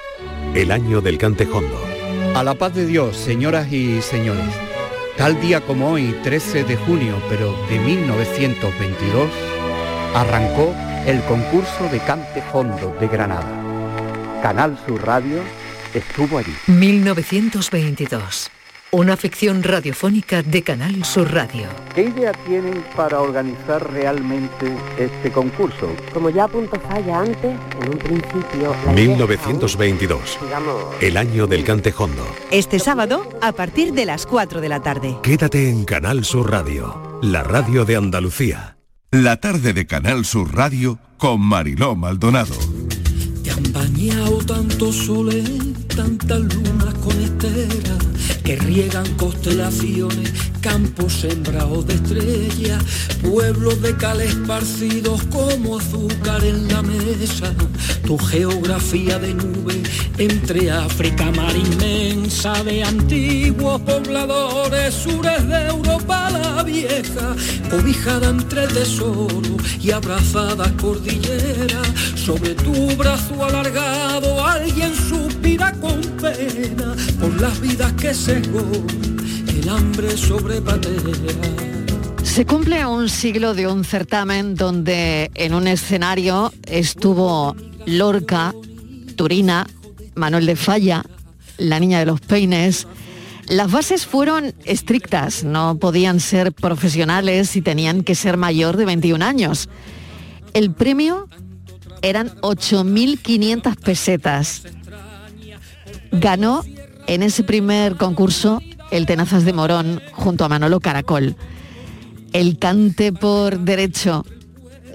el 0.54 0.70
año 0.70 1.00
del 1.00 1.18
cantejondo. 1.18 1.80
A 2.36 2.44
la 2.44 2.54
paz 2.54 2.74
de 2.74 2.86
Dios, 2.86 3.16
señoras 3.16 3.72
y 3.72 4.00
señores. 4.02 4.73
Tal 5.16 5.40
día 5.40 5.60
como 5.60 5.90
hoy, 5.92 6.12
13 6.24 6.64
de 6.64 6.76
junio, 6.76 7.22
pero 7.28 7.54
de 7.68 7.78
1922, 7.78 9.30
arrancó 10.12 10.74
el 11.06 11.22
concurso 11.22 11.88
de 11.90 12.00
Cante 12.00 12.42
Fondo 12.42 12.96
de 12.98 13.06
Granada. 13.06 14.40
Canal 14.42 14.76
Sur 14.84 15.06
Radio 15.06 15.40
estuvo 15.94 16.38
allí. 16.38 16.52
1922. 16.66 18.50
Una 18.96 19.16
ficción 19.16 19.64
radiofónica 19.64 20.44
de 20.44 20.62
Canal 20.62 21.04
Sur 21.04 21.34
Radio. 21.34 21.66
¿Qué 21.96 22.04
idea 22.04 22.30
tienen 22.46 22.84
para 22.94 23.20
organizar 23.20 23.92
realmente 23.92 24.72
este 24.96 25.32
concurso? 25.32 25.92
Como 26.12 26.30
ya 26.30 26.44
apuntó 26.44 26.78
Falla 26.78 27.22
antes, 27.22 27.56
en 27.82 27.90
un 27.90 27.98
principio... 27.98 28.72
1922. 28.94 30.38
El 31.00 31.16
año 31.16 31.48
del 31.48 31.64
cantejondo. 31.64 32.24
Este 32.52 32.78
sábado, 32.78 33.28
a 33.42 33.50
partir 33.50 33.94
de 33.94 34.06
las 34.06 34.26
4 34.26 34.60
de 34.60 34.68
la 34.68 34.80
tarde. 34.80 35.16
Quédate 35.24 35.68
en 35.70 35.84
Canal 35.84 36.24
Sur 36.24 36.52
Radio, 36.52 37.18
la 37.20 37.42
radio 37.42 37.84
de 37.84 37.96
Andalucía. 37.96 38.76
La 39.10 39.40
tarde 39.40 39.72
de 39.72 39.88
Canal 39.88 40.24
Sur 40.24 40.54
Radio 40.54 41.00
con 41.18 41.40
Mariló 41.40 41.96
Maldonado. 41.96 42.54
Te 43.42 43.50
han 43.50 43.72
bañado 43.72 44.38
tantos 44.46 44.94
soles, 44.94 45.50
tantas 45.88 46.38
lunas 46.38 46.94
con 47.02 47.20
esteras 47.20 48.33
que 48.44 48.56
riegan 48.56 49.06
constelaciones, 49.14 50.30
campos 50.60 51.14
sembrados 51.14 51.86
de 51.86 51.94
estrellas, 51.94 52.84
pueblos 53.22 53.80
de 53.80 53.96
cal 53.96 54.20
esparcidos 54.20 55.22
como 55.24 55.78
azúcar 55.78 56.44
en 56.44 56.68
la 56.68 56.82
mesa, 56.82 57.54
tu 58.06 58.18
geografía 58.18 59.18
de 59.18 59.32
nube 59.32 59.82
entre 60.18 60.70
África, 60.70 61.30
mar 61.32 61.56
inmensa 61.56 62.62
de 62.64 62.84
antiguos 62.84 63.80
pobladores, 63.80 64.94
sures 64.94 65.48
de 65.48 65.66
Europa 65.68 66.30
la 66.30 66.62
vieja, 66.62 67.34
cobijada 67.70 68.28
entre 68.28 68.66
tesoros 68.68 69.62
y 69.80 69.90
abrazada 69.90 70.70
cordillera, 70.76 71.82
sobre 72.14 72.54
tu 72.54 72.94
brazo 72.96 73.42
alargado 73.42 74.44
alguien 74.46 74.94
suspira 74.94 75.72
con 75.80 76.00
pena 76.20 76.94
las 77.44 77.60
vidas 77.60 77.92
que 77.92 78.14
cegó 78.14 78.62
el 79.48 79.68
hambre 79.68 80.16
sobre 80.16 80.62
Se 82.22 82.46
cumple 82.46 82.86
un 82.86 83.10
siglo 83.10 83.52
de 83.52 83.66
un 83.66 83.84
certamen 83.84 84.54
donde 84.54 85.30
en 85.34 85.52
un 85.52 85.66
escenario 85.66 86.54
estuvo 86.66 87.54
Lorca, 87.84 88.54
Turina, 89.16 89.66
Manuel 90.14 90.46
de 90.46 90.56
Falla, 90.56 91.04
la 91.58 91.78
niña 91.80 91.98
de 91.98 92.06
los 92.06 92.22
peines. 92.22 92.86
Las 93.46 93.70
bases 93.70 94.06
fueron 94.06 94.54
estrictas, 94.64 95.44
no 95.44 95.76
podían 95.78 96.20
ser 96.20 96.50
profesionales 96.50 97.56
y 97.56 97.60
tenían 97.60 98.04
que 98.04 98.14
ser 98.14 98.38
mayor 98.38 98.78
de 98.78 98.86
21 98.86 99.22
años. 99.22 99.68
El 100.54 100.72
premio 100.72 101.28
eran 102.00 102.30
8.500 102.40 103.76
pesetas. 103.76 104.62
Ganó 106.10 106.64
en 107.06 107.22
ese 107.22 107.44
primer 107.44 107.96
concurso 107.96 108.60
el 108.90 109.06
Tenazas 109.06 109.44
de 109.44 109.52
Morón 109.52 110.02
junto 110.12 110.44
a 110.44 110.48
Manolo 110.48 110.80
Caracol. 110.80 111.36
El 112.32 112.58
cante 112.58 113.12
por 113.12 113.60
derecho 113.60 114.24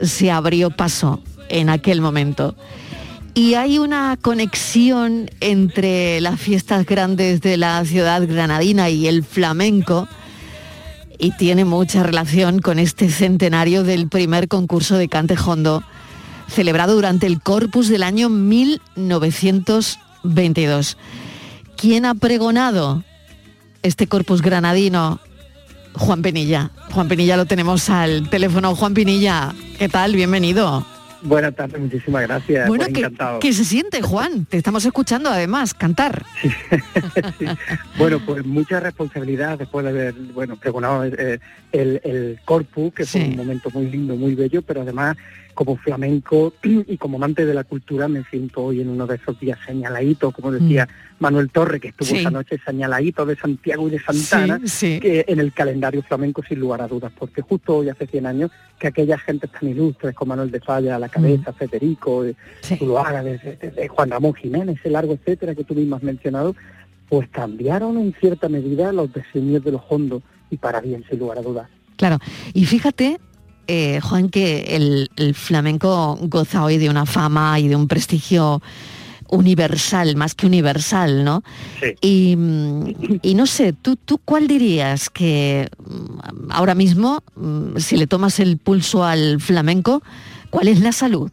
se 0.01 0.29
abrió 0.31 0.71
paso 0.71 1.21
en 1.49 1.69
aquel 1.69 2.01
momento. 2.01 2.55
Y 3.33 3.53
hay 3.53 3.77
una 3.77 4.17
conexión 4.21 5.29
entre 5.39 6.19
las 6.21 6.39
fiestas 6.39 6.85
grandes 6.85 7.41
de 7.41 7.57
la 7.57 7.83
ciudad 7.85 8.25
granadina 8.27 8.89
y 8.89 9.07
el 9.07 9.23
flamenco 9.23 10.07
y 11.17 11.31
tiene 11.31 11.65
mucha 11.65 12.03
relación 12.03 12.59
con 12.59 12.77
este 12.79 13.09
centenario 13.09 13.83
del 13.83 14.07
primer 14.07 14.47
concurso 14.47 14.95
de 14.97 15.09
cante 15.09 15.35
hondo 15.37 15.83
celebrado 16.49 16.95
durante 16.95 17.27
el 17.27 17.41
Corpus 17.41 17.89
del 17.89 18.03
año 18.03 18.29
1922. 18.29 20.97
¿Quién 21.79 22.05
ha 22.05 22.13
pregonado 22.13 23.05
este 23.83 24.07
Corpus 24.07 24.41
granadino? 24.41 25.21
Juan 25.93 26.21
Penilla. 26.21 26.71
Juan 26.91 27.07
Penilla 27.07 27.37
lo 27.37 27.45
tenemos 27.45 27.89
al 27.89 28.29
teléfono. 28.29 28.75
Juan 28.75 28.93
Pinilla, 28.93 29.53
¿qué 29.77 29.87
tal? 29.87 30.13
Bienvenido. 30.13 30.85
Buenas 31.21 31.55
tardes, 31.55 31.79
muchísimas 31.79 32.23
gracias. 32.23 32.67
Bueno, 32.67 32.83
pues 32.83 32.93
¿qué, 32.93 32.99
encantado. 32.99 33.39
qué 33.39 33.53
se 33.53 33.63
siente, 33.63 34.01
Juan? 34.01 34.45
Te 34.45 34.57
estamos 34.57 34.83
escuchando 34.83 35.29
además 35.29 35.73
cantar. 35.73 36.25
Bueno, 37.97 38.21
pues 38.25 38.45
mucha 38.45 38.79
responsabilidad 38.79 39.57
después 39.57 39.83
de 39.83 39.89
haber, 39.91 40.13
bueno, 40.33 40.55
pregonado 40.55 41.03
eh, 41.05 41.39
el, 41.71 42.01
el 42.03 42.39
Corpus, 42.45 42.93
que 42.93 43.05
fue 43.05 43.21
un 43.21 43.35
momento 43.35 43.69
muy 43.73 43.89
lindo, 43.89 44.15
muy 44.15 44.35
bello, 44.35 44.61
pero 44.61 44.81
además 44.81 45.17
como 45.59 45.75
flamenco 45.75 46.53
y 46.63 46.95
como 46.95 47.17
amante 47.17 47.45
de 47.45 47.53
la 47.53 47.65
cultura 47.65 48.07
me 48.07 48.23
siento 48.23 48.63
hoy 48.63 48.79
en 48.79 48.87
uno 48.87 49.05
de 49.05 49.17
esos 49.17 49.37
días 49.41 49.59
señaladitos, 49.67 50.33
como 50.33 50.53
decía 50.53 50.87
Manuel 51.19 51.49
Torre, 51.49 51.81
que 51.81 51.89
estuvo 51.89 52.07
Sí. 52.07 52.19
esa 52.19 52.31
noche 52.31 52.57
señaladito 52.65 53.25
de 53.25 53.35
Santiago 53.35 53.89
y 53.89 53.91
de 53.91 53.99
Santana, 53.99 54.61
Sí, 54.63 54.69
sí. 54.93 54.99
que 55.01 55.25
en 55.27 55.41
el 55.41 55.51
calendario 55.51 56.01
flamenco 56.01 56.41
sin 56.47 56.61
lugar 56.61 56.81
a 56.81 56.87
dudas, 56.87 57.11
porque 57.19 57.41
justo 57.41 57.75
hoy 57.79 57.89
hace 57.89 58.07
100 58.07 58.25
años 58.25 58.51
que 58.79 58.87
aquellas 58.87 59.19
gentes 59.21 59.51
tan 59.51 59.67
ilustres 59.67 60.15
como 60.15 60.29
Manuel 60.29 60.49
de 60.49 60.61
Falla 60.61 60.95
a 60.95 60.99
la 60.99 61.09
cabeza, 61.09 61.51
Federico, 61.51 62.23
eh, 62.23 62.35
Zuluaga, 62.63 63.21
de, 63.21 63.37
de- 63.37 63.71
de 63.71 63.87
Juan 63.89 64.11
Ramón 64.11 64.35
Jiménez, 64.35 64.79
el 64.85 64.93
largo 64.93 65.11
etcétera 65.11 65.55
que 65.55 65.65
tú 65.65 65.75
mismo 65.75 65.97
has 65.97 66.03
mencionado, 66.03 66.55
pues 67.09 67.27
cambiaron 67.27 67.97
en 67.97 68.13
cierta 68.13 68.47
medida 68.47 68.93
los 68.93 69.11
designios 69.11 69.61
de 69.65 69.73
los 69.73 69.81
hondos 69.89 70.23
y 70.49 70.55
para 70.55 70.79
bien 70.79 71.03
sin 71.09 71.19
lugar 71.19 71.39
a 71.39 71.41
dudas. 71.41 71.67
Claro. 71.97 72.17
Y 72.53 72.63
fíjate, 72.65 73.19
eh, 73.71 73.99
Juan, 74.01 74.29
que 74.29 74.75
el, 74.75 75.11
el 75.15 75.35
flamenco 75.35 76.17
goza 76.23 76.63
hoy 76.63 76.79
de 76.79 76.89
una 76.89 77.05
fama 77.05 77.59
y 77.59 77.67
de 77.67 77.75
un 77.75 77.87
prestigio 77.87 78.63
universal, 79.29 80.15
más 80.15 80.33
que 80.33 80.47
universal, 80.47 81.23
¿no? 81.23 81.43
Y, 82.01 82.35
mm, 82.35 83.19
y 83.21 83.35
no 83.35 83.45
sé, 83.45 83.73
¿tú, 83.73 83.95
¿tú 83.95 84.17
cuál 84.25 84.47
dirías 84.47 85.11
que 85.11 85.69
mm, 85.85 86.49
ahora 86.49 86.73
mismo, 86.73 87.23
mm, 87.35 87.77
si 87.77 87.95
le 87.95 88.07
tomas 88.07 88.39
el 88.39 88.57
pulso 88.57 89.03
al 89.03 89.39
flamenco, 89.39 90.01
cuál 90.49 90.67
es 90.67 90.79
la 90.79 90.91
salud? 90.91 91.29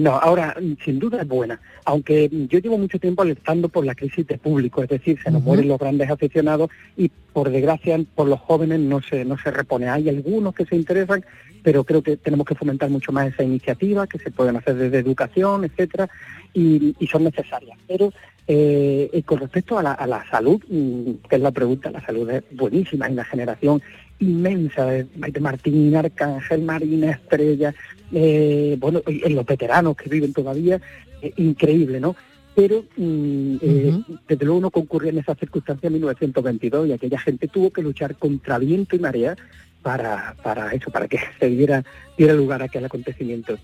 No, 0.00 0.12
ahora 0.12 0.56
sin 0.84 0.98
duda 0.98 1.20
es 1.20 1.28
buena, 1.28 1.60
aunque 1.84 2.30
yo 2.48 2.58
llevo 2.60 2.78
mucho 2.78 2.98
tiempo 2.98 3.20
alertando 3.20 3.68
por 3.68 3.84
la 3.84 3.94
crisis 3.94 4.26
de 4.26 4.38
público, 4.38 4.82
es 4.82 4.88
decir, 4.88 5.18
se 5.22 5.30
nos 5.30 5.42
mueren 5.42 5.68
los 5.68 5.78
grandes 5.78 6.08
aficionados 6.08 6.70
y 6.96 7.10
por 7.10 7.50
desgracia 7.50 8.00
por 8.14 8.26
los 8.26 8.40
jóvenes 8.40 8.80
no 8.80 9.02
se 9.02 9.26
no 9.26 9.36
se 9.36 9.50
repone. 9.50 9.90
Hay 9.90 10.08
algunos 10.08 10.54
que 10.54 10.64
se 10.64 10.76
interesan, 10.76 11.22
pero 11.62 11.84
creo 11.84 12.02
que 12.02 12.16
tenemos 12.16 12.46
que 12.46 12.54
fomentar 12.54 12.88
mucho 12.88 13.12
más 13.12 13.34
esa 13.34 13.42
iniciativa 13.42 14.06
que 14.06 14.18
se 14.18 14.30
pueden 14.30 14.56
hacer 14.56 14.76
desde 14.76 14.98
educación, 14.98 15.64
etcétera, 15.64 16.08
y, 16.54 16.96
y 16.98 17.06
son 17.06 17.24
necesarias. 17.24 17.76
Pero 17.86 18.12
eh, 18.48 19.08
y 19.12 19.22
con 19.22 19.38
respecto 19.38 19.78
a 19.78 19.82
la, 19.82 19.92
a 19.92 20.06
la 20.06 20.28
salud, 20.28 20.60
mm, 20.68 21.28
que 21.28 21.36
es 21.36 21.42
la 21.42 21.52
pregunta, 21.52 21.90
la 21.90 22.04
salud 22.04 22.28
es 22.30 22.42
buenísima, 22.50 23.06
hay 23.06 23.12
una 23.12 23.24
generación 23.24 23.82
inmensa 24.18 24.86
de 24.86 25.06
Maite 25.16 25.40
Martín, 25.40 25.94
Arcángel, 25.96 26.62
Marina, 26.62 27.10
Estrella, 27.10 27.74
eh, 28.12 28.76
bueno, 28.78 29.02
y 29.06 29.24
en 29.24 29.34
los 29.34 29.46
veteranos 29.46 29.96
que 29.96 30.08
viven 30.08 30.32
todavía, 30.32 30.80
eh, 31.20 31.32
increíble, 31.36 32.00
¿no? 32.00 32.14
Pero 32.54 32.84
mm, 32.96 33.56
eh, 33.62 34.02
desde 34.28 34.44
luego 34.44 34.60
no 34.60 34.70
concurría 34.70 35.10
en 35.10 35.18
esa 35.18 35.34
circunstancia 35.34 35.86
en 35.86 35.94
1922 35.94 36.88
y 36.88 36.92
aquella 36.92 37.18
gente 37.18 37.48
tuvo 37.48 37.70
que 37.70 37.82
luchar 37.82 38.16
contra 38.16 38.58
viento 38.58 38.94
y 38.94 38.98
marea 38.98 39.36
para, 39.80 40.36
para 40.42 40.72
eso, 40.72 40.90
para 40.90 41.08
que 41.08 41.18
se 41.40 41.48
diera, 41.48 41.84
diera 42.16 42.34
lugar 42.34 42.62
a 42.62 42.66
aquel 42.66 42.84
acontecimiento. 42.84 43.58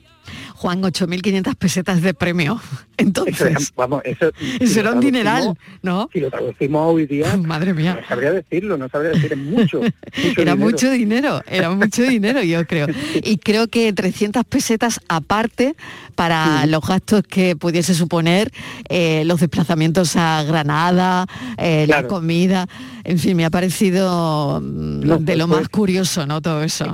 Juan, 0.55 0.83
8.500 0.83 1.55
pesetas 1.57 2.03
de 2.03 2.15
premio. 2.15 2.61
Eso, 2.99 3.07
Entonces, 3.07 3.73
vamos, 3.77 4.03
eso, 4.05 4.33
eso 4.59 4.81
era 4.81 4.91
un 4.91 4.99
dineral, 4.99 5.57
¿no? 5.83 6.11
Si 6.13 6.19
lo 6.19 6.31
traducimos 6.33 6.95
hoy 6.95 7.07
día, 7.07 7.37
madre 7.47 7.73
mía. 7.73 7.97
no 8.03 8.09
sabría 8.09 8.33
decirlo, 8.33 8.77
no 8.77 8.89
sabría 8.89 9.13
decir, 9.13 9.33
es 9.33 9.39
mucho. 9.39 9.81
mucho 10.17 10.41
Era 10.41 10.55
dinero. 10.55 10.57
mucho 10.57 10.91
dinero, 10.91 11.43
era 11.47 11.71
mucho 11.71 12.03
dinero 12.03 12.43
yo 12.43 12.67
creo. 12.67 12.89
Y 13.23 13.39
creo 13.39 13.69
que 13.69 13.93
300 13.93 14.45
pesetas 14.45 15.01
aparte 15.09 15.77
para 16.17 16.67
los 16.67 16.85
gastos 16.85 17.23
que 17.23 17.55
pudiese 17.55 17.95
suponer 17.95 18.51
eh, 18.89 19.23
los 19.27 19.39
desplazamientos 19.39 20.17
a 20.17 20.43
Granada, 20.43 21.27
eh, 21.57 21.87
la 21.89 22.05
comida, 22.09 22.67
en 23.05 23.21
fin, 23.21 23.37
me 23.37 23.45
ha 23.45 23.51
parecido 23.51 24.61
mm, 24.61 25.01
No, 25.07 25.19
de 25.19 25.37
lo 25.37 25.47
pues- 25.47 25.61
más 25.61 25.69
curioso, 25.69 26.27
¿no? 26.27 26.43
Todo 26.43 26.65
eso. 26.65 26.93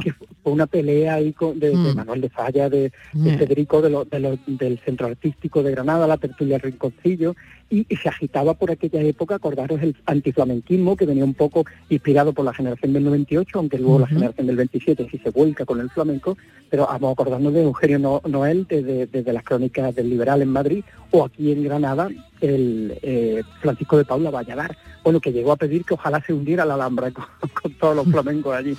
Una 0.53 0.67
pelea 0.67 1.15
ahí 1.15 1.33
con, 1.33 1.59
de, 1.59 1.71
de 1.71 1.77
Mm. 1.77 1.97
Manuel 1.97 2.21
de 2.21 2.29
Falla, 2.31 2.69
de, 2.69 2.93
Mm. 3.15 3.29
Federico, 3.39 3.81
de 3.83 3.91
lo- 3.91 4.05
del 4.05 4.79
Centro 4.85 5.07
Artístico 5.07 5.63
de 5.63 5.71
Granada, 5.73 6.07
la 6.07 6.19
tertulia 6.19 6.55
del 6.59 6.73
Rinconcillo, 6.73 7.35
y, 7.71 7.87
y 7.89 7.97
se 7.97 8.09
agitaba 8.09 8.55
por 8.55 8.71
aquella 8.71 9.01
época, 9.01 9.37
acordaros, 9.37 9.81
el 9.83 9.97
antiflamenquismo, 10.07 10.97
que 10.97 11.07
venía 11.07 11.25
un 11.25 11.35
poco 11.35 11.65
inspirado 11.89 12.33
por 12.33 12.45
la 12.45 12.53
generación 12.55 12.93
del 12.93 13.05
98, 13.05 13.59
aunque 13.59 13.79
luego 13.79 14.01
la 14.01 14.07
generación 14.07 14.47
del 14.47 14.57
27 14.57 15.09
sí 15.11 15.19
se 15.19 15.31
vuelca 15.31 15.65
con 15.65 15.81
el 15.81 15.91
flamenco, 15.91 16.37
pero 16.71 16.87
vamos 16.87 17.13
acordarnos 17.13 17.53
de 17.55 17.63
Eugenio 17.63 17.99
No- 17.99 18.23
Noel 18.29 18.67
desde, 18.69 19.33
las 19.33 19.43
crónicas 19.45 19.95
del 19.95 20.11
Liberal 20.11 20.43
en 20.43 20.49
Madrid, 20.51 20.85
o 21.11 21.25
aquí 21.25 21.53
en 21.53 21.65
Granada, 21.65 22.09
el 22.41 22.99
eh, 23.03 23.43
Francisco 23.61 23.97
de 23.97 24.05
Paula 24.05 24.31
Valladar, 24.31 24.77
bueno, 25.03 25.21
que 25.21 25.33
llegó 25.33 25.53
a 25.53 25.57
pedir 25.57 25.85
que 25.85 25.95
ojalá 25.95 26.21
se 26.25 26.33
hundiera 26.33 26.65
la 26.65 26.75
Alhambra 26.75 27.11
con, 27.11 27.25
con 27.63 27.73
todos 27.75 27.97
los 27.97 28.07
flamencos 28.13 28.55
allí. 28.55 28.75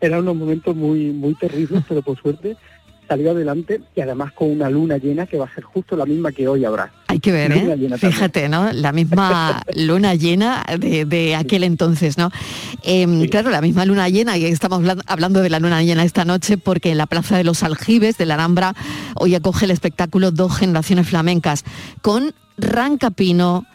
Era- 0.00 0.16
Eran 0.16 0.20
unos 0.20 0.36
momentos 0.36 0.74
muy, 0.76 1.12
muy 1.12 1.34
terribles, 1.34 1.82
pero 1.88 2.02
por 2.02 2.20
suerte 2.20 2.56
salió 3.08 3.30
adelante 3.30 3.80
y 3.94 4.00
además 4.00 4.32
con 4.32 4.50
una 4.50 4.68
luna 4.68 4.98
llena 4.98 5.26
que 5.26 5.38
va 5.38 5.44
a 5.46 5.54
ser 5.54 5.62
justo 5.62 5.94
la 5.96 6.04
misma 6.06 6.32
que 6.32 6.48
hoy 6.48 6.64
habrá. 6.64 6.92
Hay 7.06 7.20
que 7.20 7.30
ver, 7.30 7.56
Luna 7.56 7.94
¿eh? 7.94 7.98
Fíjate, 7.98 8.48
¿no? 8.48 8.72
La 8.72 8.90
misma 8.90 9.62
luna 9.76 10.16
llena 10.16 10.64
de, 10.76 11.04
de 11.04 11.36
aquel 11.36 11.62
entonces, 11.62 12.18
¿no? 12.18 12.32
Em, 12.82 13.28
Claro, 13.28 13.50
la 13.50 13.60
misma 13.60 13.84
luna 13.84 14.08
llena, 14.08 14.36
y 14.36 14.44
estamos 14.46 14.80
hablan- 14.80 15.02
hablando 15.06 15.40
de 15.40 15.50
la 15.50 15.60
luna 15.60 15.84
llena 15.84 16.02
esta 16.02 16.24
noche, 16.24 16.58
porque 16.58 16.90
en 16.90 16.98
la 16.98 17.06
Plaza 17.06 17.36
de 17.36 17.44
los 17.44 17.62
Aljibes 17.62 18.18
de 18.18 18.26
la 18.26 18.34
Alhambra 18.34 18.74
hoy 19.14 19.36
acoge 19.36 19.66
el 19.66 19.70
espectáculo 19.70 20.32
Dos 20.32 20.58
Generaciones 20.58 21.06
Flamencas, 21.08 21.62
con 22.02 22.34
Rancapino, 22.58 23.66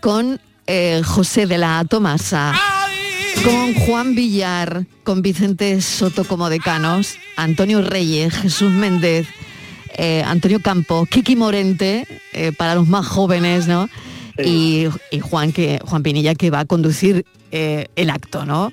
con 0.00 0.40
eh, 0.66 1.02
José 1.04 1.46
de 1.46 1.58
la 1.58 1.84
Tomasa, 1.88 2.54
con 3.44 3.74
Juan 3.74 4.14
Villar, 4.14 4.84
con 5.04 5.22
Vicente 5.22 5.80
Soto 5.80 6.24
como 6.24 6.48
decanos, 6.50 7.16
Antonio 7.36 7.82
Reyes, 7.82 8.34
Jesús 8.34 8.70
Méndez, 8.70 9.26
eh, 9.96 10.22
Antonio 10.26 10.60
Campos, 10.60 11.08
Kiki 11.08 11.36
Morente, 11.36 12.06
eh, 12.32 12.52
para 12.56 12.74
los 12.74 12.86
más 12.88 13.06
jóvenes, 13.06 13.66
¿no? 13.68 13.88
Y, 14.38 14.86
y 15.10 15.20
Juan, 15.20 15.52
que, 15.52 15.80
Juan 15.84 16.02
Pinilla 16.02 16.34
que 16.34 16.50
va 16.50 16.60
a 16.60 16.64
conducir 16.64 17.24
eh, 17.50 17.86
el 17.96 18.10
acto, 18.10 18.44
¿no? 18.44 18.70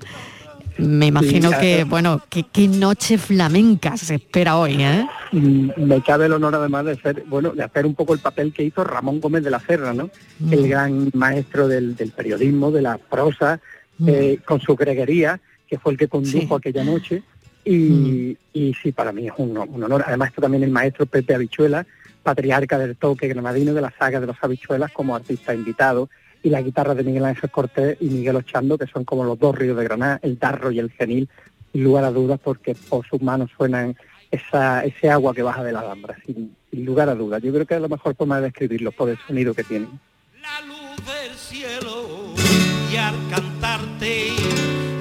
Me 0.77 1.05
imagino 1.07 1.51
Sí, 1.51 1.55
que, 1.61 1.83
bueno, 1.85 2.21
que- 2.29 2.43
qué 2.51 2.67
noche 2.67 3.17
flamenca 3.17 3.95
se 3.95 4.15
espera 4.15 4.57
hoy, 4.57 4.75
¿eh? 4.83 5.07
Mm, 5.31 5.69
Me 5.77 6.01
cabe 6.01 6.25
el 6.25 6.33
honor 6.33 6.55
además 6.55 6.83
de 6.85 6.97
ser, 6.97 7.23
bueno, 7.27 7.51
de 7.51 7.63
hacer 7.63 7.85
un 7.85 7.95
poco 7.95 8.13
el 8.13 8.19
papel 8.19 8.51
que 8.51 8.63
hizo 8.63 8.83
Ramón 8.83 9.21
Gómez 9.21 9.43
de 9.43 9.51
la 9.51 9.59
Serra, 9.61 9.93
¿no? 9.93 10.09
Mm. 10.39 10.53
El 10.53 10.67
gran 10.67 11.09
maestro 11.13 11.67
del, 11.69 11.95
del 11.95 12.11
periodismo, 12.11 12.71
de 12.71 12.81
la 12.81 12.97
prosa, 12.97 13.61
eh, 14.07 14.39
con 14.45 14.59
su 14.59 14.75
greguería, 14.75 15.39
que 15.67 15.77
fue 15.79 15.93
el 15.93 15.97
que 15.97 16.07
condujo 16.07 16.37
Mm. 16.37 16.41
Sí. 16.41 16.47
Mm. 16.47 16.53
aquella 16.53 16.83
noche. 16.83 17.23
Y, 17.67 18.37
y 18.53 18.73
sí, 18.75 18.91
para 18.91 19.11
mí 19.11 19.27
es 19.27 19.33
un, 19.37 19.57
un 19.57 19.83
honor. 19.83 20.03
Además 20.05 20.29
está 20.29 20.43
también 20.43 20.63
el 20.63 20.69
maestro 20.69 21.05
Pepe 21.07 21.33
Habichuela, 21.33 21.85
patriarca 22.21 22.77
del 22.77 22.95
toque 22.95 23.27
granadino 23.27 23.73
de 23.73 23.81
la 23.81 23.91
saga 23.97 24.19
de 24.19 24.27
los 24.27 24.37
habichuelas 24.41 24.91
como 24.91 25.15
artista 25.15 25.53
invitado, 25.53 26.09
y 26.43 26.49
la 26.49 26.61
guitarra 26.61 26.93
de 26.93 27.03
Miguel 27.03 27.25
Ángel 27.25 27.49
Cortés 27.49 27.97
y 27.99 28.05
Miguel 28.05 28.35
Ochando, 28.35 28.77
que 28.77 28.85
son 28.85 29.03
como 29.03 29.23
los 29.23 29.39
dos 29.39 29.55
ríos 29.57 29.75
de 29.77 29.83
Granada, 29.83 30.19
el 30.21 30.37
Darro 30.37 30.69
y 30.69 30.77
el 30.77 30.91
Genil, 30.91 31.27
sin 31.71 31.83
lugar 31.83 32.03
a 32.03 32.11
dudas, 32.11 32.39
porque 32.43 32.75
por 32.75 33.03
sus 33.07 33.19
manos 33.19 33.49
suenan 33.57 33.95
esa, 34.29 34.85
ese 34.85 35.09
agua 35.09 35.33
que 35.33 35.41
baja 35.41 35.63
de 35.63 35.71
la 35.71 35.79
Alhambra, 35.79 36.15
sin, 36.23 36.55
sin 36.69 36.85
lugar 36.85 37.09
a 37.09 37.15
dudas. 37.15 37.41
Yo 37.41 37.51
creo 37.51 37.65
que 37.65 37.73
es 37.75 37.81
la 37.81 37.87
mejor 37.87 38.15
forma 38.15 38.37
de 38.37 38.43
describirlo 38.43 38.91
por 38.91 39.09
el 39.09 39.17
sonido 39.25 39.55
que 39.55 39.63
tienen. 39.63 39.89
del 41.07 41.35
cielo 41.35 42.35
al 42.97 43.15
cantarte. 43.29 44.29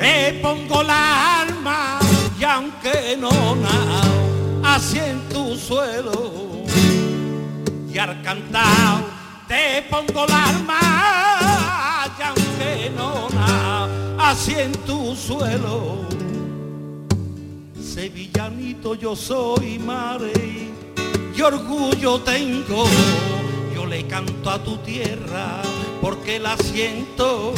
Eh, 0.01 0.39
pongo 0.43 0.83
la 0.83 1.43
alma 1.43 1.99
y 2.39 2.45
aunque 2.45 3.17
no 3.19 3.31
nada 3.57 4.03
así 4.75 4.99
en 4.99 5.29
tu 5.29 5.57
suelo. 5.57 6.65
Y 7.93 7.99
al 7.99 8.23
cantar 8.23 9.03
te 9.47 9.83
pongo 9.89 10.27
la 10.27 10.45
alma 10.49 10.81
y 12.19 12.23
aunque 12.23 12.91
no 12.97 13.29
nada 13.31 14.31
así 14.31 14.55
en 14.55 14.73
tu 14.85 15.15
suelo. 15.15 16.05
Sevillanito 17.81 18.95
yo 18.95 19.15
soy 19.15 19.79
mare 19.79 20.33
y 21.37 21.43
orgullo 21.43 22.21
tengo. 22.21 22.87
Yo 23.75 23.87
le 23.87 24.07
canto 24.07 24.51
a 24.51 24.63
tu 24.63 24.77
tierra 24.79 25.63
porque 26.05 26.39
la 26.39 26.55
siento, 26.59 27.55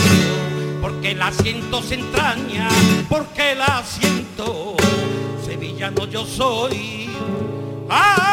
porque 0.80 1.16
la 1.16 1.32
siento 1.32 1.82
se 1.82 1.94
entraña, 1.94 2.68
porque 3.08 3.56
la 3.56 3.82
siento. 3.84 4.76
Sevillano 5.44 6.06
yo 6.06 6.24
soy. 6.24 7.10
¡Ay! 7.88 8.25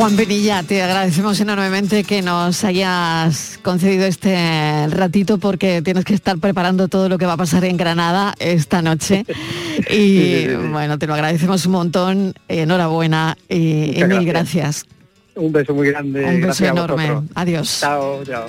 Juan 0.00 0.16
Penilla, 0.16 0.62
te 0.62 0.82
agradecemos 0.82 1.38
enormemente 1.40 2.04
que 2.04 2.22
nos 2.22 2.64
hayas 2.64 3.58
concedido 3.62 4.06
este 4.06 4.86
ratito 4.88 5.36
porque 5.36 5.82
tienes 5.82 6.06
que 6.06 6.14
estar 6.14 6.38
preparando 6.38 6.88
todo 6.88 7.10
lo 7.10 7.18
que 7.18 7.26
va 7.26 7.34
a 7.34 7.36
pasar 7.36 7.66
en 7.66 7.76
Granada 7.76 8.34
esta 8.38 8.80
noche. 8.80 9.26
Y 9.90 10.46
bueno, 10.70 10.98
te 10.98 11.06
lo 11.06 11.12
agradecemos 11.12 11.66
un 11.66 11.72
montón. 11.72 12.34
Enhorabuena 12.48 13.36
y, 13.46 14.02
mil 14.06 14.24
gracias. 14.24 14.24
gracias. 14.24 14.86
Un 15.34 15.52
beso 15.52 15.74
muy 15.74 15.88
grande. 15.88 16.24
Un 16.24 16.40
beso 16.40 16.64
gracias 16.64 16.70
enorme. 16.70 17.28
Adiós. 17.34 17.78
Chao, 17.80 18.24
chao. 18.24 18.46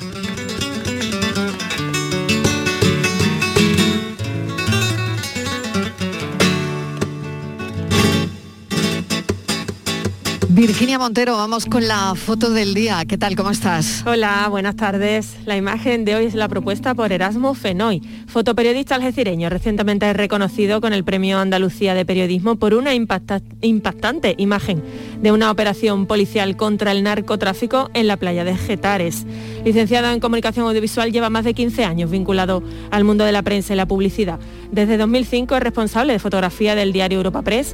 Virginia 10.53 10.99
Montero, 10.99 11.37
vamos 11.37 11.65
con 11.65 11.87
la 11.87 12.13
foto 12.13 12.49
del 12.49 12.73
día. 12.73 13.05
¿Qué 13.07 13.17
tal? 13.17 13.37
¿Cómo 13.37 13.51
estás? 13.51 14.03
Hola, 14.05 14.47
buenas 14.49 14.75
tardes. 14.75 15.37
La 15.45 15.55
imagen 15.55 16.03
de 16.03 16.15
hoy 16.15 16.25
es 16.25 16.35
la 16.35 16.49
propuesta 16.49 16.93
por 16.93 17.13
Erasmo 17.13 17.53
Fenoy, 17.53 18.01
fotoperiodista 18.27 18.95
algecireño 18.95 19.49
recientemente 19.49 20.11
reconocido 20.11 20.81
con 20.81 20.91
el 20.91 21.05
Premio 21.05 21.39
Andalucía 21.39 21.93
de 21.93 22.05
Periodismo 22.05 22.57
por 22.57 22.73
una 22.73 22.93
impacta- 22.93 23.41
impactante 23.61 24.35
imagen 24.37 24.83
de 25.21 25.31
una 25.31 25.49
operación 25.51 26.05
policial 26.05 26.57
contra 26.57 26.91
el 26.91 27.03
narcotráfico 27.03 27.89
en 27.93 28.07
la 28.07 28.17
playa 28.17 28.43
de 28.43 28.57
Getares. 28.57 29.25
Licenciado 29.63 30.11
en 30.11 30.19
Comunicación 30.19 30.67
Audiovisual, 30.67 31.13
lleva 31.13 31.29
más 31.29 31.45
de 31.45 31.53
15 31.53 31.85
años 31.85 32.11
vinculado 32.11 32.61
al 32.89 33.05
mundo 33.05 33.23
de 33.23 33.31
la 33.31 33.41
prensa 33.41 33.71
y 33.71 33.77
la 33.77 33.85
publicidad. 33.85 34.37
Desde 34.69 34.97
2005 34.97 35.55
es 35.55 35.63
responsable 35.63 36.11
de 36.11 36.19
fotografía 36.19 36.75
del 36.75 36.91
diario 36.91 37.19
Europa 37.19 37.41
Press 37.41 37.73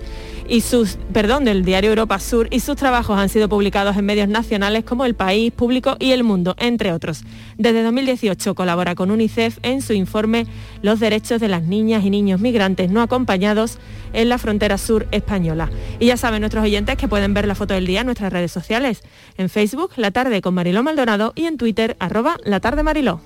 y 0.49 0.61
sus, 0.61 0.97
perdón, 1.11 1.43
del 1.45 1.65
diario 1.65 1.89
Europa 1.89 2.19
Sur 2.19 2.47
y 2.51 2.59
sus 2.59 2.76
trabajos 2.77 3.19
han 3.19 3.29
sido 3.29 3.49
publicados 3.49 3.97
en 3.97 4.05
medios 4.05 4.27
nacionales 4.29 4.83
como 4.83 5.05
El 5.05 5.15
País, 5.15 5.51
Público 5.51 5.97
y 5.99 6.11
El 6.11 6.23
Mundo, 6.23 6.55
entre 6.57 6.93
otros. 6.93 7.23
Desde 7.57 7.83
2018 7.83 8.55
colabora 8.55 8.95
con 8.95 9.11
UNICEF 9.11 9.59
en 9.63 9.81
su 9.81 9.93
informe 9.93 10.47
Los 10.81 10.99
derechos 10.99 11.41
de 11.41 11.47
las 11.47 11.63
niñas 11.63 12.05
y 12.05 12.09
niños 12.09 12.39
migrantes 12.39 12.89
no 12.89 13.01
acompañados 13.01 13.77
en 14.13 14.29
la 14.29 14.37
frontera 14.37 14.77
sur 14.77 15.07
española. 15.11 15.69
Y 15.99 16.07
ya 16.07 16.17
saben 16.17 16.41
nuestros 16.41 16.63
oyentes 16.63 16.95
que 16.97 17.07
pueden 17.07 17.33
ver 17.33 17.47
la 17.47 17.55
foto 17.55 17.73
del 17.73 17.85
día 17.85 18.01
en 18.01 18.05
nuestras 18.05 18.31
redes 18.31 18.51
sociales, 18.51 19.03
en 19.37 19.49
Facebook, 19.49 19.91
La 19.97 20.11
Tarde 20.11 20.41
con 20.41 20.53
Mariló 20.53 20.83
Maldonado 20.83 21.33
y 21.35 21.45
en 21.45 21.57
Twitter, 21.57 21.97
arroba 21.99 22.37
La 22.43 22.59
Tarde 22.59 22.83
Mariló. 22.83 23.19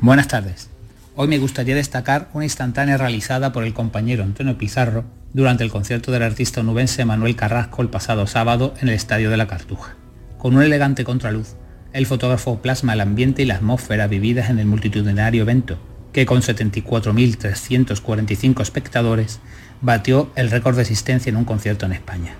Buenas 0.00 0.28
tardes. 0.28 0.75
Hoy 1.18 1.28
me 1.28 1.38
gustaría 1.38 1.74
destacar 1.74 2.28
una 2.34 2.44
instantánea 2.44 2.98
realizada 2.98 3.50
por 3.50 3.64
el 3.64 3.72
compañero 3.72 4.22
Antonio 4.22 4.58
Pizarro 4.58 5.06
durante 5.32 5.64
el 5.64 5.70
concierto 5.70 6.12
del 6.12 6.22
artista 6.22 6.60
onubense 6.60 7.06
Manuel 7.06 7.36
Carrasco 7.36 7.80
el 7.80 7.88
pasado 7.88 8.26
sábado 8.26 8.74
en 8.82 8.88
el 8.88 8.94
Estadio 8.94 9.30
de 9.30 9.38
la 9.38 9.46
Cartuja. 9.46 9.96
Con 10.36 10.56
un 10.56 10.62
elegante 10.62 11.04
contraluz, 11.04 11.56
el 11.94 12.04
fotógrafo 12.04 12.60
plasma 12.60 12.92
el 12.92 13.00
ambiente 13.00 13.40
y 13.40 13.46
la 13.46 13.54
atmósfera 13.54 14.08
vividas 14.08 14.50
en 14.50 14.58
el 14.58 14.66
multitudinario 14.66 15.44
evento, 15.44 15.78
que 16.12 16.26
con 16.26 16.42
74.345 16.42 18.60
espectadores 18.60 19.40
batió 19.80 20.30
el 20.36 20.50
récord 20.50 20.76
de 20.76 20.82
asistencia 20.82 21.30
en 21.30 21.36
un 21.36 21.46
concierto 21.46 21.86
en 21.86 21.92
España. 21.92 22.34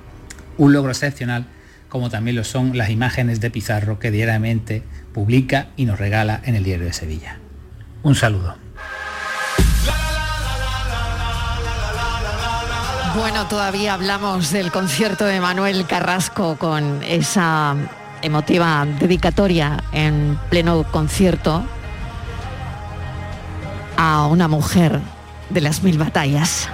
Un 0.59 0.75
logro 0.75 0.91
excepcional, 0.91 1.47
como 1.89 2.11
también 2.11 2.37
lo 2.37 2.45
son 2.45 2.77
las 2.77 2.91
imágenes 2.91 3.41
de 3.41 3.51
Pizarro 3.51 3.99
que 3.99 4.11
diariamente 4.11 4.83
publica 5.15 5.69
y 5.77 5.87
nos 5.87 5.99
regala 5.99 6.43
en 6.45 6.57
el 6.57 6.65
Diario 6.65 6.85
de 6.85 6.93
Sevilla. 6.93 7.39
Un 8.03 8.15
saludo. 8.15 8.66
Bueno, 13.15 13.47
todavía 13.49 13.95
hablamos 13.95 14.51
del 14.51 14.71
concierto 14.71 15.25
de 15.25 15.41
Manuel 15.41 15.87
Carrasco 15.87 16.57
con 16.57 17.03
esa 17.03 17.75
emotiva 18.23 18.87
dedicatoria 18.99 19.83
en 19.93 20.39
pleno 20.51 20.85
concierto 20.91 21.65
a 23.97 24.27
una 24.27 24.49
mujer 24.49 25.01
de 25.51 25.61
las 25.61 25.83
mil 25.83 25.99
batallas. 25.99 26.69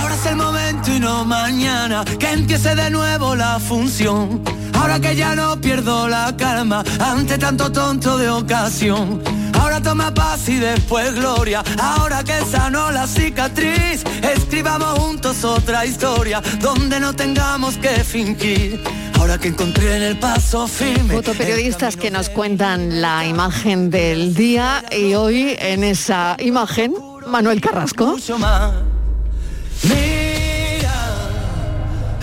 Ahora 0.00 0.14
es 0.14 0.26
el 0.26 0.36
momento 0.36 0.92
y 0.92 1.00
no 1.00 1.24
mañana 1.24 2.04
que 2.18 2.32
empiece 2.32 2.74
de 2.74 2.90
nuevo 2.90 3.34
la 3.34 3.58
función. 3.58 4.42
Ahora 4.74 5.00
que 5.00 5.14
ya 5.14 5.34
no 5.34 5.60
pierdo 5.60 6.08
la 6.08 6.34
calma 6.36 6.82
ante 6.98 7.36
tanto 7.36 7.70
tonto 7.70 8.16
de 8.16 8.30
ocasión. 8.30 9.39
Ahora 9.60 9.78
toma 9.82 10.12
paz 10.14 10.48
y 10.48 10.56
después 10.56 11.14
gloria. 11.14 11.62
Ahora 11.78 12.24
que 12.24 12.40
sanó 12.50 12.90
la 12.90 13.06
cicatriz, 13.06 14.02
escribamos 14.22 14.98
juntos 14.98 15.44
otra 15.44 15.84
historia 15.84 16.42
donde 16.60 16.98
no 16.98 17.14
tengamos 17.14 17.76
que 17.76 18.02
fingir. 18.02 18.82
Ahora 19.18 19.36
que 19.36 19.48
encontré 19.48 19.96
en 19.96 20.02
el 20.02 20.18
paso 20.18 20.66
firme. 20.66 21.12
Fotoperiodistas 21.12 21.96
que 21.96 22.10
nos 22.10 22.30
cuentan 22.30 23.02
la 23.02 23.26
imagen 23.26 23.90
del 23.90 24.34
día 24.34 24.82
y 24.90 25.12
hoy 25.14 25.54
en 25.58 25.84
esa 25.84 26.36
imagen, 26.38 26.94
Manuel 27.26 27.60
Carrasco. 27.60 28.06
Mucho 28.06 28.38
más. 28.38 28.72
Mira, 29.82 30.94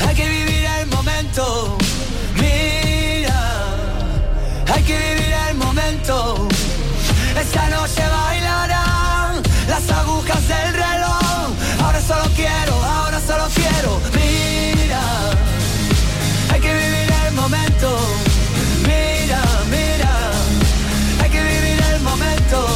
hay 0.07 0.15
que 0.15 0.27
vivir 0.27 0.65
el 0.81 0.87
momento. 0.87 1.77
Mira, 2.35 3.39
hay 4.73 4.83
que 4.83 4.97
vivir. 4.97 5.16
Esta 7.47 7.69
noche 7.69 8.01
bailarán 8.05 9.41
las 9.69 9.89
agujas 9.89 10.45
del 10.49 10.73
reloj. 10.73 11.55
Ahora 11.81 12.01
solo 12.01 12.25
quiero, 12.35 12.73
ahora 12.83 13.21
solo 13.21 13.45
quiero. 13.55 14.01
Mira, 14.13 15.01
hay 16.51 16.59
que 16.59 16.73
vivir 16.73 17.09
el 17.25 17.33
momento. 17.35 17.97
Mira, 18.81 19.41
mira, 19.71 20.13
hay 21.23 21.29
que 21.29 21.41
vivir 21.41 21.79
el 21.93 22.01
momento. 22.01 22.67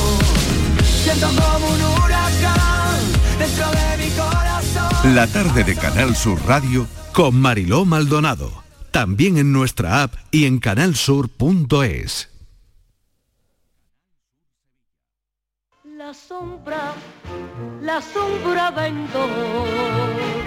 Siento 1.03 1.27
como 1.27 1.67
un 1.67 1.81
huracán 1.81 3.01
dentro 3.39 3.65
de 3.71 3.97
mi 3.97 4.09
corazón. 4.11 5.15
La 5.15 5.27
tarde 5.27 5.65
de 5.65 5.75
Canal 5.75 6.15
Sur 6.15 6.41
Radio 6.47 6.87
con 7.11 7.35
Mariló 7.35 7.83
Maldonado. 7.83 8.63
También 8.91 9.37
en 9.37 9.51
nuestra 9.51 10.03
app 10.03 10.13
y 10.31 10.45
en 10.45 10.59
canalsur.es. 10.59 12.31
La 16.01 16.15
sombra, 16.41 16.93
la 17.81 18.01
sombra 18.01 18.71
vendo. 18.71 20.40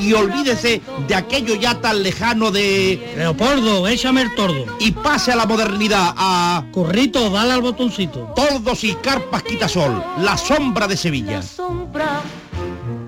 Y 0.00 0.14
olvídese 0.14 0.80
de 1.06 1.14
aquello 1.14 1.54
ya 1.54 1.80
tan 1.80 2.02
lejano 2.02 2.50
de... 2.50 3.14
Leopoldo, 3.16 3.86
échame 3.86 4.22
el 4.22 4.34
tordo. 4.34 4.64
Y 4.78 4.92
pase 4.92 5.32
a 5.32 5.36
la 5.36 5.46
modernidad, 5.46 6.14
a... 6.16 6.64
Corrito, 6.72 7.28
dale 7.28 7.52
al 7.52 7.60
botoncito. 7.60 8.32
Tordos 8.34 8.82
y 8.84 8.94
carpas 8.94 9.42
quitasol, 9.42 10.02
la 10.18 10.36
sombra 10.38 10.88
de 10.88 10.96
Sevilla. 10.96 11.42
Sombra, 11.42 12.22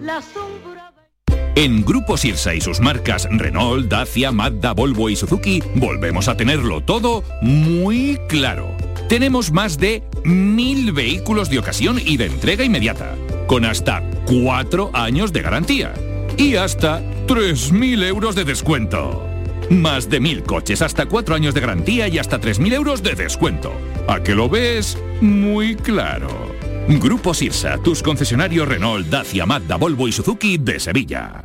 la 0.02 0.20
sombra. 0.20 0.92
En 1.54 1.84
Grupo 1.84 2.16
Sirsa 2.16 2.54
y 2.54 2.60
sus 2.60 2.80
marcas 2.80 3.28
Renault, 3.30 3.88
Dacia, 3.88 4.32
Mazda, 4.32 4.72
Volvo 4.72 5.10
y 5.10 5.16
Suzuki 5.16 5.62
volvemos 5.74 6.28
a 6.28 6.36
tenerlo 6.36 6.82
todo 6.82 7.24
muy 7.42 8.18
claro. 8.28 8.74
Tenemos 9.08 9.52
más 9.52 9.78
de 9.78 10.02
mil 10.24 10.92
vehículos 10.92 11.50
de 11.50 11.58
ocasión 11.58 12.00
y 12.02 12.16
de 12.16 12.26
entrega 12.26 12.64
inmediata, 12.64 13.14
con 13.46 13.66
hasta 13.66 14.02
cuatro 14.24 14.90
años 14.94 15.32
de 15.34 15.42
garantía 15.42 15.92
y 16.36 16.56
hasta 16.56 17.00
3.000 17.26 18.04
euros 18.04 18.34
de 18.34 18.44
descuento. 18.44 19.26
Más 19.70 20.10
de 20.10 20.20
mil 20.20 20.42
coches, 20.42 20.82
hasta 20.82 21.06
cuatro 21.06 21.34
años 21.34 21.54
de 21.54 21.60
garantía 21.60 22.08
y 22.08 22.18
hasta 22.18 22.40
3.000 22.40 22.74
euros 22.74 23.02
de 23.02 23.14
descuento. 23.14 23.72
¿A 24.08 24.22
que 24.22 24.34
lo 24.34 24.48
ves? 24.48 24.98
Muy 25.20 25.76
claro. 25.76 26.52
Grupo 26.88 27.32
Sirsa, 27.32 27.78
tus 27.78 28.02
concesionarios 28.02 28.68
Renault, 28.68 29.06
Dacia, 29.08 29.46
Mazda, 29.46 29.76
Volvo 29.76 30.08
y 30.08 30.12
Suzuki 30.12 30.58
de 30.58 30.80
Sevilla. 30.80 31.44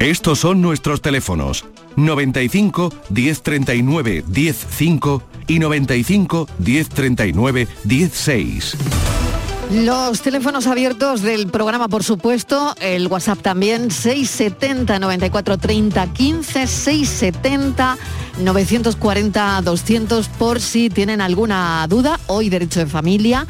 Estos 0.00 0.40
son 0.40 0.60
nuestros 0.60 1.00
teléfonos 1.00 1.64
95 1.94 2.92
1039 3.10 4.24
105 4.32 5.22
y 5.46 5.58
95 5.60 6.48
1039 6.58 7.68
16. 7.84 8.76
Los 9.72 10.20
teléfonos 10.20 10.66
abiertos 10.66 11.22
del 11.22 11.48
programa, 11.48 11.88
por 11.88 12.04
supuesto, 12.04 12.74
el 12.80 13.08
WhatsApp 13.08 13.40
también, 13.40 13.90
670 13.90 14.98
94 14.98 15.58
30 15.58 16.12
15, 16.12 16.66
670 16.66 17.96
940 18.40 19.62
200 19.62 20.28
por 20.28 20.60
si 20.60 20.90
tienen 20.90 21.20
alguna 21.20 21.86
duda. 21.88 22.20
Hoy 22.26 22.50
derecho 22.50 22.80
de 22.80 22.86
familia, 22.86 23.46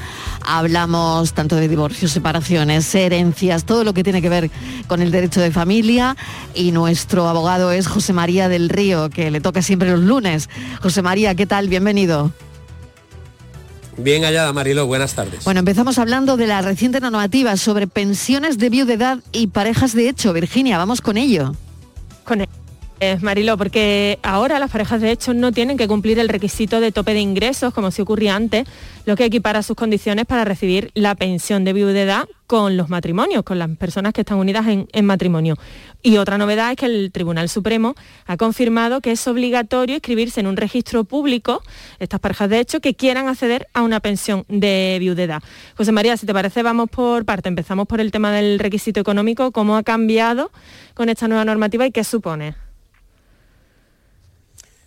hablamos 0.47 1.35
tanto 1.35 1.57
de 1.57 1.69
divorcios, 1.69 2.13
separaciones, 2.13 2.95
herencias, 2.95 3.65
todo 3.65 3.83
lo 3.83 3.93
que 3.93 4.05
tiene 4.05 4.23
que 4.23 4.29
ver 4.29 4.51
con 4.87 5.03
el 5.03 5.11
derecho 5.11 5.41
de 5.41 5.51
familia 5.51 6.17
y 6.55 6.71
nuestro 6.71 7.29
abogado 7.29 7.73
es 7.73 7.87
José 7.89 8.13
María 8.13 8.49
del 8.49 8.69
Río, 8.69 9.11
que 9.11 9.31
le 9.31 9.41
toca 9.41 9.63
siempre 9.63 9.91
los 9.91 10.01
lunes. 10.01 10.49
José 10.81 11.03
María, 11.03 11.35
¿qué 11.35 11.45
tal? 11.45 11.69
Bienvenido. 11.69 12.31
Bien 13.97 14.25
hallada, 14.25 14.53
Mariló, 14.53 14.87
buenas 14.87 15.15
tardes. 15.15 15.45
Bueno, 15.45 15.61
empezamos 15.61 15.99
hablando 15.99 16.37
de 16.37 16.47
la 16.47 16.63
reciente 16.63 17.01
normativa 17.01 17.57
sobre 17.57 17.87
pensiones 17.87 18.59
de 18.59 18.69
viudedad 18.69 19.19
y 19.33 19.49
parejas 19.49 19.95
de 19.95 20.09
hecho. 20.09 20.33
Virginia, 20.33 20.79
vamos 20.79 21.01
con 21.01 21.17
ello. 21.17 21.55
Con 22.25 22.41
él. 22.41 22.49
Marilo, 23.21 23.59
porque 23.59 24.19
ahora 24.23 24.59
las 24.59 24.71
parejas 24.71 25.01
de 25.01 25.11
hecho 25.11 25.35
no 25.35 25.53
tienen 25.53 25.77
que 25.77 25.87
cumplir 25.87 26.19
el 26.19 26.29
requisito 26.29 26.81
de 26.81 26.91
tope 26.91 27.13
de 27.13 27.21
ingresos, 27.21 27.75
como 27.75 27.91
se 27.91 28.01
ocurría 28.01 28.35
antes, 28.35 28.67
lo 29.05 29.15
que 29.15 29.27
equipara 29.27 29.63
sus 29.63 29.77
condiciones 29.77 30.25
para 30.25 30.45
recibir 30.45 30.91
la 30.95 31.15
pensión 31.15 31.65
de 31.65 31.75
viudedad 31.75 32.27
con 32.55 32.77
los 32.77 32.89
matrimonios, 32.89 33.43
con 33.43 33.59
las 33.59 33.69
personas 33.71 34.13
que 34.13 34.21
están 34.21 34.39
unidas 34.39 34.65
en, 34.69 35.05
matrimonio. 35.05 35.57
Y 36.05 36.19
otra 36.19 36.39
novedad 36.39 36.71
es 36.71 36.77
que 36.77 36.87
el 36.87 37.11
Tribunal 37.11 37.49
Supremo 37.49 37.97
ha 38.27 38.37
confirmado 38.37 39.01
que 39.01 39.11
es 39.11 39.27
obligatorio 39.27 39.97
inscribirse 39.97 40.39
en 40.39 40.47
un 40.47 40.57
registro 40.57 41.03
público, 41.03 41.65
estas 41.99 42.21
parejas 42.21 42.49
de 42.51 42.61
hecho, 42.61 42.79
que 42.79 42.95
quieran 42.95 43.27
acceder 43.27 43.67
a 43.75 43.83
una 43.83 43.99
pensión 43.99 44.45
de 44.47 44.99
viudedad. 45.01 45.43
José 45.77 45.91
María, 45.91 46.17
si 46.17 46.27
te 46.27 46.33
parece, 46.33 46.63
vamos 46.63 46.91
por 46.91 47.25
parte. 47.25 47.49
Empezamos 47.49 47.89
por 47.89 48.01
el 48.01 48.13
tema 48.13 48.31
del 48.31 48.61
requisito 48.61 49.01
económico, 49.01 49.51
cómo 49.51 49.77
ha 49.77 49.83
cambiado 49.83 50.53
con 50.95 51.09
esta 51.09 51.27
nueva 51.27 51.45
normativa 51.45 51.85
y 51.87 51.91
qué 51.91 52.05
supone. 52.05 52.64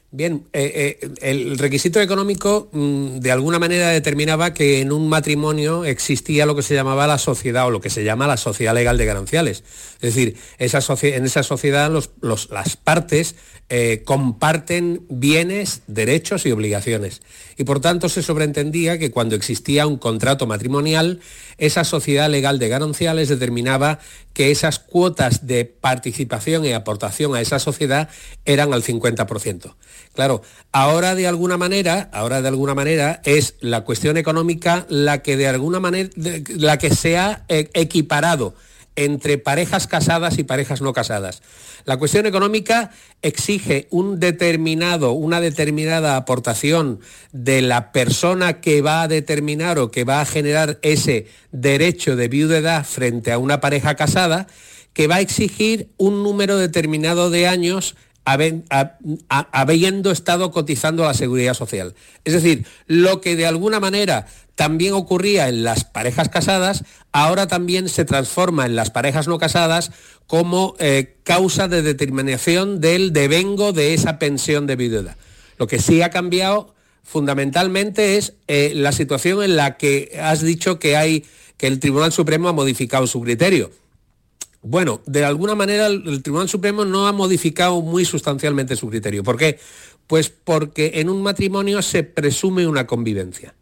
Bien, 0.09 0.47
eh, 0.53 0.99
eh, 1.01 1.09
el 1.21 1.57
requisito 1.57 1.99
económico 1.99 2.69
mm, 2.71 3.19
de 3.19 3.29
alguna 3.29 3.59
manera 3.59 3.89
determinaba 3.89 4.53
que 4.53 4.79
en 4.79 4.93
un 4.93 5.09
matrimonio 5.09 5.83
existía 5.83 6.45
lo 6.45 6.55
que 6.55 6.61
se 6.61 6.75
llamaba 6.75 7.07
la 7.07 7.17
sociedad 7.17 7.67
o 7.67 7.71
lo 7.71 7.81
que 7.81 7.89
se 7.89 8.05
llama 8.05 8.25
la 8.25 8.37
sociedad 8.37 8.73
legal 8.73 8.97
de 8.97 9.05
gananciales. 9.05 9.65
Es 9.95 10.15
decir, 10.15 10.37
en 10.59 11.25
esa 11.25 11.43
sociedad 11.43 11.91
las 12.21 12.77
partes 12.77 13.35
eh, 13.69 14.03
comparten 14.05 15.05
bienes, 15.09 15.81
derechos 15.87 16.45
y 16.45 16.51
obligaciones. 16.53 17.21
Y 17.57 17.65
por 17.65 17.81
tanto 17.81 18.07
se 18.07 18.23
sobreentendía 18.23 18.97
que 18.97 19.11
cuando 19.11 19.35
existía 19.35 19.87
un 19.87 19.97
contrato 19.97 20.47
matrimonial, 20.47 21.19
esa 21.57 21.83
sociedad 21.83 22.29
legal 22.29 22.59
de 22.59 22.69
gananciales 22.69 23.27
determinaba 23.27 23.99
que 24.31 24.51
esas 24.51 24.79
cuotas 24.79 25.47
de 25.47 25.65
participación 25.65 26.63
y 26.63 26.71
aportación 26.71 27.35
a 27.35 27.41
esa 27.41 27.59
sociedad 27.59 28.07
eran 28.45 28.71
al 28.71 28.83
50%. 28.83 29.75
Claro, 30.13 30.41
ahora 30.71 31.13
de 31.13 31.27
alguna 31.27 31.57
manera, 31.57 32.09
ahora 32.13 32.41
de 32.41 32.47
alguna 32.47 32.73
manera 32.73 33.21
es 33.25 33.55
la 33.59 33.81
cuestión 33.81 34.15
económica 34.15 34.85
la 34.87 35.21
que 35.21 35.35
de 35.35 35.47
alguna 35.47 35.81
manera 35.81 36.09
la 36.15 36.77
que 36.77 36.95
se 36.95 37.17
ha 37.17 37.43
eh, 37.49 37.69
equiparado 37.73 38.55
entre 38.97 39.37
parejas 39.37 39.87
casadas 39.87 40.37
y 40.37 40.43
parejas 40.43 40.81
no 40.81 40.91
casadas. 40.91 41.41
La 41.85 41.95
cuestión 41.97 42.25
económica 42.25 42.91
exige 43.21 43.87
un 43.91 44.19
determinado, 44.19 45.13
una 45.13 45.39
determinada 45.39 46.17
aportación 46.17 46.99
de 47.31 47.61
la 47.61 47.93
persona 47.93 48.59
que 48.59 48.81
va 48.81 49.03
a 49.03 49.07
determinar 49.07 49.79
o 49.79 49.91
que 49.91 50.03
va 50.03 50.19
a 50.19 50.25
generar 50.25 50.79
ese 50.81 51.27
derecho 51.51 52.17
de 52.17 52.27
viudedad 52.27 52.83
frente 52.83 53.31
a 53.31 53.37
una 53.37 53.61
pareja 53.61 53.95
casada, 53.95 54.47
que 54.91 55.07
va 55.07 55.15
a 55.15 55.21
exigir 55.21 55.89
un 55.97 56.23
número 56.23 56.57
determinado 56.57 57.29
de 57.29 57.47
años 57.47 57.95
habiendo 58.25 60.11
estado 60.11 60.51
cotizando 60.51 61.05
a 61.05 61.07
la 61.07 61.13
seguridad 61.13 61.53
social. 61.53 61.93
Es 62.25 62.33
decir, 62.33 62.65
lo 62.87 63.21
que 63.21 63.37
de 63.37 63.45
alguna 63.45 63.79
manera 63.79 64.27
también 64.57 64.93
ocurría 64.93 65.49
en 65.49 65.63
las 65.63 65.83
parejas 65.83 66.29
casadas, 66.29 66.83
ahora 67.11 67.45
también 67.45 67.87
se 67.89 68.05
transforma 68.05 68.65
en 68.65 68.75
las 68.75 68.89
parejas 68.89 69.27
no 69.27 69.37
casadas 69.37 69.91
como 70.25 70.73
eh, 70.79 71.15
causa 71.23 71.67
de 71.67 71.83
determinación 71.83 72.81
del 72.81 73.13
devengo 73.13 73.71
de 73.71 73.93
esa 73.93 74.17
pensión 74.17 74.65
de 74.65 74.75
viudedad. 74.75 75.15
Lo 75.59 75.67
que 75.67 75.77
sí 75.77 76.01
ha 76.01 76.09
cambiado 76.09 76.73
fundamentalmente 77.03 78.17
es 78.17 78.33
eh, 78.47 78.71
la 78.73 78.91
situación 78.93 79.43
en 79.43 79.57
la 79.57 79.77
que 79.77 80.17
has 80.19 80.41
dicho 80.41 80.79
que 80.79 80.97
hay 80.97 81.23
que 81.57 81.67
el 81.67 81.79
Tribunal 81.79 82.11
Supremo 82.11 82.49
ha 82.49 82.53
modificado 82.53 83.05
su 83.05 83.21
criterio. 83.21 83.69
Bueno, 84.63 85.01
de 85.05 85.23
alguna 85.23 85.53
manera 85.53 85.85
el 85.85 86.23
Tribunal 86.23 86.49
Supremo 86.49 86.83
no 86.83 87.05
ha 87.05 87.11
modificado 87.11 87.79
muy 87.83 88.05
sustancialmente 88.05 88.75
su 88.75 88.89
criterio. 88.89 89.23
¿Por 89.23 89.37
qué? 89.37 89.59
Pues 90.07 90.31
porque 90.31 90.93
en 90.95 91.11
un 91.11 91.21
matrimonio 91.21 91.83
se 91.83 92.01
presume 92.01 92.65
una 92.65 92.87
convivencia. 92.87 93.53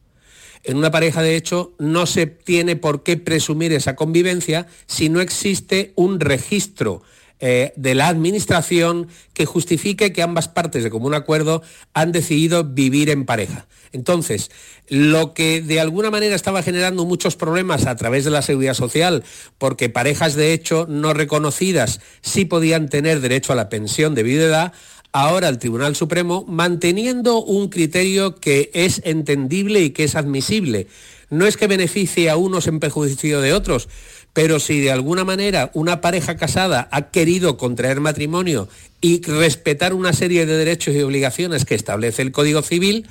En 0.66 0.78
una 0.78 0.89
pareja, 0.89 1.22
de 1.22 1.36
hecho, 1.36 1.74
no 1.78 2.07
se 2.07 2.26
tiene 2.26 2.76
por 2.76 3.03
qué 3.03 3.18
presumir 3.18 3.72
esa 3.72 3.95
convivencia 3.95 4.66
si 4.88 5.09
no 5.09 5.22
existe 5.22 5.93
un 5.95 6.20
registro 6.20 7.03
eh, 7.39 7.72
de 7.76 7.93
la 7.93 8.07
Administración 8.07 9.07
que 9.34 9.45
justifique 9.45 10.11
que 10.11 10.24
ambas 10.24 10.47
partes 10.47 10.84
de 10.84 10.89
común 10.89 11.13
acuerdo 11.13 11.61
han 11.93 12.11
decidido 12.11 12.63
vivir 12.63 13.11
en 13.11 13.26
pareja. 13.26 13.68
Entonces, 13.91 14.49
lo 14.88 15.34
que 15.34 15.61
de 15.61 15.80
alguna 15.80 16.09
manera 16.09 16.36
estaba 16.36 16.63
generando 16.63 17.05
muchos 17.05 17.36
problemas 17.36 17.86
a 17.86 17.95
través 17.95 18.26
de 18.26 18.32
la 18.32 18.41
seguridad 18.41 18.74
social, 18.74 19.24
porque 19.57 19.89
parejas 19.89 20.36
de 20.36 20.53
hecho 20.53 20.88
no 20.89 21.13
reconocidas 21.13 22.01
sí 22.22 22.45
podían 22.45 22.89
tener 22.89 23.22
derecho 23.22 23.53
a 23.53 23.55
la 23.55 23.70
pensión 23.70 24.16
de 24.16 24.24
viudedad, 24.24 24.74
ahora 25.16 25.47
el 25.47 25.59
Tribunal 25.59 25.95
Supremo, 25.95 26.43
manteniendo 26.45 27.41
un 27.41 27.70
criterio 27.70 28.36
que 28.36 28.70
es 28.74 29.01
entendible 29.05 29.82
y 29.82 29.91
que 29.91 30.03
es 30.03 30.18
admisible. 30.18 30.88
No 31.30 31.47
es 31.47 31.55
que 31.55 31.68
beneficie 31.68 32.30
a 32.30 32.36
unos 32.36 32.68
en 32.68 32.82
perjuicio 32.82 33.39
de 33.39 33.53
otros, 33.53 33.88
pero 34.34 34.59
si 34.59 34.82
de 34.82 34.91
alguna 34.91 35.24
manera 35.24 35.72
una 35.74 36.01
pareja 36.01 36.36
casada 36.36 36.89
ha 36.91 37.11
querido 37.11 37.55
contraer 37.55 38.01
matrimonio 38.01 38.68
y 38.99 39.22
respetar 39.22 39.93
una 39.93 40.11
serie 40.11 40.45
de 40.45 40.57
derechos 40.57 40.93
y 40.93 41.01
obligaciones 41.01 41.63
que 41.63 41.76
establece 41.76 42.22
el 42.22 42.34
Código 42.34 42.61
Civil, 42.61 43.07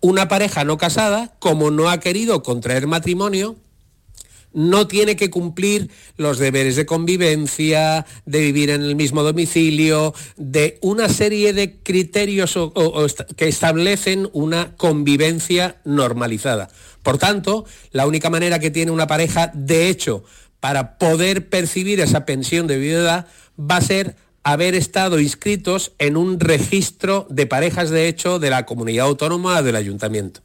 una 0.00 0.26
pareja 0.26 0.64
no 0.64 0.76
casada, 0.76 1.36
como 1.38 1.70
no 1.70 1.88
ha 1.88 2.00
querido 2.00 2.42
contraer 2.42 2.88
matrimonio, 2.88 3.54
no 4.54 4.86
tiene 4.86 5.16
que 5.16 5.30
cumplir 5.30 5.90
los 6.16 6.38
deberes 6.38 6.76
de 6.76 6.86
convivencia, 6.86 8.06
de 8.24 8.40
vivir 8.40 8.70
en 8.70 8.82
el 8.82 8.96
mismo 8.96 9.22
domicilio, 9.22 10.14
de 10.36 10.78
una 10.80 11.08
serie 11.08 11.52
de 11.52 11.76
criterios 11.82 12.58
que 13.36 13.48
establecen 13.48 14.30
una 14.32 14.74
convivencia 14.76 15.76
normalizada. 15.84 16.68
Por 17.02 17.18
tanto, 17.18 17.66
la 17.90 18.06
única 18.06 18.30
manera 18.30 18.58
que 18.58 18.70
tiene 18.70 18.90
una 18.90 19.06
pareja, 19.06 19.50
de 19.54 19.88
hecho, 19.88 20.24
para 20.60 20.96
poder 20.96 21.50
percibir 21.50 22.00
esa 22.00 22.24
pensión 22.24 22.66
de 22.66 22.78
viudedad 22.78 23.26
va 23.58 23.76
a 23.76 23.82
ser 23.82 24.16
haber 24.44 24.74
estado 24.74 25.20
inscritos 25.20 25.92
en 25.98 26.16
un 26.16 26.38
registro 26.38 27.26
de 27.30 27.46
parejas 27.46 27.90
de 27.90 28.08
hecho 28.08 28.38
de 28.38 28.50
la 28.50 28.64
comunidad 28.66 29.06
autónoma 29.06 29.62
del 29.62 29.76
ayuntamiento. 29.76 30.40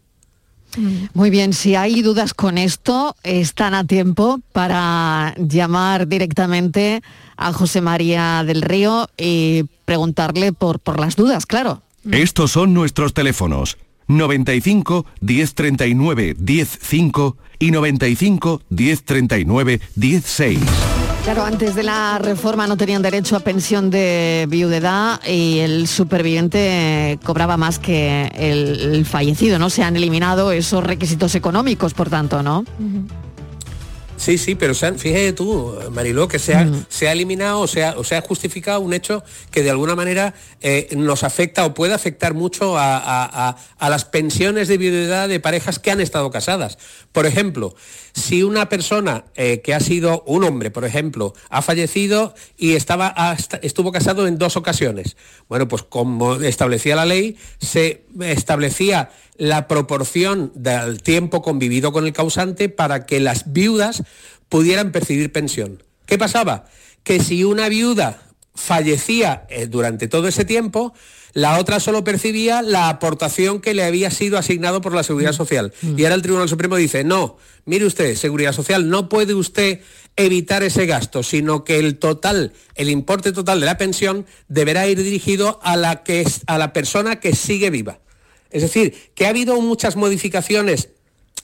Muy 1.13 1.29
bien, 1.29 1.53
si 1.53 1.75
hay 1.75 2.01
dudas 2.01 2.33
con 2.33 2.57
esto, 2.57 3.15
están 3.23 3.73
a 3.73 3.85
tiempo 3.85 4.39
para 4.51 5.33
llamar 5.37 6.07
directamente 6.07 7.01
a 7.37 7.53
José 7.53 7.81
María 7.81 8.43
del 8.43 8.61
Río 8.61 9.09
y 9.17 9.65
preguntarle 9.85 10.53
por, 10.53 10.79
por 10.79 10.99
las 10.99 11.15
dudas, 11.15 11.45
claro. 11.45 11.81
Estos 12.11 12.51
son 12.51 12.73
nuestros 12.73 13.13
teléfonos. 13.13 13.77
95 14.07 15.05
1039 15.21 16.35
105 16.37 17.37
y 17.59 17.71
95 17.71 18.61
1039 18.69 19.81
16. 19.95 20.59
Claro, 21.23 21.43
antes 21.43 21.75
de 21.75 21.83
la 21.83 22.17
reforma 22.17 22.65
no 22.65 22.75
tenían 22.77 23.01
derecho 23.01 23.35
a 23.35 23.41
pensión 23.41 23.91
de 23.91 24.47
viudedad 24.49 25.19
y 25.27 25.59
el 25.59 25.87
superviviente 25.87 27.19
cobraba 27.23 27.55
más 27.57 27.77
que 27.77 28.31
el, 28.33 29.05
fallecido, 29.05 29.59
¿no? 29.59 29.69
Se 29.69 29.83
han 29.83 29.95
eliminado 29.95 30.51
esos 30.51 30.83
requisitos 30.83 31.35
económicos, 31.35 31.93
por 31.93 32.09
tanto, 32.09 32.41
¿no? 32.41 32.65
Sí, 34.19 34.37
sí, 34.37 34.55
pero 34.55 34.75
fíjate 34.75 35.31
tú, 35.31 35.73
Mariló, 35.91 36.27
que 36.27 36.39
se 36.39 36.53
ha, 36.53 36.65
mm. 36.65 36.87
se 36.89 37.07
ha 37.07 37.13
eliminado 37.13 37.61
o 37.61 37.67
se 37.67 37.85
ha, 37.85 37.97
o 37.97 38.03
se 38.03 38.17
ha, 38.17 38.21
justificado 38.21 38.81
un 38.81 38.91
hecho 38.91 39.23
que 39.49 39.63
de 39.63 39.69
alguna 39.69 39.95
manera 39.95 40.33
eh, 40.59 40.89
nos 40.97 41.23
afecta 41.23 41.65
o 41.65 41.73
puede 41.73 41.93
afectar 41.93 42.33
mucho 42.33 42.75
a, 42.77 43.55
las 43.79 44.03
pensiones 44.03 44.67
de 44.67 44.77
viudedad 44.77 45.29
de 45.29 45.39
parejas 45.39 45.79
que 45.79 45.89
han 45.89 46.01
estado 46.01 46.31
casadas. 46.31 46.77
Por 47.13 47.27
ejemplo, 47.27 47.75
si 48.19 48.43
una 48.43 48.69
persona 48.69 49.25
eh, 49.35 49.61
que 49.61 49.73
ha 49.73 49.79
sido 49.79 50.23
un 50.27 50.43
hombre, 50.43 50.69
por 50.69 50.85
ejemplo, 50.85 51.33
ha 51.49 51.61
fallecido 51.61 52.35
y 52.57 52.73
estaba, 52.73 53.13
estuvo 53.61 53.91
casado 53.91 54.27
en 54.27 54.37
dos 54.37 54.57
ocasiones, 54.57 55.17
bueno, 55.47 55.67
pues 55.67 55.83
como 55.83 56.35
establecía 56.35 56.95
la 56.95 57.05
ley, 57.05 57.37
se 57.59 58.05
establecía 58.21 59.09
la 59.37 59.67
proporción 59.67 60.51
del 60.53 61.01
tiempo 61.01 61.41
convivido 61.41 61.91
con 61.91 62.05
el 62.05 62.13
causante 62.13 62.69
para 62.69 63.05
que 63.05 63.19
las 63.19 63.51
viudas 63.51 64.03
pudieran 64.49 64.91
percibir 64.91 65.31
pensión. 65.31 65.83
¿Qué 66.05 66.17
pasaba? 66.17 66.65
Que 67.03 67.19
si 67.19 67.43
una 67.43 67.69
viuda 67.69 68.21
fallecía 68.53 69.45
eh, 69.49 69.67
durante 69.67 70.07
todo 70.07 70.27
ese 70.27 70.43
tiempo, 70.43 70.93
la 71.33 71.59
otra 71.59 71.79
solo 71.79 72.03
percibía 72.03 72.61
la 72.61 72.89
aportación 72.89 73.61
que 73.61 73.73
le 73.73 73.83
había 73.83 74.11
sido 74.11 74.37
asignado 74.37 74.81
por 74.81 74.93
la 74.93 75.03
Seguridad 75.03 75.31
mm. 75.31 75.37
Social. 75.37 75.73
Mm. 75.81 75.99
Y 75.99 76.03
ahora 76.03 76.15
el 76.15 76.21
Tribunal 76.21 76.49
Supremo 76.49 76.75
dice, 76.75 77.03
no, 77.03 77.37
mire 77.65 77.85
usted, 77.85 78.15
Seguridad 78.15 78.53
Social, 78.53 78.89
no 78.89 79.09
puede 79.09 79.33
usted 79.33 79.81
evitar 80.15 80.63
ese 80.63 80.85
gasto, 80.85 81.23
sino 81.23 81.63
que 81.63 81.79
el 81.79 81.97
total, 81.97 82.53
el 82.75 82.89
importe 82.89 83.31
total 83.31 83.59
de 83.59 83.65
la 83.65 83.77
pensión 83.77 84.25
deberá 84.47 84.87
ir 84.87 85.01
dirigido 85.01 85.59
a 85.63 85.77
la, 85.77 86.03
que 86.03 86.25
a 86.47 86.57
la 86.57 86.73
persona 86.73 87.19
que 87.19 87.35
sigue 87.35 87.69
viva. 87.69 87.99
Es 88.49 88.63
decir, 88.63 88.95
que 89.15 89.25
ha 89.25 89.29
habido 89.29 89.61
muchas 89.61 89.95
modificaciones 89.95 90.89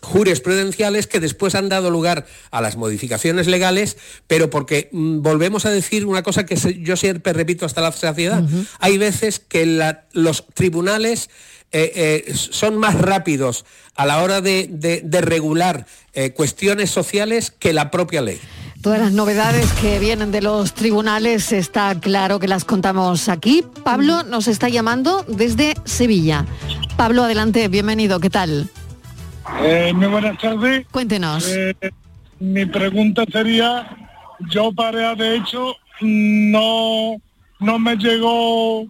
jurisprudenciales 0.06 1.08
que 1.08 1.20
después 1.20 1.56
han 1.56 1.68
dado 1.68 1.90
lugar 1.90 2.26
a 2.52 2.62
las 2.62 2.78
modificaciones 2.78 3.48
legales, 3.48 3.98
pero 4.28 4.50
porque 4.50 4.90
mm, 4.92 5.22
volvemos 5.22 5.66
a 5.66 5.72
decir 5.72 6.06
una 6.06 6.24
cosa 6.24 6.46
que 6.46 6.56
yo 6.82 6.96
siempre 6.96 7.34
repito 7.34 7.66
hasta 7.66 7.82
la 7.82 7.92
saciedad, 7.92 8.44
hay 8.80 8.98
veces 8.98 9.40
que 9.40 9.66
los 10.14 10.48
tribunales 10.54 11.30
eh, 11.72 12.24
eh, 12.28 12.34
son 12.34 12.78
más 12.78 12.96
rápidos 12.96 13.66
a 13.96 14.06
la 14.06 14.22
hora 14.22 14.40
de, 14.40 15.04
regular 15.22 15.86
eh, 16.14 16.32
cuestiones 16.32 16.92
sociales 16.92 17.52
que 17.52 17.74
la 17.74 17.92
propia 17.92 18.22
ley. 18.22 18.40
Todas 18.82 19.00
las 19.00 19.12
novedades 19.12 19.72
que 19.82 19.98
vienen 20.00 20.32
de 20.32 20.42
los 20.42 20.74
tribunales 20.74 21.52
está 21.52 22.00
claro 22.00 22.40
que 22.40 22.48
las 22.48 22.64
contamos 22.64 23.28
aquí. 23.30 23.66
Pablo 23.84 24.24
nos 24.24 24.48
está 24.48 24.70
llamando 24.70 25.26
desde 25.28 25.74
Sevilla. 25.86 26.46
Pablo, 26.96 27.24
adelante, 27.24 27.68
bienvenido, 27.68 28.20
¿qué 28.20 28.30
tal? 28.30 28.70
Eh, 29.62 29.94
muy 29.94 30.08
buenas 30.08 30.38
tardes. 30.40 30.86
Cuéntenos. 30.92 31.48
Eh, 31.50 31.76
mi 32.40 32.66
pregunta 32.66 33.24
sería, 33.32 33.88
yo 34.50 34.72
pareja 34.72 35.16
de 35.16 35.38
hecho 35.38 35.76
no, 36.02 37.16
no 37.60 37.80
me 37.80 37.96
llegó 37.96 38.86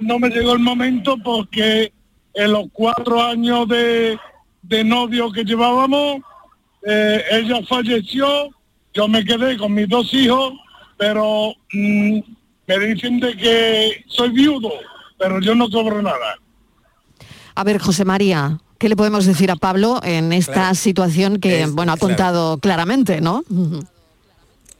no 0.00 0.18
me 0.18 0.28
llegó 0.28 0.52
el 0.52 0.58
momento 0.58 1.16
porque 1.22 1.92
en 2.34 2.52
los 2.52 2.66
cuatro 2.72 3.22
años 3.22 3.68
de, 3.68 4.18
de 4.62 4.84
novio 4.84 5.30
que 5.32 5.44
llevábamos, 5.44 6.20
eh, 6.86 7.22
ella 7.30 7.60
falleció, 7.68 8.50
yo 8.92 9.08
me 9.08 9.24
quedé 9.24 9.56
con 9.56 9.72
mis 9.72 9.88
dos 9.88 10.12
hijos, 10.12 10.54
pero 10.96 11.54
mm, 11.72 12.18
me 12.66 12.78
dicen 12.78 13.20
de 13.20 13.36
que 13.36 14.04
soy 14.08 14.30
viudo, 14.30 14.72
pero 15.18 15.40
yo 15.40 15.54
no 15.54 15.70
cobro 15.70 16.02
nada. 16.02 16.38
A 17.54 17.64
ver, 17.64 17.78
José 17.78 18.04
María, 18.04 18.58
¿qué 18.78 18.88
le 18.88 18.96
podemos 18.96 19.24
decir 19.26 19.50
a 19.50 19.56
Pablo 19.56 20.00
en 20.02 20.32
esta 20.32 20.52
Claro. 20.52 20.74
situación 20.74 21.38
que, 21.40 21.62
Es- 21.62 21.72
bueno, 21.72 21.92
ha 21.92 21.96
claro. 21.96 22.08
contado 22.14 22.58
claramente, 22.58 23.20
¿no? 23.20 23.42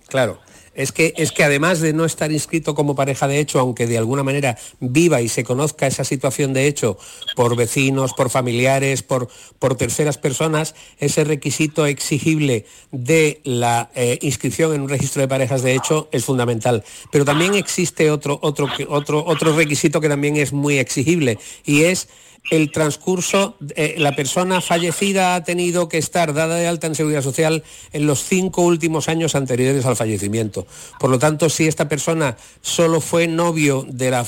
Claro. 0.09 0.38
Es 0.76 0.90
que, 0.90 1.14
es 1.16 1.30
que 1.30 1.45
además 1.45 1.80
de 1.80 1.92
no 1.92 2.05
estar 2.05 2.32
inscrito 2.32 2.74
como 2.74 2.97
pareja 2.97 3.28
de 3.28 3.38
hecho, 3.38 3.61
aunque 3.61 3.86
de 3.86 3.97
alguna 3.97 4.24
manera 4.24 4.59
viva 4.80 5.20
y 5.20 5.28
se 5.28 5.45
conozca 5.45 5.86
esa 5.86 6.03
situación 6.03 6.53
de 6.53 6.66
hecho 6.66 6.99
por 7.36 7.55
vecinos, 7.55 8.12
por 8.12 8.28
familiares, 8.28 9.05
por, 9.05 9.28
por 9.61 9.76
terceras 9.76 10.18
personas, 10.18 10.74
ese 10.99 11.22
requisito 11.22 11.86
exigible 11.86 12.66
de 12.90 13.40
la 13.45 13.88
eh, 13.95 14.18
inscripción 14.22 14.74
en 14.74 14.80
un 14.80 14.88
registro 14.88 15.22
de 15.22 15.28
parejas 15.28 15.62
de 15.62 15.76
hecho 15.76 16.09
es 16.11 16.24
fundamental. 16.24 16.82
Pero 17.12 17.24
también 17.24 17.55
existe 17.55 18.11
otro, 18.11 18.40
otro, 18.42 18.66
otro, 18.88 19.24
otro 19.24 19.55
requisito 19.55 20.01
que 20.01 20.09
también 20.09 20.36
es 20.36 20.53
muy 20.53 20.78
exigible 20.78 21.38
y 21.64 21.84
es 21.84 22.09
el 22.51 22.70
transcurso, 22.70 23.57
eh, 23.74 23.95
la 23.99 24.14
persona 24.14 24.61
fallecida 24.61 25.34
ha 25.34 25.45
tenido 25.45 25.88
que 25.88 25.99
estar 25.99 26.34
dada 26.34 26.57
de 26.57 26.66
alta 26.66 26.86
en 26.86 26.95
seguridad 26.95 27.22
social 27.22 27.64
en 27.92 28.07
los 28.07 28.24
cinco 28.24 28.62
últimos 28.62 29.09
años 29.09 29.34
anteriores 29.34 29.86
al 29.86 29.97
fallecimiento. 29.97 30.66
Por 30.99 31.11
lo 31.11 31.18
tanto, 31.18 31.49
si 31.49 31.66
esta 31.66 31.88
persona 31.88 32.36
solo 32.61 33.01
fue 33.01 33.26
novio 33.28 33.86
de 33.88 34.11
la 34.11 34.26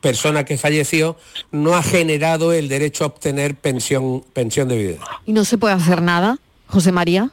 persona 0.00 0.44
que 0.44 0.58
falleció, 0.58 1.16
no 1.50 1.76
ha 1.76 1.82
generado 1.82 2.52
el 2.52 2.68
derecho 2.68 3.04
a 3.04 3.08
obtener 3.08 3.54
pensión, 3.54 4.22
pensión 4.32 4.68
de 4.68 4.76
vida. 4.76 4.98
¿Y 5.24 5.32
no 5.32 5.44
se 5.44 5.58
puede 5.58 5.74
hacer 5.74 6.02
nada, 6.02 6.38
José 6.68 6.92
María? 6.92 7.30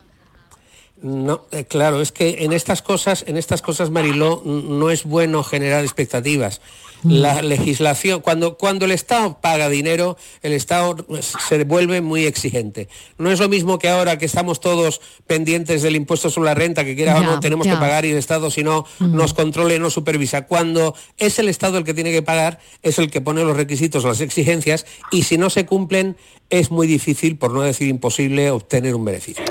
No, 1.01 1.45
eh, 1.51 1.65
claro, 1.65 2.01
es 2.01 2.13
que 2.13 2.45
en 2.45 2.53
estas 2.53 2.82
cosas, 2.82 3.26
en 3.28 3.36
estas 3.36 3.61
cosas, 3.61 3.89
Mariló, 3.89 4.41
no 4.45 4.89
es 4.89 5.03
bueno 5.03 5.43
generar 5.43 5.84
expectativas. 5.84 6.61
La 7.04 7.41
legislación, 7.41 8.22
cuando, 8.22 8.58
cuando 8.58 8.86
el 8.86 8.91
Estado 8.91 9.39
paga 9.41 9.70
dinero, 9.70 10.18
el 10.41 10.54
Estado 10.54 10.95
se 11.22 11.64
vuelve 11.64 12.01
muy 12.01 12.26
exigente. 12.26 12.88
No 13.18 13.32
es 13.32 13.39
lo 13.39 13.49
mismo 13.49 13.80
que 13.80 13.89
ahora 13.89 14.18
que 14.18 14.26
estamos 14.26 14.60
todos 14.60 15.01
pendientes 15.28 15.82
del 15.82 15.95
impuesto 15.95 16.30
sobre 16.30 16.47
la 16.47 16.56
renta, 16.56 16.86
que 16.86 16.95
quiera 16.95 17.18
o 17.18 17.24
no 17.24 17.39
tenemos 17.39 17.66
ya. 17.66 17.74
que 17.74 17.80
pagar 17.80 18.06
y 18.06 18.12
el 18.12 18.18
Estado 18.18 18.49
si 18.51 18.64
no 18.64 18.86
nos 18.99 19.34
controla 19.34 19.74
y 19.74 19.80
no 19.80 19.89
supervisa. 19.89 20.45
Cuando 20.47 20.95
es 21.18 21.39
el 21.39 21.49
Estado 21.49 21.78
el 21.78 21.84
que 21.84 21.93
tiene 21.93 22.12
que 22.12 22.22
pagar, 22.22 22.60
es 22.82 22.99
el 22.99 23.10
que 23.10 23.22
pone 23.22 23.43
los 23.43 23.58
requisitos, 23.58 24.04
las 24.04 24.22
exigencias, 24.22 24.86
y 25.12 25.24
si 25.24 25.38
no 25.38 25.49
se 25.49 25.66
cumplen, 25.66 26.18
es 26.49 26.72
muy 26.72 26.88
difícil, 26.88 27.38
por 27.38 27.51
no 27.51 27.62
decir 27.62 27.88
imposible, 27.88 28.51
obtener 28.51 28.95
un 28.95 29.06
beneficio. 29.06 29.43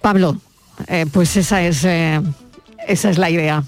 Pablo, 0.00 0.40
eh, 0.86 1.06
pues 1.12 1.36
esa 1.36 1.62
es, 1.62 1.84
eh, 1.84 2.20
esa 2.86 3.10
es 3.10 3.18
la 3.18 3.30
idea. 3.30 3.64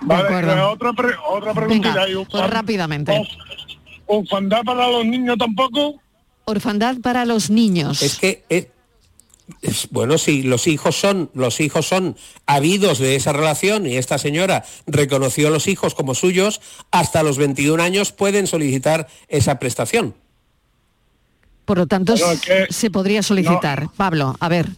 De 0.00 0.06
Vale, 0.06 0.24
acuerdo. 0.24 0.52
pues 0.54 0.62
otra, 0.62 0.92
pre- 0.92 1.16
otra 1.28 1.54
preguntita. 1.54 1.88
Venga, 1.94 2.08
¿Y 2.08 2.14
un 2.14 2.26
pues 2.26 2.50
rápidamente. 2.50 3.28
¿Orfandad 4.06 4.62
para 4.64 4.88
los 4.88 5.04
niños 5.06 5.36
tampoco? 5.38 6.00
Orfandad 6.44 6.96
para 7.02 7.24
los 7.24 7.50
niños. 7.50 8.02
Es 8.02 8.18
que 8.18 8.44
es, 8.48 8.66
es- 9.62 9.88
bueno, 9.90 10.18
si 10.18 10.42
los 10.42 10.66
hijos 10.66 10.96
son 10.96 11.30
los 11.34 11.60
hijos 11.60 11.86
son 11.86 12.16
habidos 12.46 12.98
de 12.98 13.16
esa 13.16 13.32
relación 13.32 13.86
y 13.86 13.96
esta 13.96 14.18
señora 14.18 14.64
reconoció 14.86 15.48
a 15.48 15.50
los 15.50 15.66
hijos 15.68 15.94
como 15.94 16.14
suyos, 16.14 16.60
hasta 16.90 17.22
los 17.22 17.38
21 17.38 17.82
años 17.82 18.12
pueden 18.12 18.46
solicitar 18.46 19.08
esa 19.28 19.58
prestación. 19.58 20.14
Por 21.64 21.78
lo 21.78 21.86
tanto, 21.86 22.14
es 22.14 22.40
que- 22.40 22.66
se 22.70 22.90
podría 22.90 23.22
solicitar. 23.22 23.88
Pablo, 23.96 24.36
a 24.40 24.48
ver. 24.48 24.68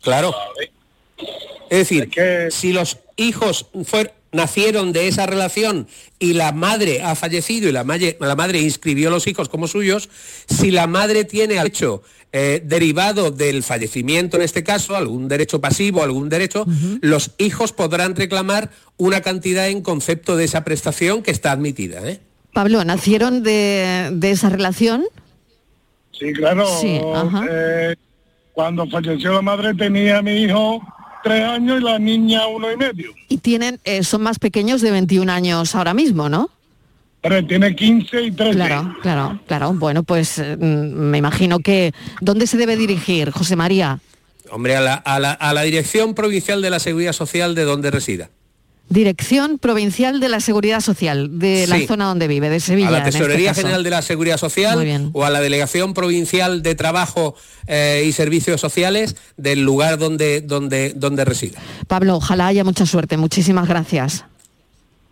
Claro. 0.00 0.32
Es 1.68 1.78
decir, 1.88 2.08
si 2.50 2.72
los 2.72 2.98
hijos 3.16 3.66
nacieron 4.32 4.92
de 4.92 5.08
esa 5.08 5.24
relación 5.26 5.86
y 6.18 6.34
la 6.34 6.52
madre 6.52 7.02
ha 7.02 7.14
fallecido 7.14 7.68
y 7.68 7.72
la, 7.72 7.84
madre- 7.84 8.16
la 8.20 8.36
madre 8.36 8.60
inscribió 8.60 9.08
a 9.08 9.10
los 9.12 9.26
hijos 9.26 9.48
como 9.48 9.66
suyos, 9.68 10.08
si 10.46 10.70
la 10.70 10.86
madre 10.86 11.24
tiene 11.24 11.58
al 11.58 11.68
hecho 11.68 12.02
eh, 12.32 12.60
derivado 12.62 13.30
del 13.30 13.62
fallecimiento, 13.62 14.36
en 14.36 14.42
este 14.42 14.62
caso, 14.62 14.94
algún 14.94 15.28
derecho 15.28 15.60
pasivo, 15.60 16.02
algún 16.02 16.28
derecho, 16.28 16.66
los 17.00 17.30
hijos 17.38 17.72
podrán 17.72 18.14
reclamar 18.14 18.70
una 18.98 19.22
cantidad 19.22 19.68
en 19.68 19.80
concepto 19.80 20.36
de 20.36 20.44
esa 20.44 20.62
prestación 20.64 21.22
que 21.22 21.30
está 21.30 21.52
admitida. 21.52 22.06
¿eh? 22.06 22.20
Pablo, 22.52 22.84
¿nacieron 22.84 23.42
de, 23.42 24.10
de 24.12 24.30
esa 24.32 24.50
relación? 24.50 25.04
Sí, 26.12 26.32
claro. 26.34 26.66
Sí, 26.80 27.00
ajá. 27.14 27.46
eh, 27.50 27.96
cuando 28.52 28.86
falleció 28.88 29.32
la 29.32 29.42
madre 29.42 29.72
tenía 29.74 30.18
a 30.18 30.22
mi 30.22 30.42
hijo 30.42 30.82
tres 31.28 31.44
años 31.44 31.80
y 31.80 31.84
la 31.84 31.98
niña 31.98 32.46
uno 32.46 32.70
y 32.72 32.76
medio. 32.76 33.12
Y 33.28 33.38
tienen, 33.38 33.80
eh, 33.84 34.02
son 34.04 34.22
más 34.22 34.38
pequeños 34.38 34.80
de 34.80 34.90
21 34.90 35.30
años 35.32 35.74
ahora 35.74 35.94
mismo, 35.94 36.28
¿no? 36.28 36.50
Pero 37.22 37.44
tiene 37.46 37.74
15 37.74 38.22
y 38.22 38.30
13. 38.30 38.54
Claro, 38.54 38.96
claro, 39.02 39.40
claro. 39.46 39.72
Bueno, 39.74 40.02
pues 40.04 40.38
eh, 40.38 40.56
mm, 40.56 40.62
me 40.62 41.18
imagino 41.18 41.58
que... 41.58 41.92
¿Dónde 42.20 42.46
se 42.46 42.56
debe 42.56 42.76
dirigir, 42.76 43.30
José 43.30 43.56
María? 43.56 43.98
Hombre, 44.50 44.76
a 44.76 44.80
la, 44.80 44.94
a 44.94 45.18
la- 45.18 45.32
a 45.32 45.52
la 45.52 45.62
Dirección 45.62 46.14
Provincial 46.14 46.62
de 46.62 46.70
la 46.70 46.78
Seguridad 46.78 47.12
Social 47.12 47.54
de 47.56 47.64
donde 47.64 47.90
resida. 47.90 48.30
Dirección 48.88 49.58
Provincial 49.58 50.20
de 50.20 50.28
la 50.28 50.40
Seguridad 50.40 50.80
Social, 50.80 51.38
de 51.38 51.66
la 51.66 51.76
Sí. 51.78 51.86
zona 51.86 52.06
donde 52.06 52.28
vive, 52.28 52.48
de 52.48 52.60
Sevilla. 52.60 52.88
a 52.88 52.90
la 52.92 52.98
este 52.98 53.12
Tesorería. 53.12 53.52
General 53.54 53.82
de 53.82 53.90
la 53.90 54.02
Seguridad 54.02 54.36
Social 54.38 55.10
o 55.12 55.24
a 55.24 55.30
la 55.30 55.40
Delegación 55.40 55.92
Provincial 55.92 56.62
de 56.62 56.74
Trabajo 56.74 57.34
eh, 57.66 58.04
y 58.06 58.12
Servicios 58.12 58.60
Sociales 58.60 59.16
del 59.36 59.62
lugar 59.62 59.98
donde, 59.98 60.40
donde, 60.40 60.92
donde 60.94 61.24
resida. 61.24 61.58
Pablo, 61.88 62.16
ojalá 62.16 62.46
haya 62.46 62.62
mucha 62.64 62.86
suerte. 62.86 63.16
Muchísimas 63.16 63.66
gracias. 63.68 64.24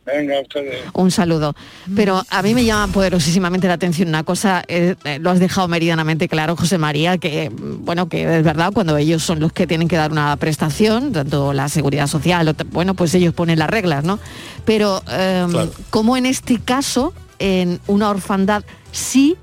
Venga, 0.06 0.40
ustedes. 0.40 0.84
Un 0.92 1.10
saludo. 1.10 1.54
Pero 1.96 2.22
a 2.28 2.42
mí 2.42 2.54
me 2.54 2.64
llama 2.64 2.92
poderosísimamente 2.92 3.68
la 3.68 3.74
atención 3.74 4.08
una 4.08 4.22
cosa, 4.22 4.62
eh, 4.68 4.96
eh, 5.04 5.18
lo 5.18 5.30
has 5.30 5.40
dejado 5.40 5.66
meridianamente 5.66 6.28
claro, 6.28 6.56
José 6.56 6.76
María, 6.76 7.16
que 7.16 7.48
mm, 7.48 7.84
bueno, 7.84 8.08
que 8.08 8.22
es 8.38 8.44
verdad, 8.44 8.72
cuando 8.74 8.96
ellos 8.98 9.22
son 9.22 9.40
los 9.40 9.52
que 9.52 9.66
tienen 9.66 9.88
que 9.88 9.96
dar 9.96 10.12
una 10.12 10.36
prestación, 10.36 11.12
tanto 11.12 11.52
la 11.54 11.68
seguridad 11.70 12.06
social, 12.06 12.48
o 12.48 12.54
bueno, 12.70 12.94
pues 12.94 13.14
ellos 13.14 13.32
ponen 13.32 13.58
las 13.58 13.70
reglas, 13.70 14.04
¿no? 14.04 14.18
Pero 14.66 15.02
eh, 15.10 15.46
Claro. 15.48 15.72
como 15.90 16.16
en 16.18 16.26
este 16.26 16.58
caso, 16.60 17.14
en 17.38 17.80
una 17.86 18.10
orfandad 18.10 18.62
sí 18.92 19.36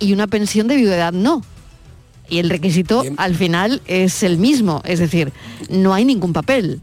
y 0.00 0.12
una 0.12 0.26
pensión 0.26 0.66
de 0.66 0.76
viudedad 0.76 1.12
no. 1.12 1.42
Y 2.28 2.40
el 2.40 2.50
requisito 2.50 3.04
al 3.16 3.34
final 3.36 3.80
es 3.86 4.22
el 4.22 4.36
mismo, 4.36 4.82
es 4.84 4.98
decir, 4.98 5.32
no 5.70 5.94
hay 5.94 6.04
ningún 6.04 6.32
papel. 6.34 6.80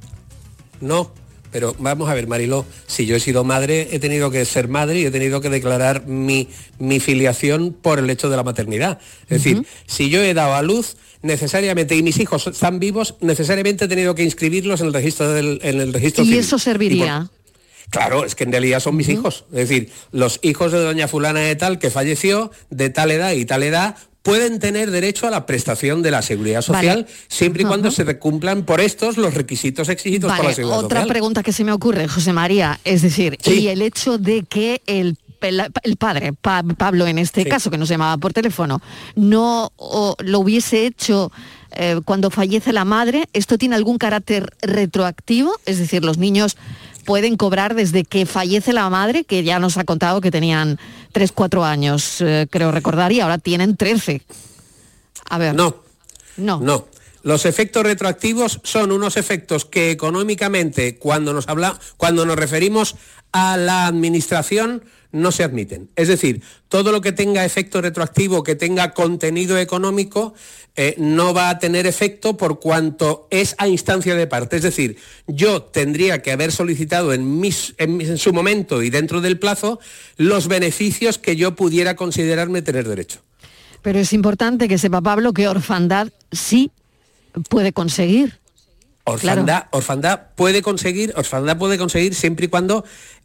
No, 0.81 1.11
pero 1.55 1.73
vamos 1.79 2.09
a 2.09 2.13
ver, 2.13 2.27
Mariló, 2.27 2.65
si 2.85 3.05
yo 3.05 3.15
he 3.15 3.19
sido 3.21 3.45
madre, 3.45 3.87
he 3.93 3.99
tenido 3.99 4.29
que 4.29 4.43
ser 4.43 4.67
madre 4.67 4.99
y 4.99 5.05
he 5.05 5.09
tenido 5.09 5.39
que 5.39 5.49
declarar 5.49 6.05
mi, 6.05 6.49
mi 6.79 6.99
filiación 6.99 7.71
por 7.71 7.97
el 7.97 8.09
hecho 8.09 8.29
de 8.29 8.35
la 8.35 8.43
maternidad. 8.43 8.99
Es 9.29 9.41
decir, 9.41 9.65
si 9.87 10.09
yo 10.09 10.21
he 10.21 10.33
dado 10.33 10.53
a 10.55 10.61
luz, 10.61 10.97
necesariamente, 11.21 11.95
y 11.95 12.03
mis 12.03 12.19
hijos 12.19 12.45
están 12.47 12.81
vivos, 12.81 13.15
necesariamente 13.21 13.85
he 13.85 13.87
tenido 13.87 14.15
que 14.15 14.23
inscribirlos 14.25 14.81
en 14.81 14.87
el 14.87 14.93
registro 14.93 15.31
del 15.31 15.61
en 15.63 15.79
el 15.79 15.93
registro 15.93 16.25
Y 16.25 16.27
civil. 16.27 16.39
eso 16.41 16.59
serviría. 16.59 17.31
Claro, 17.89 18.25
es 18.25 18.35
que 18.35 18.43
en 18.43 18.51
realidad 18.51 18.81
son 18.81 18.97
mis 18.97 19.07
hijos. 19.07 19.45
Es 19.53 19.69
decir, 19.69 19.93
los 20.11 20.41
hijos 20.41 20.73
de 20.73 20.79
doña 20.79 21.07
fulana 21.07 21.39
de 21.39 21.55
tal 21.55 21.79
que 21.79 21.89
falleció, 21.89 22.51
de 22.69 22.89
tal 22.89 23.11
edad 23.11 23.31
y 23.31 23.45
tal 23.45 23.63
edad, 23.63 23.95
pueden 24.25 24.57
tener 24.59 24.89
derecho 24.89 25.27
a 25.27 25.29
la 25.29 25.45
prestación 25.45 26.01
de 26.01 26.09
la 26.09 26.23
seguridad 26.23 26.61
social 26.63 27.03
Vale. 27.03 27.15
siempre 27.27 27.61
y 27.61 27.65
cuando 27.65 27.91
se 27.91 28.03
cumplan 28.17 28.63
por 28.65 28.81
estos 28.81 29.17
los 29.17 29.35
requisitos 29.35 29.87
exigidos 29.87 30.29
por 30.31 30.39
la 30.39 30.43
Vale, 30.45 30.55
seguridad 30.55 30.79
otra 30.79 30.99
social. 31.01 31.07
pregunta 31.09 31.43
que 31.43 31.53
se 31.53 31.63
me 31.63 31.71
ocurre, 31.71 32.07
José 32.07 32.33
María, 32.33 32.79
es 32.83 33.03
decir, 33.03 33.37
y 33.45 33.67
el 33.67 33.83
hecho 33.83 34.17
de 34.17 34.41
que 34.43 34.81
el, 34.87 35.15
el- 35.41 35.71
el 35.83 35.95
padre, 35.97 36.33
Pa- 36.33 36.63
Pablo 36.75 37.05
en 37.05 37.19
este 37.19 37.45
caso, 37.45 37.69
que 37.69 37.77
nos 37.77 37.87
llamaba 37.87 38.17
por 38.17 38.33
teléfono, 38.33 38.81
no 39.15 39.71
o, 39.75 40.15
lo 40.19 40.39
hubiese 40.39 40.87
hecho 40.87 41.31
eh, 41.77 41.99
cuando 42.03 42.31
fallece 42.31 42.73
la 42.73 42.83
madre, 42.83 43.25
¿esto 43.33 43.59
tiene 43.59 43.75
algún 43.75 43.99
carácter 43.99 44.49
retroactivo? 44.63 45.53
Es 45.67 45.77
decir, 45.77 46.03
los 46.03 46.17
niños 46.17 46.57
pueden 47.05 47.37
cobrar 47.37 47.75
desde 47.75 48.03
que 48.03 48.25
fallece 48.25 48.73
la 48.73 48.89
madre, 48.89 49.23
que 49.23 49.43
ya 49.43 49.59
nos 49.59 49.77
ha 49.77 49.83
contado 49.83 50.21
que 50.21 50.31
tenían 50.31 50.79
3, 51.11 51.31
4 51.31 51.63
años, 51.63 52.19
eh, 52.21 52.47
creo 52.49 52.71
recordar, 52.71 53.11
y 53.11 53.21
ahora 53.21 53.37
tienen 53.37 53.77
13. 53.77 54.21
A 55.29 55.37
ver. 55.37 55.55
No. 55.55 55.75
No. 56.37 56.59
No. 56.59 56.85
Los 57.25 57.47
efectos 57.47 57.81
retroactivos 57.81 58.61
son 58.63 58.91
unos 58.91 59.17
efectos 59.17 59.65
que 59.65 59.89
económicamente, 59.89 60.99
cuando 60.99 61.33
nos, 61.33 61.49
habla, 61.49 61.79
cuando 61.97 62.23
nos 62.23 62.35
referimos 62.35 62.97
a 63.31 63.57
la 63.57 63.87
administración, 63.87 64.83
no 65.11 65.31
se 65.31 65.43
admiten. 65.43 65.89
Es 65.95 66.07
decir, 66.07 66.43
todo 66.69 66.91
lo 66.91 67.01
que 67.01 67.13
tenga 67.13 67.43
efecto 67.43 67.81
retroactivo, 67.81 68.43
que 68.43 68.53
tenga 68.53 68.93
contenido 68.93 69.57
económico, 69.57 70.35
eh, 70.75 70.93
no 70.99 71.33
va 71.33 71.49
a 71.49 71.57
tener 71.57 71.87
efecto 71.87 72.37
por 72.37 72.59
cuanto 72.59 73.27
es 73.31 73.55
a 73.57 73.67
instancia 73.67 74.13
de 74.13 74.27
parte. 74.27 74.57
Es 74.57 74.61
decir, 74.61 74.97
yo 75.25 75.63
tendría 75.63 76.21
que 76.21 76.31
haber 76.31 76.51
solicitado 76.51 77.11
en, 77.11 77.41
en 77.79 78.17
su 78.19 78.33
momento 78.33 78.83
y 78.83 78.91
dentro 78.91 79.19
del 79.19 79.39
plazo 79.39 79.79
los 80.17 80.47
beneficios 80.47 81.17
que 81.17 81.35
yo 81.35 81.55
pudiera 81.55 81.95
considerarme 81.95 82.61
tener 82.61 82.87
derecho. 82.87 83.21
Pero 83.81 83.97
es 83.97 84.13
importante 84.13 84.67
que 84.67 84.77
sepa 84.77 85.01
Pablo 85.01 85.33
que 85.33 85.47
orfandad 85.47 86.09
sí 86.31 86.69
puede 87.49 87.73
conseguir. 87.73 88.39
Orfandad, 89.03 89.65
orfandad 89.71 90.21
puede 90.35 90.61
conseguir, 90.61 91.13
orfandad 91.15 91.57
puede 91.57 91.77
conseguir 91.77 92.15
siempre 92.15 92.45
y 92.45 92.49
cuando 92.49 92.83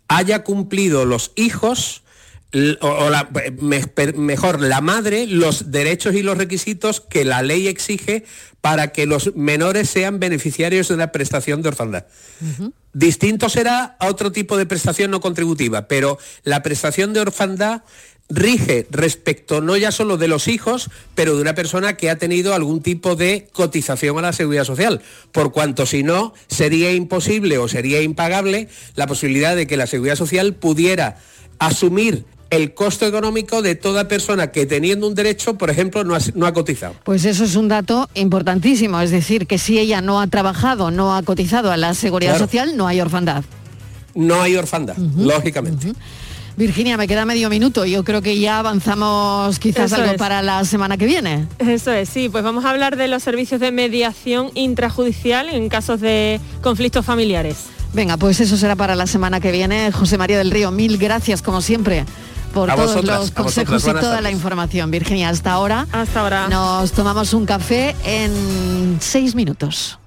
haya 0.08 0.44
cumplido 0.44 1.04
los 1.06 1.32
hijos 1.36 2.02
o, 2.80 3.10
mejor 4.16 4.60
la 4.60 4.80
madre 4.80 5.26
los 5.26 5.70
derechos 5.70 6.14
y 6.16 6.22
los 6.22 6.36
requisitos 6.36 7.00
que 7.00 7.24
la 7.24 7.42
ley 7.42 7.68
exige 7.68 8.24
para 8.60 8.88
que 8.88 9.06
los 9.06 9.36
menores 9.36 9.88
sean 9.88 10.18
beneficiarios 10.18 10.88
de 10.88 10.94
una 10.94 11.12
prestación 11.12 11.62
de 11.62 11.68
orfandad. 11.68 12.06
Distinto 12.92 13.48
será 13.48 13.96
a 14.00 14.08
otro 14.08 14.32
tipo 14.32 14.56
de 14.56 14.66
prestación 14.66 15.12
no 15.12 15.20
contributiva, 15.20 15.86
pero 15.86 16.18
la 16.42 16.62
prestación 16.62 17.12
de 17.12 17.20
orfandad 17.20 17.82
rige 18.30 18.86
respecto 18.90 19.60
no 19.60 19.76
ya 19.76 19.90
solo 19.90 20.16
de 20.16 20.28
los 20.28 20.48
hijos, 20.48 20.88
pero 21.14 21.34
de 21.34 21.42
una 21.42 21.54
persona 21.54 21.96
que 21.96 22.08
ha 22.08 22.16
tenido 22.16 22.54
algún 22.54 22.80
tipo 22.80 23.16
de 23.16 23.48
cotización 23.52 24.18
a 24.18 24.22
la 24.22 24.32
seguridad 24.32 24.64
social, 24.64 25.02
por 25.32 25.52
cuanto 25.52 25.84
si 25.84 26.02
no 26.02 26.32
sería 26.46 26.92
imposible 26.92 27.58
o 27.58 27.68
sería 27.68 28.00
impagable 28.00 28.68
la 28.94 29.06
posibilidad 29.06 29.56
de 29.56 29.66
que 29.66 29.76
la 29.76 29.86
seguridad 29.86 30.16
social 30.16 30.54
pudiera 30.54 31.18
asumir 31.58 32.24
el 32.50 32.74
costo 32.74 33.06
económico 33.06 33.62
de 33.62 33.76
toda 33.76 34.08
persona 34.08 34.50
que 34.50 34.66
teniendo 34.66 35.06
un 35.06 35.14
derecho, 35.14 35.56
por 35.56 35.70
ejemplo, 35.70 36.02
no 36.04 36.16
ha, 36.46 36.52
cotizado. 36.52 36.94
Pues 37.04 37.24
eso 37.24 37.44
es 37.44 37.54
un 37.54 37.68
dato 37.68 38.10
importantísimo, 38.14 39.00
es 39.00 39.12
decir, 39.12 39.46
que 39.46 39.56
si 39.56 39.78
ella 39.78 40.00
no 40.00 40.20
ha 40.20 40.26
trabajado, 40.26 40.90
no 40.90 41.14
ha 41.14 41.22
cotizado 41.22 41.70
a 41.70 41.76
la 41.76 41.94
seguridad 41.94 42.38
social, 42.38 42.76
no 42.76 42.88
hay 42.88 43.00
orfandad. 43.00 43.44
No 44.14 44.42
hay 44.42 44.56
orfandad, 44.56 44.96
lógicamente. 44.96 45.92
Virginia, 46.60 46.98
me 46.98 47.08
queda 47.08 47.24
medio 47.24 47.48
minuto. 47.48 47.86
Yo 47.86 48.04
creo 48.04 48.20
que 48.20 48.38
ya 48.38 48.58
avanzamos 48.58 49.58
quizás 49.58 49.94
algo 49.94 50.14
para 50.18 50.42
la 50.42 50.62
semana 50.66 50.98
que 50.98 51.06
viene. 51.06 51.46
Eso 51.58 51.90
es, 51.90 52.10
sí. 52.10 52.28
Pues 52.28 52.44
vamos 52.44 52.66
a 52.66 52.70
hablar 52.70 52.98
de 52.98 53.08
los 53.08 53.22
servicios 53.22 53.62
de 53.62 53.72
mediación 53.72 54.50
intrajudicial 54.54 55.48
en 55.48 55.70
casos 55.70 56.02
de 56.02 56.38
conflictos 56.60 57.06
familiares. 57.06 57.64
Venga, 57.94 58.18
pues 58.18 58.40
eso 58.40 58.58
será 58.58 58.76
para 58.76 58.94
la 58.94 59.06
semana 59.06 59.40
que 59.40 59.52
viene. 59.52 59.90
José 59.90 60.18
María 60.18 60.36
del 60.36 60.50
Río, 60.50 60.70
mil 60.70 60.98
gracias 60.98 61.40
como 61.40 61.62
siempre 61.62 62.04
por 62.52 62.68
todos 62.74 63.04
los 63.06 63.30
consejos 63.30 63.82
y 63.88 63.92
toda 63.92 64.20
la 64.20 64.30
información. 64.30 64.90
Virginia, 64.90 65.30
hasta 65.30 65.52
ahora. 65.52 65.86
Hasta 65.92 66.20
ahora. 66.20 66.48
Nos 66.48 66.92
tomamos 66.92 67.32
un 67.32 67.46
café 67.46 67.96
en 68.04 68.98
seis 69.00 69.34
minutos. 69.34 69.99